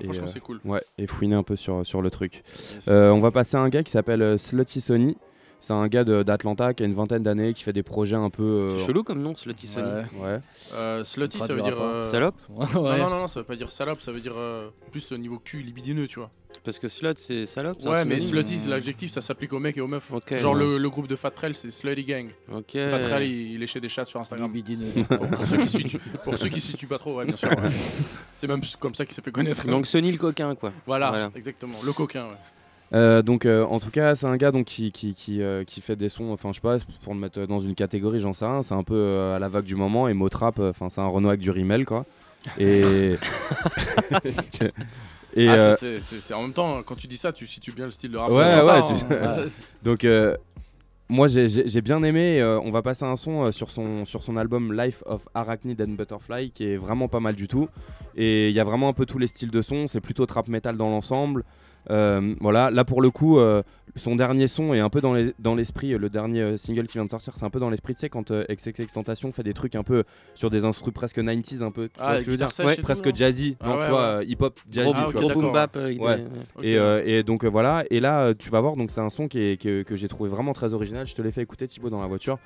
[0.00, 0.60] et, Franchement, euh, c'est cool.
[0.64, 2.42] Ouais, et fouiner un peu sur, sur le truc.
[2.74, 2.88] Yes.
[2.88, 5.16] Euh, on va passer à un gars qui s'appelle euh, Slutty Sony.
[5.60, 8.30] C'est un gars de- d'Atlanta qui a une vingtaine d'années, qui fait des projets un
[8.30, 8.42] peu.
[8.42, 9.86] euh, C'est chelou comme nom, Slutty Sony.
[9.88, 10.04] Ouais.
[10.24, 10.40] ouais.
[10.74, 11.80] Euh, slutty, ça veut dire.
[11.80, 12.66] euh, Salope Ouais.
[12.74, 15.18] Non, non, non, non, ça veut pas dire salope, ça veut dire euh, plus au
[15.18, 16.30] niveau cul libidineux, tu vois.
[16.64, 17.76] Parce que slut c'est salope.
[17.84, 20.10] Ouais, mais slutty, c'est l'adjectif, ça s'applique aux mecs et aux meufs.
[20.38, 20.60] Genre ouais.
[20.60, 22.28] le, le groupe de Fatrel, c'est Slutty Gang.
[22.52, 22.72] Ok.
[22.88, 24.52] Fatrel, il, il est chez des chats sur Instagram.
[25.08, 27.48] Pour, ceux qui situent, pour ceux qui situent pas trop, ouais, bien sûr.
[27.48, 27.70] ouais.
[28.36, 29.66] C'est même comme ça qu'il s'est fait connaître.
[29.66, 30.72] Donc Sony le coquin quoi.
[30.86, 31.30] voilà, Voilà.
[31.34, 31.78] exactement.
[31.84, 32.36] Le coquin, ouais.
[32.94, 35.80] Euh, donc euh, en tout cas c'est un gars donc qui qui, qui, euh, qui
[35.80, 38.44] fait des sons enfin je sais pas pour le mettre dans une catégorie j'en sais
[38.44, 41.00] rien c'est un peu euh, à la vague du moment et Motrap euh, enfin c'est
[41.00, 42.04] un Renault avec du rimel quoi
[42.58, 43.12] et
[45.34, 47.72] et Ah, euh, c'est- c'est c'est- en même temps, quand tu dis ça, tu situes
[47.72, 48.30] bien le style de rap.
[48.30, 49.36] Ouais, ouais, tu- hein.
[49.82, 50.36] donc euh,
[51.08, 52.40] moi j'ai- j'ai j'ai bien aimé.
[52.40, 55.92] euh, on va passer un son sur son sur son album Life of Arachnid and
[55.96, 57.68] Butterfly qui est vraiment pas mal du tout.
[58.16, 59.86] Et il y a vraiment un peu tous les styles de son.
[59.86, 61.44] C'est plutôt trap metal dans l'ensemble.
[61.88, 63.38] Voilà, là pour le coup,
[63.96, 65.90] son dernier son est un peu dans les- dans l'esprit.
[65.90, 67.94] le dernier euh, single qui vient de sortir, c'est un peu dans l'esprit.
[67.94, 71.18] Tu sais, quand euh, XXX Tentation fait des trucs un peu sur des instruments presque
[71.18, 71.88] 90s, un peu.
[71.88, 73.56] tu Ah, vois ce les que je veux dire tout, presque non jazzy.
[73.60, 74.06] Ah non, ouais, tu vois, ouais.
[74.20, 74.92] euh, hip-hop jazzy.
[74.94, 75.32] Ah, tu ok, vois.
[75.32, 76.24] Gros boom bap Ouais.
[76.62, 79.10] Et, euh, et donc euh, voilà, et là euh, tu vas voir, donc c'est un
[79.10, 81.06] son qui est, que j'ai trouvé vraiment très original.
[81.06, 82.38] Je te l'ai fait écouter Thibaut dans la voiture.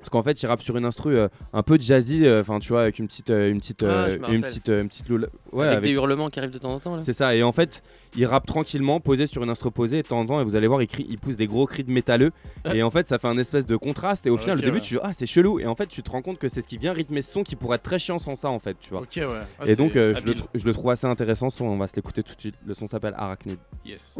[0.00, 2.70] Parce qu'en fait, il rappe sur une instru euh, un peu jazzy, euh, enfin tu
[2.70, 5.28] vois, avec une petite, euh, une petite, Ah, euh, une petite, euh, une petite loula-
[5.52, 7.34] ouais, avec, avec- des hurlements qui arrivent de temps en temps c'est ça.
[7.36, 7.82] Et en fait,
[8.16, 10.56] il rappe tranquillement, posé sur une instru posée, et de temps en temps, et vous
[10.56, 12.32] allez voir, il, crie, il pousse des gros cris de métalleux.
[12.74, 14.26] et en fait, ça fait un espèce de contraste.
[14.26, 14.82] Et au final, Ok, au début, ouais.
[14.82, 16.68] tu dis ah c'est chelou, et en fait, tu te rends compte que c'est ce
[16.68, 18.90] qui vient rythmer ce son qui pourrait être très chiant sans ça, en fait, tu
[18.90, 19.02] vois.
[19.02, 19.26] Ok, ouais.
[19.58, 21.50] Ah, et donc, euh, je, le je le trouve assez intéressant.
[21.50, 21.66] son.
[21.66, 22.54] on va se l'écouter tout de suite.
[22.66, 23.58] Le son s'appelle Arachnid.
[23.84, 24.18] Yes.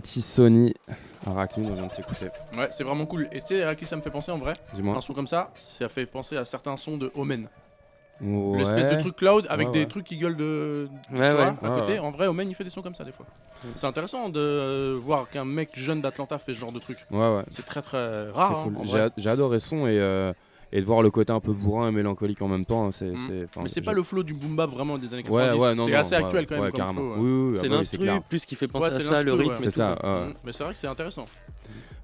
[0.00, 0.74] Slutty Sony,
[1.26, 2.28] Arachne, on vient de s'écouter.
[2.56, 3.28] Ouais, c'est vraiment cool.
[3.32, 4.96] Et tu sais à qui ça me fait penser en vrai Dis-moi.
[4.96, 7.48] Un son comme ça, ça fait penser à certains sons de Omen.
[8.20, 8.58] Ouais.
[8.58, 10.88] L'espèce de truc cloud avec Ouais, des trucs qui gueulent de.
[11.10, 11.52] vois, ouais.
[11.62, 11.98] à côté.
[11.98, 13.26] En vrai, Omen il fait des sons comme ça des fois.
[13.76, 16.98] C'est intéressant de euh, voir qu'un mec jeune d'Atlanta fait ce genre de truc.
[17.10, 17.42] Ouais, ouais.
[17.50, 18.60] C'est très très rare.
[18.66, 19.10] hein, cool.
[19.16, 20.32] J'ai adoré son et, euh,
[20.72, 22.86] et de voir le côté un peu bourrin et mélancolique en même temps.
[22.86, 23.16] hein, C'est, Mm.
[23.28, 25.60] c'est- enfin, Mais c'est pas le flow du boom bap vraiment des années Ouais, 90.
[25.62, 27.00] ouais, non, c'est non, assez ouais, actuel quand même ouais, comme carrément.
[27.00, 27.10] flow.
[27.10, 27.18] ouais.
[27.18, 28.98] Oui, oui, oui, C'est ah bah oui, c'est l'instru plus qui fait penser Ouais, à
[28.98, 29.50] c'est ça, le rythme.
[29.52, 29.56] ouais.
[29.60, 30.28] C'est ça, ouais.
[30.28, 30.34] Mm.
[30.44, 31.26] Mais c'est vrai que c'est intéressant.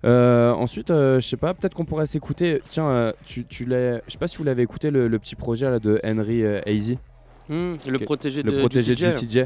[0.04, 2.62] Euh, ensuite, euh, je sais pas, peut-être qu'on pourrait s'écouter.
[2.68, 3.96] Tiens, euh, tu, tu l'as.
[4.06, 6.60] Je sais pas si vous l'avez écouté le, le petit projet là, de Henry euh,
[6.66, 6.98] Hazy.
[7.48, 8.04] Hmm, le Ok.
[8.04, 9.18] protégé le de protégé Juicy de J.
[9.18, 9.44] Juicy J.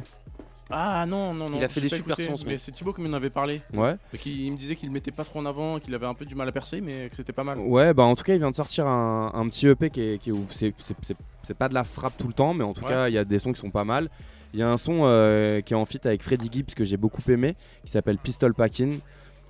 [0.72, 1.56] Ah non, non, non.
[1.58, 3.60] Il a fait des super écouté, sons, ce Mais c'est Thibaut qui m'en avait parlé.
[3.74, 3.94] Ouais.
[4.18, 6.24] Qui il me disait qu'il le mettait pas trop en avant, qu'il avait un peu
[6.24, 7.58] du mal à percer, mais que c'était pas mal.
[7.58, 10.18] Ouais, bah en tout cas, il vient de sortir un, un petit EP qui est.
[10.18, 12.72] Qui est- c'est, c'est- c'est- c'est pas de la frappe tout le temps, mais en
[12.72, 12.88] tout Ouais.
[12.88, 14.08] cas, il y a des sons qui sont pas mal.
[14.54, 16.96] Il y a un son euh, qui est en feat avec Freddie Gibbs que j'ai
[16.96, 17.54] beaucoup aimé,
[17.84, 18.98] qui s'appelle Pistol Packin'.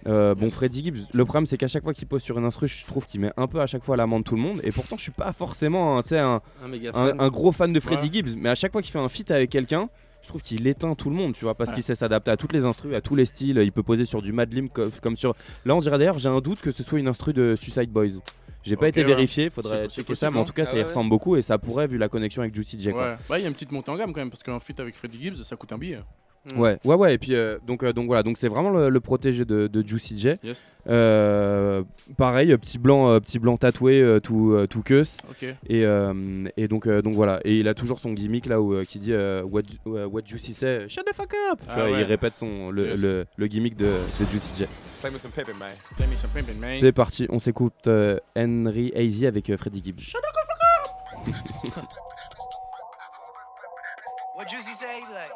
[0.09, 2.67] Euh, Bon, Freddie Gibbs, le problème c'est qu'à chaque fois qu'il pose sur une instru,
[2.67, 4.61] je trouve qu'il met un peu à chaque fois l'amende tout le monde.
[4.65, 6.41] Et pourtant, je suis pas forcément un,
[7.21, 8.09] un, gros fan de Ouais.
[8.13, 9.89] Gibbs, mais à chaque fois qu'il fait un feat avec quelqu'un,
[10.23, 11.75] je trouve qu'il éteint tout le monde, tu vois, parce Ouais.
[11.75, 13.59] qu'il sait s'adapter à toutes les instrus, à tous les styles.
[13.63, 15.35] Il peut poser sur du Madlim comme, comme sur.
[15.65, 18.21] Là, on dirait d'ailleurs, j'ai un doute que ce soit une instru de Suicide Boys.
[18.65, 19.07] J'ai pas été ouais.
[19.07, 20.45] vérifié, faudrait checker ça, mais en hein.
[20.45, 20.85] tout cas, ça Ah y ouais.
[20.85, 22.91] ressemble beaucoup et ça pourrait, vu la connexion avec Juicy J.
[22.93, 24.79] Ouais, Ouais, il y a une petite montée en gamme quand même, parce qu'un feat
[24.79, 25.99] avec Freddie Gibbs, ça coûte un billet.
[26.57, 27.15] Ouais, ouais, ouais.
[27.15, 29.87] Et puis euh, donc, euh, donc voilà, donc c'est vraiment le, le protégé de, de
[29.87, 30.31] Juicy J.
[30.43, 30.65] Yes.
[30.89, 31.85] Euh,
[32.17, 34.83] pareil, petit blanc, euh, petit blanc tatoué, euh, tout, euh, tout.
[35.69, 37.41] Et, euh, et donc, euh, donc voilà.
[37.45, 40.23] Et il a toujours son gimmick là où euh, qui dit euh, what, uh, what
[40.25, 41.61] Juicy say, shut the fuck up.
[41.61, 42.01] Tu Ah vois, ouais.
[42.01, 43.01] Il répète son le, Yes.
[43.03, 44.65] le, le gimmick de, de Juicy J.
[46.81, 50.01] C'est parti, on s'écoute euh, Henry Hazy avec euh, Freddie Gibbs.
[54.37, 54.87] What Juicy say?
[55.13, 55.31] Like,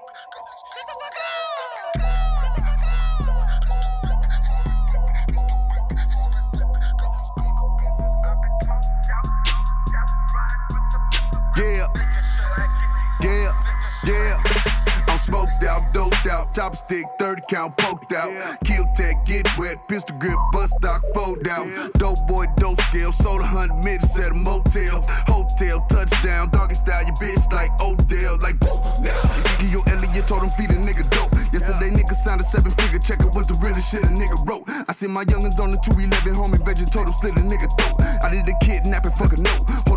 [16.59, 16.77] out,
[17.19, 18.31] 30 count poked out.
[18.65, 21.66] Kill tech, get wet, pistol grip, bust stock, fold out.
[21.95, 25.05] Dope boy, dope scale, sold a hundred minutes at a motel.
[25.27, 28.39] Hotel, touchdown, doggy style, your bitch like Odell.
[28.41, 28.57] Like,
[29.03, 31.33] now, Ezekiel Elliott told him feed a nigga dope.
[31.53, 34.65] Yesterday, nigga signed a seven figure check, it was the realest shit a nigga wrote.
[34.89, 37.97] I see my youngins on the 211 homie, veggie total, slit a nigga throat.
[38.24, 39.41] I did a kidnapping, fuck a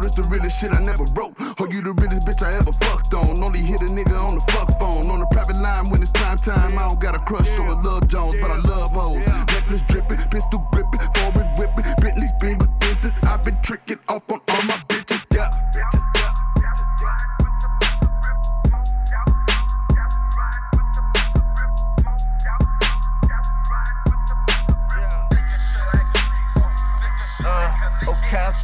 [0.09, 1.33] this the realest shit I never wrote.
[1.59, 3.41] Oh, you the realest bitch I ever fucked on.
[3.43, 5.09] Only hit a nigga on the fuck phone.
[5.09, 6.77] On the private line when it's prime time.
[6.77, 9.25] I don't got a crush on a love Jones, but I love hoes.
[9.53, 13.19] Necklace dripping, pistol gripping, forward whipping, Bentley's beam with dentist.
[13.25, 14.78] I've been tricking off on all my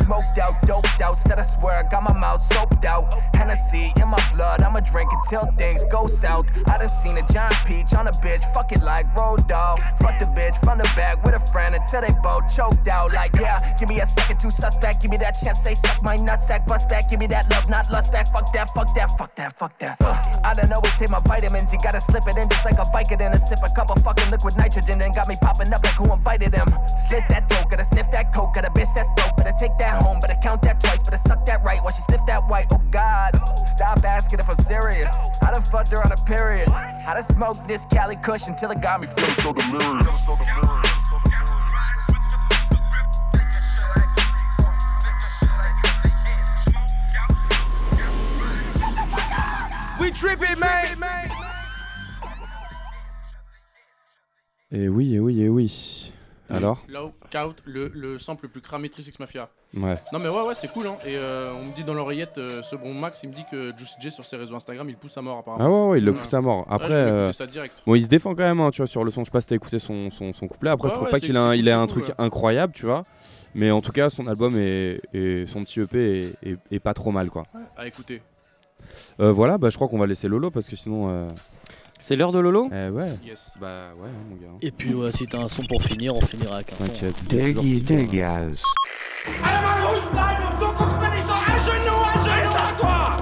[0.05, 1.17] smoked out, doped out.
[1.17, 3.34] Said I swear I got my mouth soaped out.
[3.45, 6.49] Hennessy in my blood, I'ma drink until things go south.
[6.67, 9.77] I done seen a giant peach on a bitch, fuck it like road dog.
[10.01, 13.13] Fuck the bitch from the back with a friend until they both choked out.
[13.13, 16.17] Like, yeah, give me a second to suspect, give me that chance, they suck my
[16.17, 18.25] nutsack, bust back, give me that love, not lust back.
[18.33, 19.97] Fuck that, fuck that, fuck that, fuck that.
[20.01, 22.87] Uh, I don't always take my vitamins, you gotta slip it in just like a
[22.89, 25.93] Vicodin and sip a cup of fucking liquid nitrogen and got me popping up like
[25.93, 26.65] who invited him.
[27.05, 30.01] Slit that dope, gotta sniff that coke, got a bitch that's broke, better take that
[30.01, 32.65] home, better count that twice, better suck that right while she sniff that white.
[32.71, 33.34] Oh God,
[33.65, 35.07] stop asking if I'm serious.
[35.43, 36.69] I done fucked her on a period.
[36.69, 40.05] I done smoked this Cali Kush until it got me feeling so delirious.
[49.99, 50.97] We tripping, man.
[54.71, 56.04] Et oui, et oui, et oui.
[56.49, 57.01] Alors Là,
[57.31, 59.49] Kaut, le, le sample le plus cramé de 3 Mafia.
[59.75, 59.95] Ouais.
[60.13, 60.95] Non mais ouais ouais c'est cool hein.
[61.05, 63.73] Et euh, on me dit dans l'oreillette, euh, ce bon Max, il me dit que
[63.75, 65.65] Juicy J sur ses réseaux Instagram, il pousse à mort apparemment.
[65.65, 66.65] Ah ouais, ouais, il le pousse à mort.
[66.69, 67.81] Après, euh, ça direct.
[67.85, 69.21] bon, il se défend quand même, hein, tu vois, sur le son.
[69.21, 70.69] Je sais pas si t'as écouté son, son, son couplet.
[70.69, 73.03] Après, je trouve pas qu'il a, un- il a un truc incroyable, tu vois.
[73.53, 75.97] Mais en tout cas, son album est, est- son petit EP
[76.43, 77.43] est, est- est pas trop mal, quoi.
[77.77, 78.21] À écouter.
[79.19, 81.25] Euh, voilà, bah, je crois qu'on va laisser Lolo parce que sinon.
[82.07, 82.69] C'est l'heure de Lolo?
[82.71, 83.13] Eh ouais.
[83.25, 83.53] Yes.
[83.59, 84.53] Bah ouais, hein, mon gars.
[84.61, 86.85] Et puis ouais, si t'as un son pour finir, on finira avec un son.
[86.85, 87.15] T'inquiète.
[87.27, 88.61] Diggy Diggas.
[89.43, 92.73] Allez, rouge, live, donc on se met les gens à genoux, à genoux Reste là,
[92.77, 93.17] toi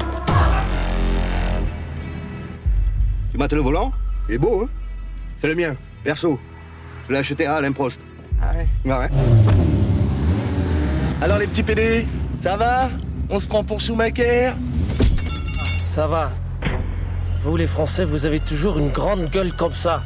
[3.32, 3.94] Tu mates le volant?
[4.28, 4.70] Il est beau, hein?
[5.38, 6.38] C'est le mien, perso.
[7.08, 8.02] Je l'ai acheté à Alain Prost.
[8.42, 9.10] Ah ouais Ouais.
[11.22, 12.06] Alors les petits PD,
[12.36, 12.90] ça va?
[13.30, 14.52] On se prend pour Schumacher?
[15.86, 16.32] Ça va.
[17.44, 20.02] Vous les Français, vous avez toujours une grande gueule comme ça.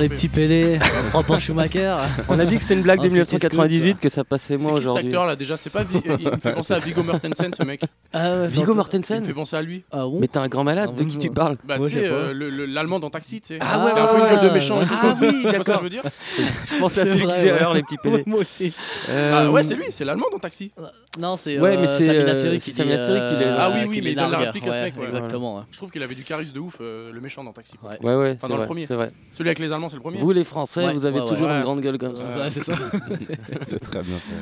[0.00, 1.96] Les petits PD, on se prend pour Schumacher.
[2.28, 4.62] On a dit que c'était une blague de Ah, c'était 1998 que ça passait C'est
[4.62, 5.06] moi qui cet aujourd'hui.
[5.08, 7.62] acteur là déjà C'est pas Vi- euh, Il me fait penser à Viggo Mortensen ce
[7.64, 7.82] mec.
[8.12, 9.84] Ah Viggo Mortensen Il me fait penser à lui.
[9.90, 11.96] Ah bon Mais t'es un grand malade, Ah de qui tu parles Bah Ouais, tu
[11.96, 13.58] sais, euh, le- le- l'allemand dans Taxi, tu sais.
[13.60, 14.78] Ah ouais, Il a un peu une gueule de méchant.
[14.90, 15.78] Ah oui, d'accord.
[15.78, 16.02] je veux dire
[16.38, 17.58] Je pensais à C'est celui qui disait ouais.
[17.58, 18.22] alors les petits PD.
[18.26, 18.72] Moi aussi.
[19.10, 20.72] Ah ouais, c'est lui, c'est l'allemand dans Taxi.
[21.16, 24.00] Non, c'est Ouais, euh, mais c'est, Samina euh, Seri c'est qui euh, Ah oui, oui,
[24.02, 24.96] mais il donne la réplique à ce mec.
[24.98, 25.06] ouais.
[25.06, 25.58] Exactement.
[25.58, 25.62] ouais.
[25.70, 27.76] Je trouve qu'il avait du charisme de ouf, euh, le méchant dans Taxi.
[27.76, 27.90] quoi.
[28.02, 28.84] Ouais, ouais, Enfin, c'est dans le premier.
[28.86, 29.12] c'est vrai.
[29.32, 30.18] Celui avec les Allemands, c'est le premier.
[30.18, 31.56] Vous les Français, Ouais, vous avez ouais, toujours ouais.
[31.56, 32.26] une grande gueule comme ça.
[32.26, 32.74] Ouais, c'est ça.
[33.68, 34.34] C'est très bien fait.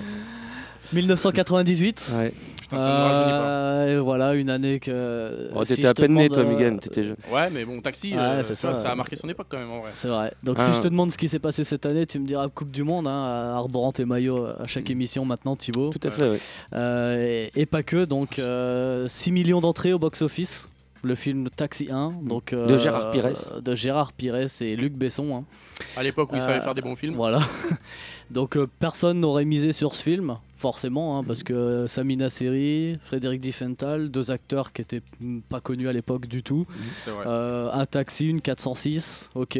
[0.97, 2.12] 1998.
[2.19, 2.32] Ouais.
[2.61, 3.47] Putain, ça me rajeunit pas.
[3.47, 5.49] Euh, et voilà, une année que.
[5.55, 7.16] Oh, si t'étais je à te peine né, demande, toi, euh, Miguel, t'étais jeune.
[7.32, 8.82] Ouais, mais bon, Taxi, Ouais, euh, c'est tu vois, ça.
[8.82, 9.90] ça a marqué son époque quand même en vrai.
[9.94, 10.32] C'est vrai.
[10.43, 10.66] Donc Ah.
[10.69, 12.82] si je te demande ce qui s'est passé cette année, tu me diras Coupe du
[12.82, 15.90] Monde, hein, arborant tes maillots à chaque émission maintenant, Thibaut.
[15.90, 16.40] Tout à fait.
[16.74, 20.69] Euh, et, et pas que, donc euh, 6 millions d'entrées au box-office.
[21.05, 23.27] Le film Taxi 1, donc De Gérard Pires.
[23.27, 25.35] euh, de Gérard Pires et Luc Besson.
[25.37, 25.45] hein.
[25.97, 27.15] À l'époque où il savait Euh, faire des bons films.
[27.16, 27.41] Voilà.
[28.31, 33.40] Donc euh, personne n'aurait misé sur ce film, forcément, hein, parce que Samina Seri, Frédéric
[33.40, 35.02] Diffenthal, deux acteurs qui étaient
[35.48, 36.66] pas connus à l'époque du tout.
[37.06, 37.24] Vrai.
[37.26, 39.59] Euh, un taxi, une 406, ok.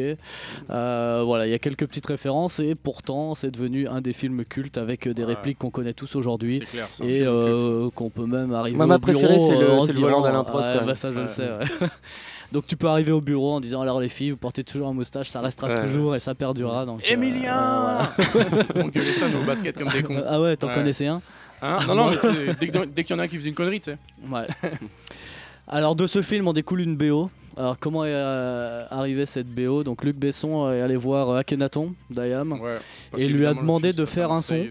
[0.69, 4.45] Euh, voilà, il y a quelques petites références et pourtant c'est devenu un des films
[4.45, 5.27] cultes avec des Ouais.
[5.35, 6.61] répliques qu'on connaît tous aujourd'hui
[7.03, 10.21] et euh, qu'on peut même arriver Moi, au ma bureau préférée, c'est le- le volant
[10.21, 10.85] d'Alain Prost, même.
[10.85, 11.43] bah, ça je le sais.
[11.49, 11.87] ouais.
[12.53, 14.93] Donc tu peux arriver au bureau en disant alors les filles, vous portez toujours un
[14.93, 15.81] moustache, ça restera Ouais.
[15.87, 16.85] toujours et ça perdurera.
[16.85, 18.65] Donc, euh, Emilien voilà.
[18.75, 20.23] On gueulait ça, nous, au basket comme des cons.
[20.27, 20.75] Ah ouais, t'en Ouais.
[20.75, 21.21] connaissais un
[21.63, 22.53] Hein non, non, mais
[22.85, 23.97] dès qu'il y en a un qui faisait une connerie, tu sais.
[24.29, 24.45] Ouais.
[25.67, 27.29] Alors de ce film, on découle une BO.
[27.57, 31.93] Alors comment est euh, arrivée cette BO Donc Luc Besson est allé voir euh, Akhenaton
[32.09, 32.75] d'Ayam Ouais,
[33.17, 34.65] et lui a demandé film, de faire un son.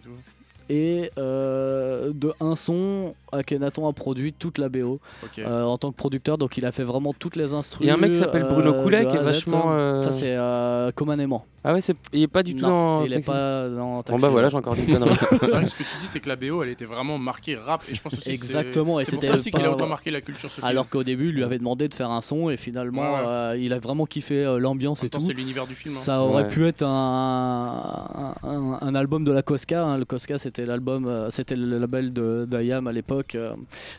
[0.69, 5.01] Et euh, de un son, Akhenaton a produit toute la BO
[5.39, 6.39] euh, en tant que producteur.
[6.39, 7.85] Donc il a fait vraiment toutes les instruments.
[7.85, 10.37] Il y a un mec qui s'appelle Bruno Coulet qui est vachement, euh, Ça c'est
[10.37, 11.45] euh, comme un aimant.
[11.65, 11.95] Ah ouais, c'est...
[12.13, 13.05] il est pas du tout Non, dans.
[13.05, 15.17] il est pas dans Bon bah voilà, j'ai encore dit une connerie.
[15.43, 17.55] C'est vrai que ce que tu dis, c'est que la BO, elle était vraiment marquée
[17.55, 17.85] rap.
[17.89, 19.71] Et je pense aussi que c'est- Exactement, et c'est pour c'était ça aussi qu'il a
[19.71, 20.61] autant marqué la culture ce.
[20.65, 23.57] Alors qu'au début, il lui avait demandé de faire un son et finalement, Ouais, euh,
[23.61, 25.21] il a vraiment kiffé euh, l'ambiance et tout.
[25.21, 26.01] c'est l'univers du film, hein.
[26.01, 26.49] Ça aurait Ouais.
[26.49, 29.85] pu être un, un, un- un album de la Cosca.
[29.85, 29.99] hein.
[29.99, 33.55] Le Cosca, c'était l'album, euh, c'était le label de d'Ayam à l'époque, euh,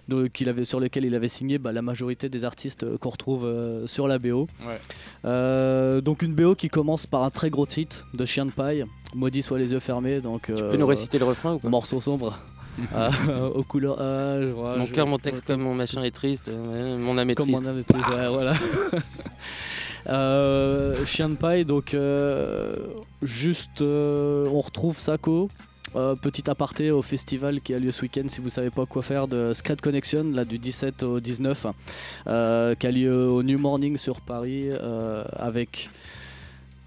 [0.08, 3.10] de- qu'il avait sur lequel il avait signé bah, la majorité des artistes euh, qu'on
[3.10, 4.48] retrouve euh, sur la BO.
[4.66, 4.80] Ouais.
[5.26, 8.86] Euh, donc une BO qui commence par un très gros titre de Chien de paille,
[9.16, 10.22] Maudit soit les yeux fermés.
[10.22, 11.70] Donc Tu peux nous réciter le refrain ou pas?
[11.70, 12.38] Morceau sombre.
[12.92, 13.12] Ah,
[13.54, 13.98] aux couleurs.
[14.02, 17.30] ah, je vois, Mon cœur, mon texte, comme mon machin est triste, euh, mon âme
[17.30, 17.62] est comme triste.
[17.62, 18.56] mon âme est triste, ouais, voilà.
[20.08, 22.76] Euh, Chien de paille, donc euh,
[23.22, 25.50] juste, euh, on retrouve Sako.
[25.96, 29.02] Euh, petit aparté au festival qui a lieu ce week-end si vous savez pas quoi
[29.02, 31.68] faire de Scred Connection là du 17 au 19
[32.28, 35.90] euh, qui a lieu au New Morning sur Paris euh, avec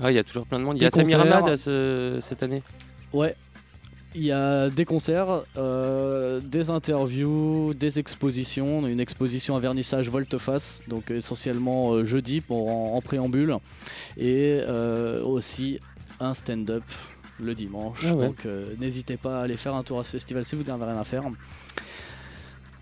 [0.01, 0.77] Ah, il y a toujours plein de monde.
[0.77, 1.21] Il y a Samir.
[1.21, 2.63] Hamad ce- cette année.
[3.13, 3.35] Ouais.
[4.15, 8.87] Il y a des concerts, des interviews, des expositions.
[8.87, 13.57] Une exposition à vernissage volte-face, donc essentiellement jeudi pour, en, en préambule.
[14.17, 14.61] Et
[15.23, 15.79] aussi
[16.19, 16.83] un stand-up
[17.41, 18.01] le dimanche.
[18.07, 18.27] Ah ouais.
[18.29, 20.85] Donc euh, n'hésitez pas à aller faire un tour à ce festival si vous n'avez
[20.85, 21.23] rien à faire.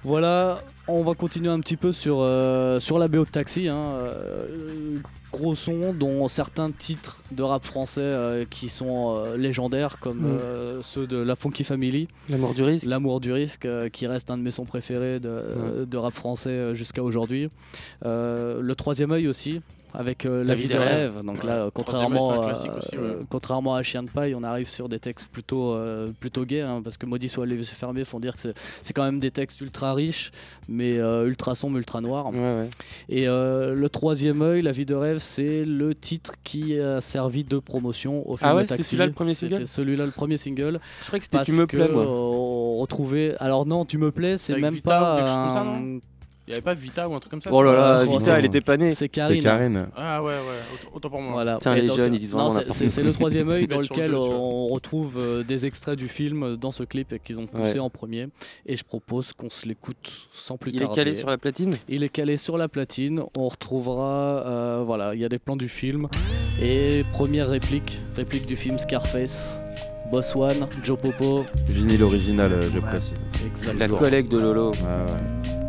[0.03, 3.69] Voilà, on va continuer un petit peu sur, euh, sur la BO de Taxi.
[3.69, 3.83] hein.
[3.97, 4.99] Euh,
[5.33, 10.83] gros son, dont certains titres de rap français euh, qui sont légendaires, comme Mm.
[10.83, 12.07] ceux de La Funky Family.
[12.29, 12.85] L'amour du risque.
[12.87, 17.03] L'amour du risque, qui reste un de mes sons préférés de, de rap français jusqu'à
[17.03, 17.49] aujourd'hui.
[18.05, 19.63] Le troisième œil aussi.
[19.95, 21.23] Avec euh, La, vie de rêve.
[21.25, 21.47] Donc Ouais.
[21.47, 22.75] là, euh, contrairement, à, aussi, ouais.
[22.99, 25.77] euh, contrairement à Chien de paille, on arrive sur des textes plutôt,
[26.21, 28.41] plutôt gays, hein, parce que Maudit soit les yeux fermés font dire que
[28.83, 30.31] c'est- quand même des textes ultra riches,
[30.69, 32.31] mais ultra sombres, ultra noirs.
[33.09, 37.59] Et le troisième œil, La vie de rêve, c'est le titre qui a servi de
[37.59, 40.81] promotion au film Ah ouais, c'était celui-là le premier single C'était celui-là le premier single.
[41.01, 42.05] Je croyais que c'était Tu me plais, moi.
[42.07, 43.35] On retrouvait.
[43.41, 45.25] Alors non, Tu me plais, c'est même pas.
[46.47, 48.37] Il y avait pas Vita ou un truc comme ça Oh là là, Vita, non.
[48.37, 48.95] elle était pas née.
[48.95, 49.37] C'est Karine.
[49.39, 49.87] C'est Karine.
[49.97, 50.39] Ah ouais, ouais,
[50.75, 51.33] autant, autant pour moi.
[51.33, 51.59] Voilà.
[51.77, 54.15] Et les donc, jeunes, ils disent non, vraiment c'est- le troisième œil dans le lequel
[54.15, 57.79] on retrouve euh, des extraits du film dans ce clip qu'ils ont poussé Ouais.
[57.79, 58.29] en premier.
[58.67, 60.95] Et je propose qu'on se l'écoute sans plus Il est tarder.
[60.97, 61.75] calé sur la platine?
[61.89, 63.23] Il est calé sur la platine.
[63.37, 66.09] On retrouvera, euh, voilà, il y a des plans du film.
[66.63, 69.59] Et première réplique, réplique du film Scarface.
[70.13, 71.45] Boss One, Joe Popo.
[71.67, 73.17] Vinyle original, euh, je précise.
[73.47, 73.79] Exactement.
[73.79, 74.71] La collègue de Lolo.
[74.73, 75.64] Ouais, ouais.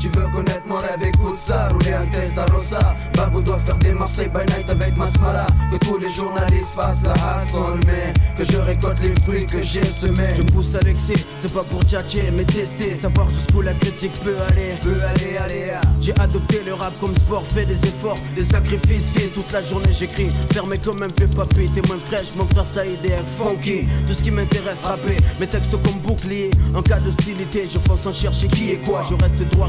[0.00, 3.76] Tu veux connaître mon rêve, écoute ça, rouler un test à Rosa Bago doit faire
[3.76, 8.50] des Marseille by night avec Masmala Que tous les journalistes fassent la hassle Mais que
[8.50, 12.30] je récolte les fruits que j'ai semés Je pousse à l'excès, c'est pas pour tchatcher,
[12.32, 14.76] mais tester, savoir jusqu'où la critique peut aller.
[14.80, 15.80] Peut aller, aller, ah.
[16.00, 19.34] J'ai adopté le rap comme sport, fait des efforts, des sacrifices, fils.
[19.34, 23.04] Toute la journée j'écris, fermé comme un vieux papy, t'es moins fraîche, mon frère Saïd
[23.04, 23.86] est funky.
[24.06, 26.50] Tout ce qui m'intéresse, rapper, mes textes comme bouclier.
[26.74, 29.02] En cas d'hostilité, je fonce en chercher qui est quoi.
[29.08, 29.68] Je reste droit,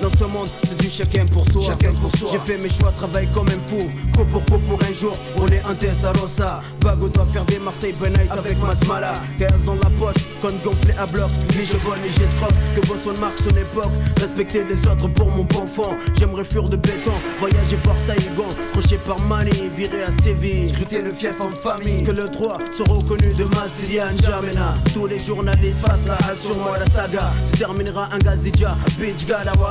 [0.00, 1.62] Dans ce monde, c'est du chacun pour soi.
[1.62, 2.28] Chacun pour soi.
[2.32, 3.90] J'ai fait mes choix, travaille comme un fou.
[4.16, 6.62] Co pour co pour un jour, rouler un test à Rosa.
[6.80, 9.14] Bago doit faire des Marseille night avec Masmala.
[9.38, 11.30] 15 dans la poche, compte gonflé à bloc.
[11.54, 12.54] Lui je vole, mais j'escroque.
[12.74, 13.92] Que Bosson marque son époque.
[14.20, 15.96] Respecter des autres pour mon bon fond.
[16.18, 18.48] J'aimerais fuir de béton, voyager voir Saïgon.
[18.72, 20.68] Crochet par Mani, viré à Séville.
[20.68, 25.18] Scruter le fief en famille Que le 3 soit reconnu de Massilia N'Djamena Tous les
[25.18, 29.26] journalistes fassent la sur moi la saga Se terminera un Gazidja Bitch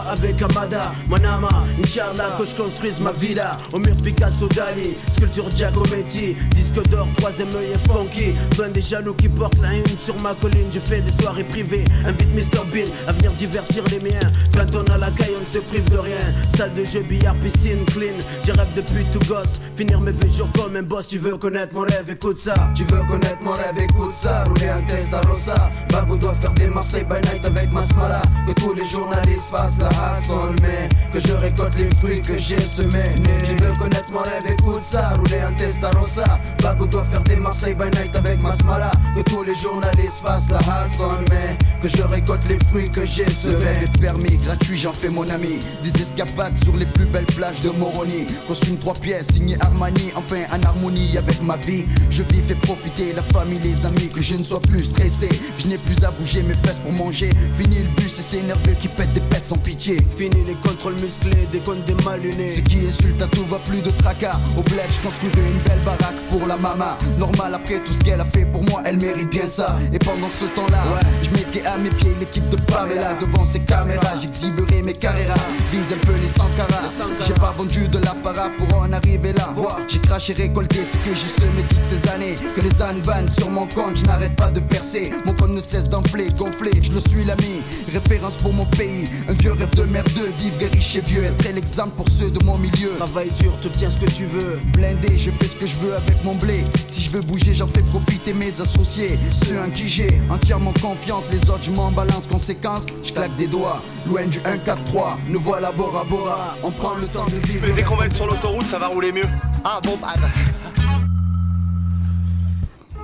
[0.07, 1.49] Avec Amada Manama.
[1.79, 7.49] Inch'Allah que je construise ma villa Au mur Picasso Dali Sculpture Giacometti Disque d'or troisième
[7.55, 8.33] œil et funky.
[8.57, 10.69] Plein des jaloux qui portent la une sur ma colline.
[10.71, 14.31] Je fais des soirées privées Invite Mr Bean à venir divertir les miens.
[14.55, 16.33] Quand on a la caille on ne se prive de rien.
[16.57, 18.17] Salle de jeu, billard, piscine, clean.
[18.43, 19.61] J'ai rêve depuis tout gosse.
[19.75, 21.07] Finir mes vieux jours comme un boss.
[21.07, 22.55] Tu veux connaître mon rêve, écoute ça.
[22.75, 24.45] Tu veux connaître mon rêve, écoute ça.
[24.45, 25.69] Rouler un test à Rosa.
[25.91, 29.87] Bago doit faire des Marseille by night avec Masmala Que tous les journalistes fassent la
[29.87, 33.15] hassle Mais que je récolte les fruits que j'ai semés.
[33.43, 37.23] Tu veux connaître mon rêve, écoute ça Rouler un test à Rosa Bago doit faire
[37.23, 41.87] des Marseille by night avec Masmala Que tous les journalistes fassent la hassle Mais que
[41.87, 43.53] je récolte les fruits que j'ai semés.
[43.53, 45.59] Le rêve est permis, gratuit j'en fais mon ami.
[45.83, 48.27] Des escapades sur les plus belles plages de Moroni.
[48.47, 51.85] Costume trois pièces, signé Armani Enfin en harmonie avec ma vie.
[52.09, 55.29] Je vis, fais profiter la famille, les amis Que je ne sois plus stressé.
[55.57, 57.29] Je n'ai plus à bouger mes fesses pour manger.
[57.55, 59.97] Fini le bus et c'est nerveux qui pète des pètes sans pitié.
[60.15, 63.57] Fini les contrôles musclés, des comptes des mal lunés Ce qui insulte à tout va
[63.57, 64.39] plus de tracas.
[64.55, 66.97] Au bled je construirai une belle baraque pour la mama.
[67.17, 69.75] Normal après tout ce qu'elle a fait pour moi Elle mérite bien ça.
[69.91, 70.83] Et pendant ce temps là
[71.23, 73.15] Je mettrai à mes pieds l'équipe de Pamela.
[73.15, 76.83] Devant ces caméras j'exhiberai mes carreras Vise un peu les Sankara.
[77.25, 79.51] J'ai pas vendu de l'apparat pour en arriver là.
[79.55, 82.35] Vois, J'ai craché récolté ce que j'ai semé toutes ces années.
[82.55, 85.11] Que les ânes vannent sur mon compte Je n'arrête pas de percer.
[85.25, 87.63] Mon compte ne cesse d'enfler, gonfler Je le suis l'ami.
[87.91, 91.91] Référence pour mon pays Un vieux rêve de merdeux Vivre riche et vieux Être l'exemple
[91.95, 95.45] pour ceux de mon milieu Travaille dur, t'obtiens ce que tu veux Blindé, je fais
[95.45, 98.61] ce que je veux avec mon blé Si je veux bouger, j'en fais profiter mes
[98.61, 103.35] associés Ceux en qui j'ai entièrement confiance Les autres, je m'en balance conséquence Je claque
[103.37, 107.25] des doigts Loin du 1, 4, 3 Nous voilà Bora Bora On prend le temps
[107.25, 109.25] de vivre Mais dès qu'on va être sur l'autoroute, ça va rouler mieux.
[109.63, 110.13] Ah bon, bah.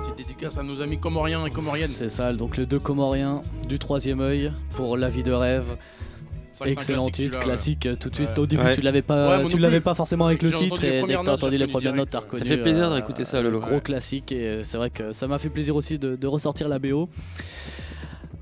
[0.02, 1.88] Petite dédicace à nos amis comoriens et comoriennes.
[1.88, 5.76] C'est ça, donc les deux Comoriens du troisième œil pour La vie de rêve.
[6.64, 8.28] Excellent classique, titre, celui-là, classique euh, tout de suite.
[8.30, 8.38] Ouais.
[8.38, 8.74] Au début, Ouais.
[8.74, 11.58] tu l'avais pas, tu l'avais pas forcément avec le titre et dès que t'as entendu
[11.58, 12.42] les premières notes, t'as reconnu.
[12.42, 13.60] Ça fait plaisir de euh, ça, Lolo.
[13.60, 16.68] Gros classique et euh, c'est vrai que ça m'a fait plaisir aussi de, de ressortir
[16.68, 17.08] la BO.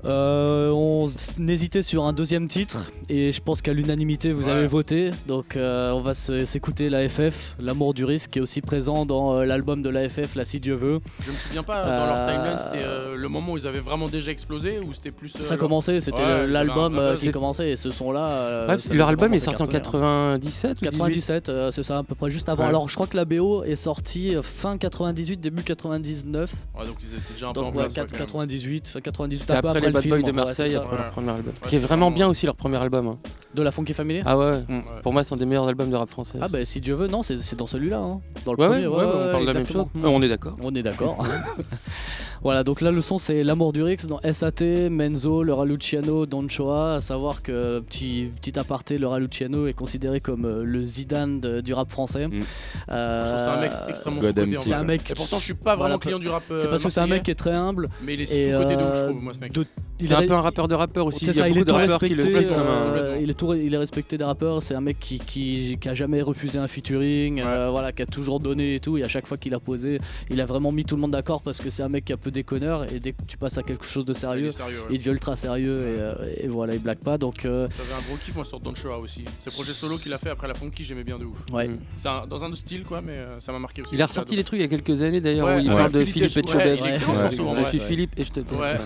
[0.05, 1.07] Euh, on
[1.47, 4.51] hésitait sur un deuxième titre et je pense qu'à l'unanimité vous Ouais.
[4.51, 8.61] avez voté donc euh, on va s'écouter la FF l'amour du risque qui est aussi
[8.61, 11.83] présent dans euh, l'album de la FF là si Dieu veut Je me souviens pas,
[11.85, 15.09] dans leur timeline, c'était euh, le moment où ils avaient vraiment déjà explosé ou c'était
[15.11, 15.35] plus.
[15.37, 18.67] euh, ça leur- commençait c'était Ouais, l'album euh, qui commençait et ce son là Ouais,
[18.67, 22.03] parce que leur album est sorti en 97 ou 18 97 euh, c'est ça à
[22.03, 22.69] peu près juste avant Ouais.
[22.69, 27.15] alors je crois que la BO est sortie fin 98 début 99 Ouais, donc ils
[27.15, 27.95] étaient déjà un peu en donc ouais, place.
[27.95, 28.25] ouais, 4- quand même.
[28.27, 30.75] 98 fin 98 C'était un peu après après, Bad film, Boy de ouais, Marseille c'est
[30.77, 31.45] après leur premier album.
[31.63, 33.07] Ouais, qui est c'est vraiment bien aussi leur premier album.
[33.07, 33.17] hein.
[33.53, 34.81] De la Funky Family Ah ouais, Mm.
[35.03, 36.37] Pour moi, c'est un des meilleurs albums de rap français.
[36.41, 38.19] Ah bah si Dieu veut, non, c'est c'est dans celui-là, hein.
[38.45, 38.87] dans le Ouais, premier.
[38.87, 39.85] ouais, ouais, on parle de la même chose.
[39.97, 40.55] Euh, on est d'accord.
[40.61, 41.25] On est d'accord.
[42.43, 46.47] voilà, donc là le son c'est L'amour du Rix dans SAT, Menzo, le Raluciano, Don
[46.49, 46.95] Choa.
[46.95, 51.61] À savoir que petit petit aparté, le Raluciano est considéré comme euh, le Zidane de-
[51.61, 52.27] du rap français.
[52.31, 52.43] Je
[52.91, 55.09] Euh, trouve que c'est un mec extrêmement c'est un mec.
[55.11, 56.43] Et pourtant, je suis pas vraiment Voilà, client du rap.
[56.57, 57.89] C'est parce que c'est un mec qui est très humble.
[58.03, 59.51] Mais il est sous-côté de ouf, je euh, trouve, moi, ce mec.
[59.53, 59.65] de-
[59.99, 61.23] il C'est un est- peu un rappeur de rappeur aussi.
[61.25, 62.33] C'est Il y a il beaucoup est de tout rappeurs qui respecté.
[62.33, 64.61] le citent comme un- euh, il est tout, il est respecté des rappeurs.
[64.61, 68.05] C'est un mec qui, qui, qui a jamais refusé un featuring, euh, voilà, qui a
[68.05, 68.97] toujours donné et tout.
[68.97, 69.99] Et à chaque fois qu'il a posé,
[70.29, 72.15] il a vraiment mis tout le monde d'accord parce que c'est un mec qui est
[72.15, 72.91] un peu déconneur.
[72.93, 74.87] Et dès que tu passes à quelque chose de sérieux, est sérieux, ouais.
[74.91, 77.17] il devient ultra sérieux et, euh, et voilà, il blague pas.
[77.17, 79.23] Donc euh, J'avais un gros kiff moi sur Don Shoa aussi.
[79.39, 81.37] C'est le projet solo qu'il a fait après la Funky, j'aimais bien de ouf.
[81.53, 81.69] Ouais.
[81.95, 83.95] C'est un- dans un autre style quoi, mais euh, ça m'a marqué aussi.
[83.95, 85.75] Il a ressorti des trucs il y a quelques années d'ailleurs Ouais, où il ouais.
[85.75, 88.39] parle de Philippe et est suis Philippe et je te.
[88.55, 88.77] Ouais,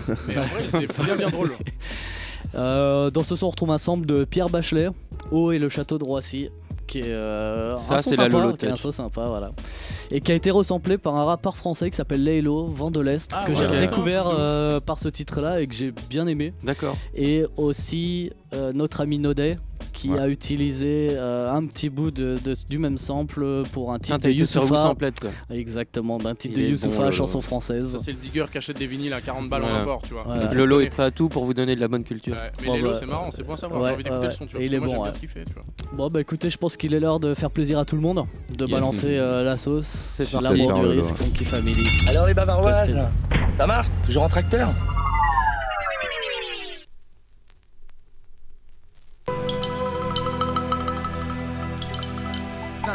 [0.88, 1.54] c'est bien bien drôle.
[2.56, 4.90] euh, dans ce son, on retrouve un sample de Pierre Bachelet,
[5.32, 6.50] Eau et le château de Roissy.
[6.88, 9.26] Qui est euh, Ça, un son c'est la sympa, Lolo qui est un son sympa,
[9.28, 9.52] voilà.
[10.10, 13.32] Et qui a été resamplé par un rappeur français qui s'appelle Laylo, Vent de l'Est,
[13.32, 13.78] Ah, que ouais, j'ai d'accord.
[13.80, 16.52] redécouvert euh, par ce titre-là et que j'ai bien aimé.
[16.64, 16.98] D'accord.
[17.14, 19.60] Et aussi euh, notre ami Nodet
[20.00, 20.20] qui Ouais.
[20.20, 24.28] a utilisé euh, un petit bout de, de- du même sample pour un titre Ah,
[24.28, 24.94] de Youssoufa.
[25.52, 27.92] Exactement, d'un titre Il de Youssoufa, bon, chanson française.
[27.92, 29.82] Ça c'est le digger qui achète des vinyles à 40 balles en Voilà.
[29.82, 30.26] import, tu vois.
[30.54, 30.88] Lolo connais.
[30.88, 32.34] est prêt à tout pour vous donner de la bonne culture.
[32.34, 34.22] Ouais, mais Bon, Lelo bah, c'est marrant, c'est bon à savoir, ouais, j'ai envie d'écouter
[34.22, 34.66] ouais, le son, tu vois.
[34.66, 35.08] il est moi bon, j'aime ouais.
[35.10, 35.64] bien ce qu'il fait, tu vois.
[35.94, 38.24] Bon bah écoutez, je pense qu'il est l'heure de faire plaisir à tout le monde,
[38.56, 38.72] de Yes.
[38.72, 41.18] balancer euh, la sauce, C'est l'amour du risque.
[41.18, 41.84] Funky Family.
[42.08, 42.96] Alors les bavaroises,
[43.54, 43.88] ça marche?
[44.06, 44.70] Toujours en tracteur?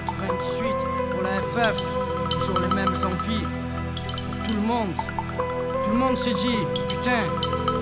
[0.02, 1.80] Pour la FF,
[2.30, 3.44] toujours les mêmes envies.
[4.26, 4.94] Pour tout le monde,
[5.84, 6.58] tout le monde s'est dit,
[6.88, 7.22] putain,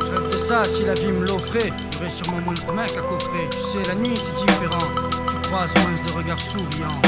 [0.00, 3.00] je rêve de ça, si la vie me l'offrait, j'aurais sûrement moins de mecs à
[3.00, 3.48] coffrer.
[3.50, 4.92] Tu sais, la nuit c'est différent,
[5.28, 7.00] tu croises moins de regards souriants.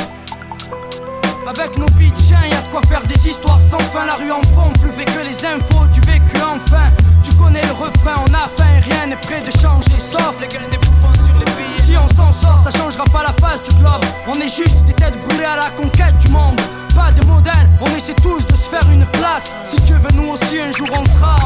[1.47, 4.07] Avec nos vies de y'a de quoi faire des histoires sans fin.
[4.07, 6.89] La rue en fond, plus vrai que les infos du vécu enfin.
[7.23, 9.99] Tu connais le refrain, on a faim rien n'est prêt de changer.
[9.99, 11.74] Sauf les gueules des bouffons sur les billets.
[11.85, 14.02] Si on s'en sort, ça changera pas la face du globe.
[14.27, 16.59] On est juste des têtes brûlées à la conquête du monde.
[16.94, 19.52] Pas de modèle, on essaie tous de se faire une place.
[19.66, 21.36] Si Dieu veut, nous aussi un jour on sera.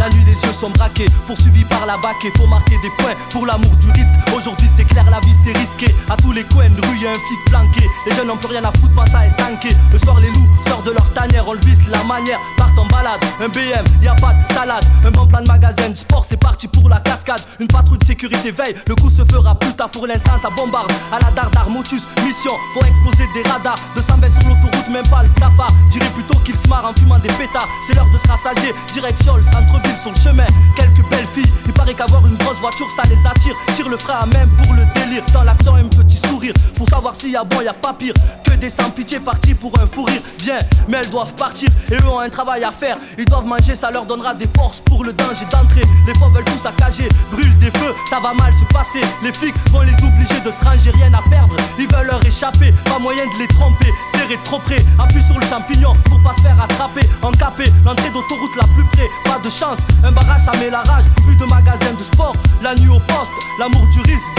[0.00, 3.12] La nuit les yeux sont braqués, poursuivis par la bac et faut marquer des points
[3.28, 4.14] pour l'amour du risque.
[4.34, 5.94] Aujourd'hui c'est clair, la vie c'est risqué.
[6.08, 7.86] À tous les coins de rue y a un flic planqué.
[8.06, 9.68] Les jeunes n'ont plus rien à foutre, pas ça estanqué.
[9.92, 12.38] Le soir les loups sortent de leur tanière, on le visse la manière.
[12.56, 14.84] Partent en balade, un BM, y a pas de salade.
[15.04, 17.42] Un bon plan de magasin, de sport c'est parti pour la cascade.
[17.60, 20.90] Une patrouille de sécurité veille, le coup se fera plus tard pour l'instant ça bombarde.
[21.12, 23.76] À la dardar, motus, mission, faut exploser des radars.
[23.96, 25.68] 220 sur l'autoroute, même pas le cafard.
[25.90, 27.68] Dirais plutôt qu'ils se marrent en fumant des pétards.
[27.86, 30.46] C'est l'heure de se rassasier, direction le centre-ville le chemin.
[30.76, 33.54] Quelques belles filles, il paraît qu'avoir une grosse voiture ça les attire.
[33.74, 35.22] Tire le frein à même pour le délire.
[35.32, 36.54] Dans l'accent, un petit sourire.
[36.76, 38.14] Pour savoir s'il y a bon, y a pas pire.
[38.44, 40.22] Que des sans pitié partis pour un fou rire.
[40.38, 40.58] Bien,
[40.88, 42.96] mais elles doivent partir et eux ont un travail à faire.
[43.18, 45.82] Ils doivent manger, ça leur donnera des forces pour le danger d'entrée.
[46.06, 49.00] Les fois veulent tout saccager, brûlent des feux, ça va mal se passer.
[49.22, 51.54] Les flics vont les obliger de se ranger, rien à perdre.
[51.78, 53.92] Ils veulent leur échapper, pas moyen de les tromper.
[54.14, 57.08] Serrer trop près, appuie sur le champignon pour pas se faire attraper.
[57.22, 59.79] Encapé, l'entrée d'autoroute la plus près, pas de chance.
[60.04, 61.04] Un barrage, ça met la rage.
[61.26, 63.32] Plus de magasins de sport, la nuit au poste.
[63.58, 64.32] L'amour du risque,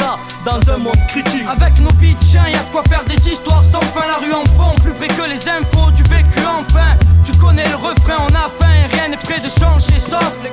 [0.46, 1.46] dans un monde critique.
[1.48, 4.08] Avec nos vies de chiens, y'a quoi faire des histoires sans fin.
[4.08, 6.98] La rue en fond, plus vrai que les infos du vécu enfin.
[7.24, 10.00] Tu connais le refrain, on a faim rien n'est prêt de changer.
[10.00, 10.50] Sauf les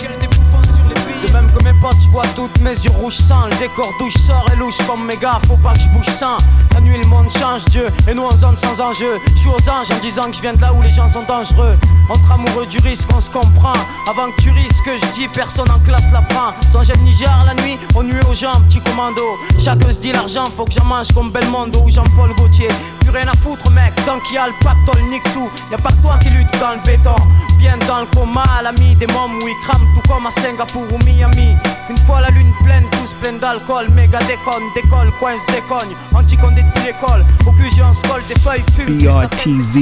[1.27, 3.47] De même que mes potes, je vois toutes mes yeux rouges sang.
[3.51, 6.39] Le décor douche sort et louche comme gars, faut pas que je bouge sans.
[6.75, 9.19] La nuit, le monde change, Dieu, et nous en zone sans enjeu.
[9.35, 11.25] Je suis aux anges en disant que je viens de là où les gens sont
[11.25, 11.77] dangereux.
[12.09, 13.73] Entre amoureux du risque, on se comprend.
[14.09, 16.53] Avant que tu risques, je dis, personne en classe la prend.
[16.71, 19.23] Sans gel Niger, la nuit, on nuit aux gens, petit commando.
[19.59, 22.69] Chacun se dit l'argent, faut que j'en mange comme Belmondo ou Jean-Paul Gaultier.
[23.01, 25.51] Plus rien à foutre, mec, tant qu'il y a le pactole, nique tout.
[25.71, 27.17] Y a pas que toi qui lutte dans le béton.
[27.59, 30.99] Bien dans le coma, l'ami des mômes où ils crament tout comme à Singapour ou
[31.09, 31.57] Miami.
[31.91, 33.87] Une fois la lune pleine, tous pleins d'alcool.
[33.95, 35.95] Méga déconne, décolle, coince, décogne.
[36.15, 37.25] Anticondé de l'école.
[37.47, 38.99] Au QG, on scole des feuilles, fume.
[38.99, 39.79] BRTZ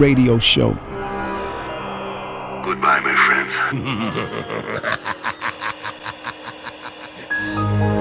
[0.00, 0.74] Radio Show.
[2.64, 3.54] Goodbye, my friends.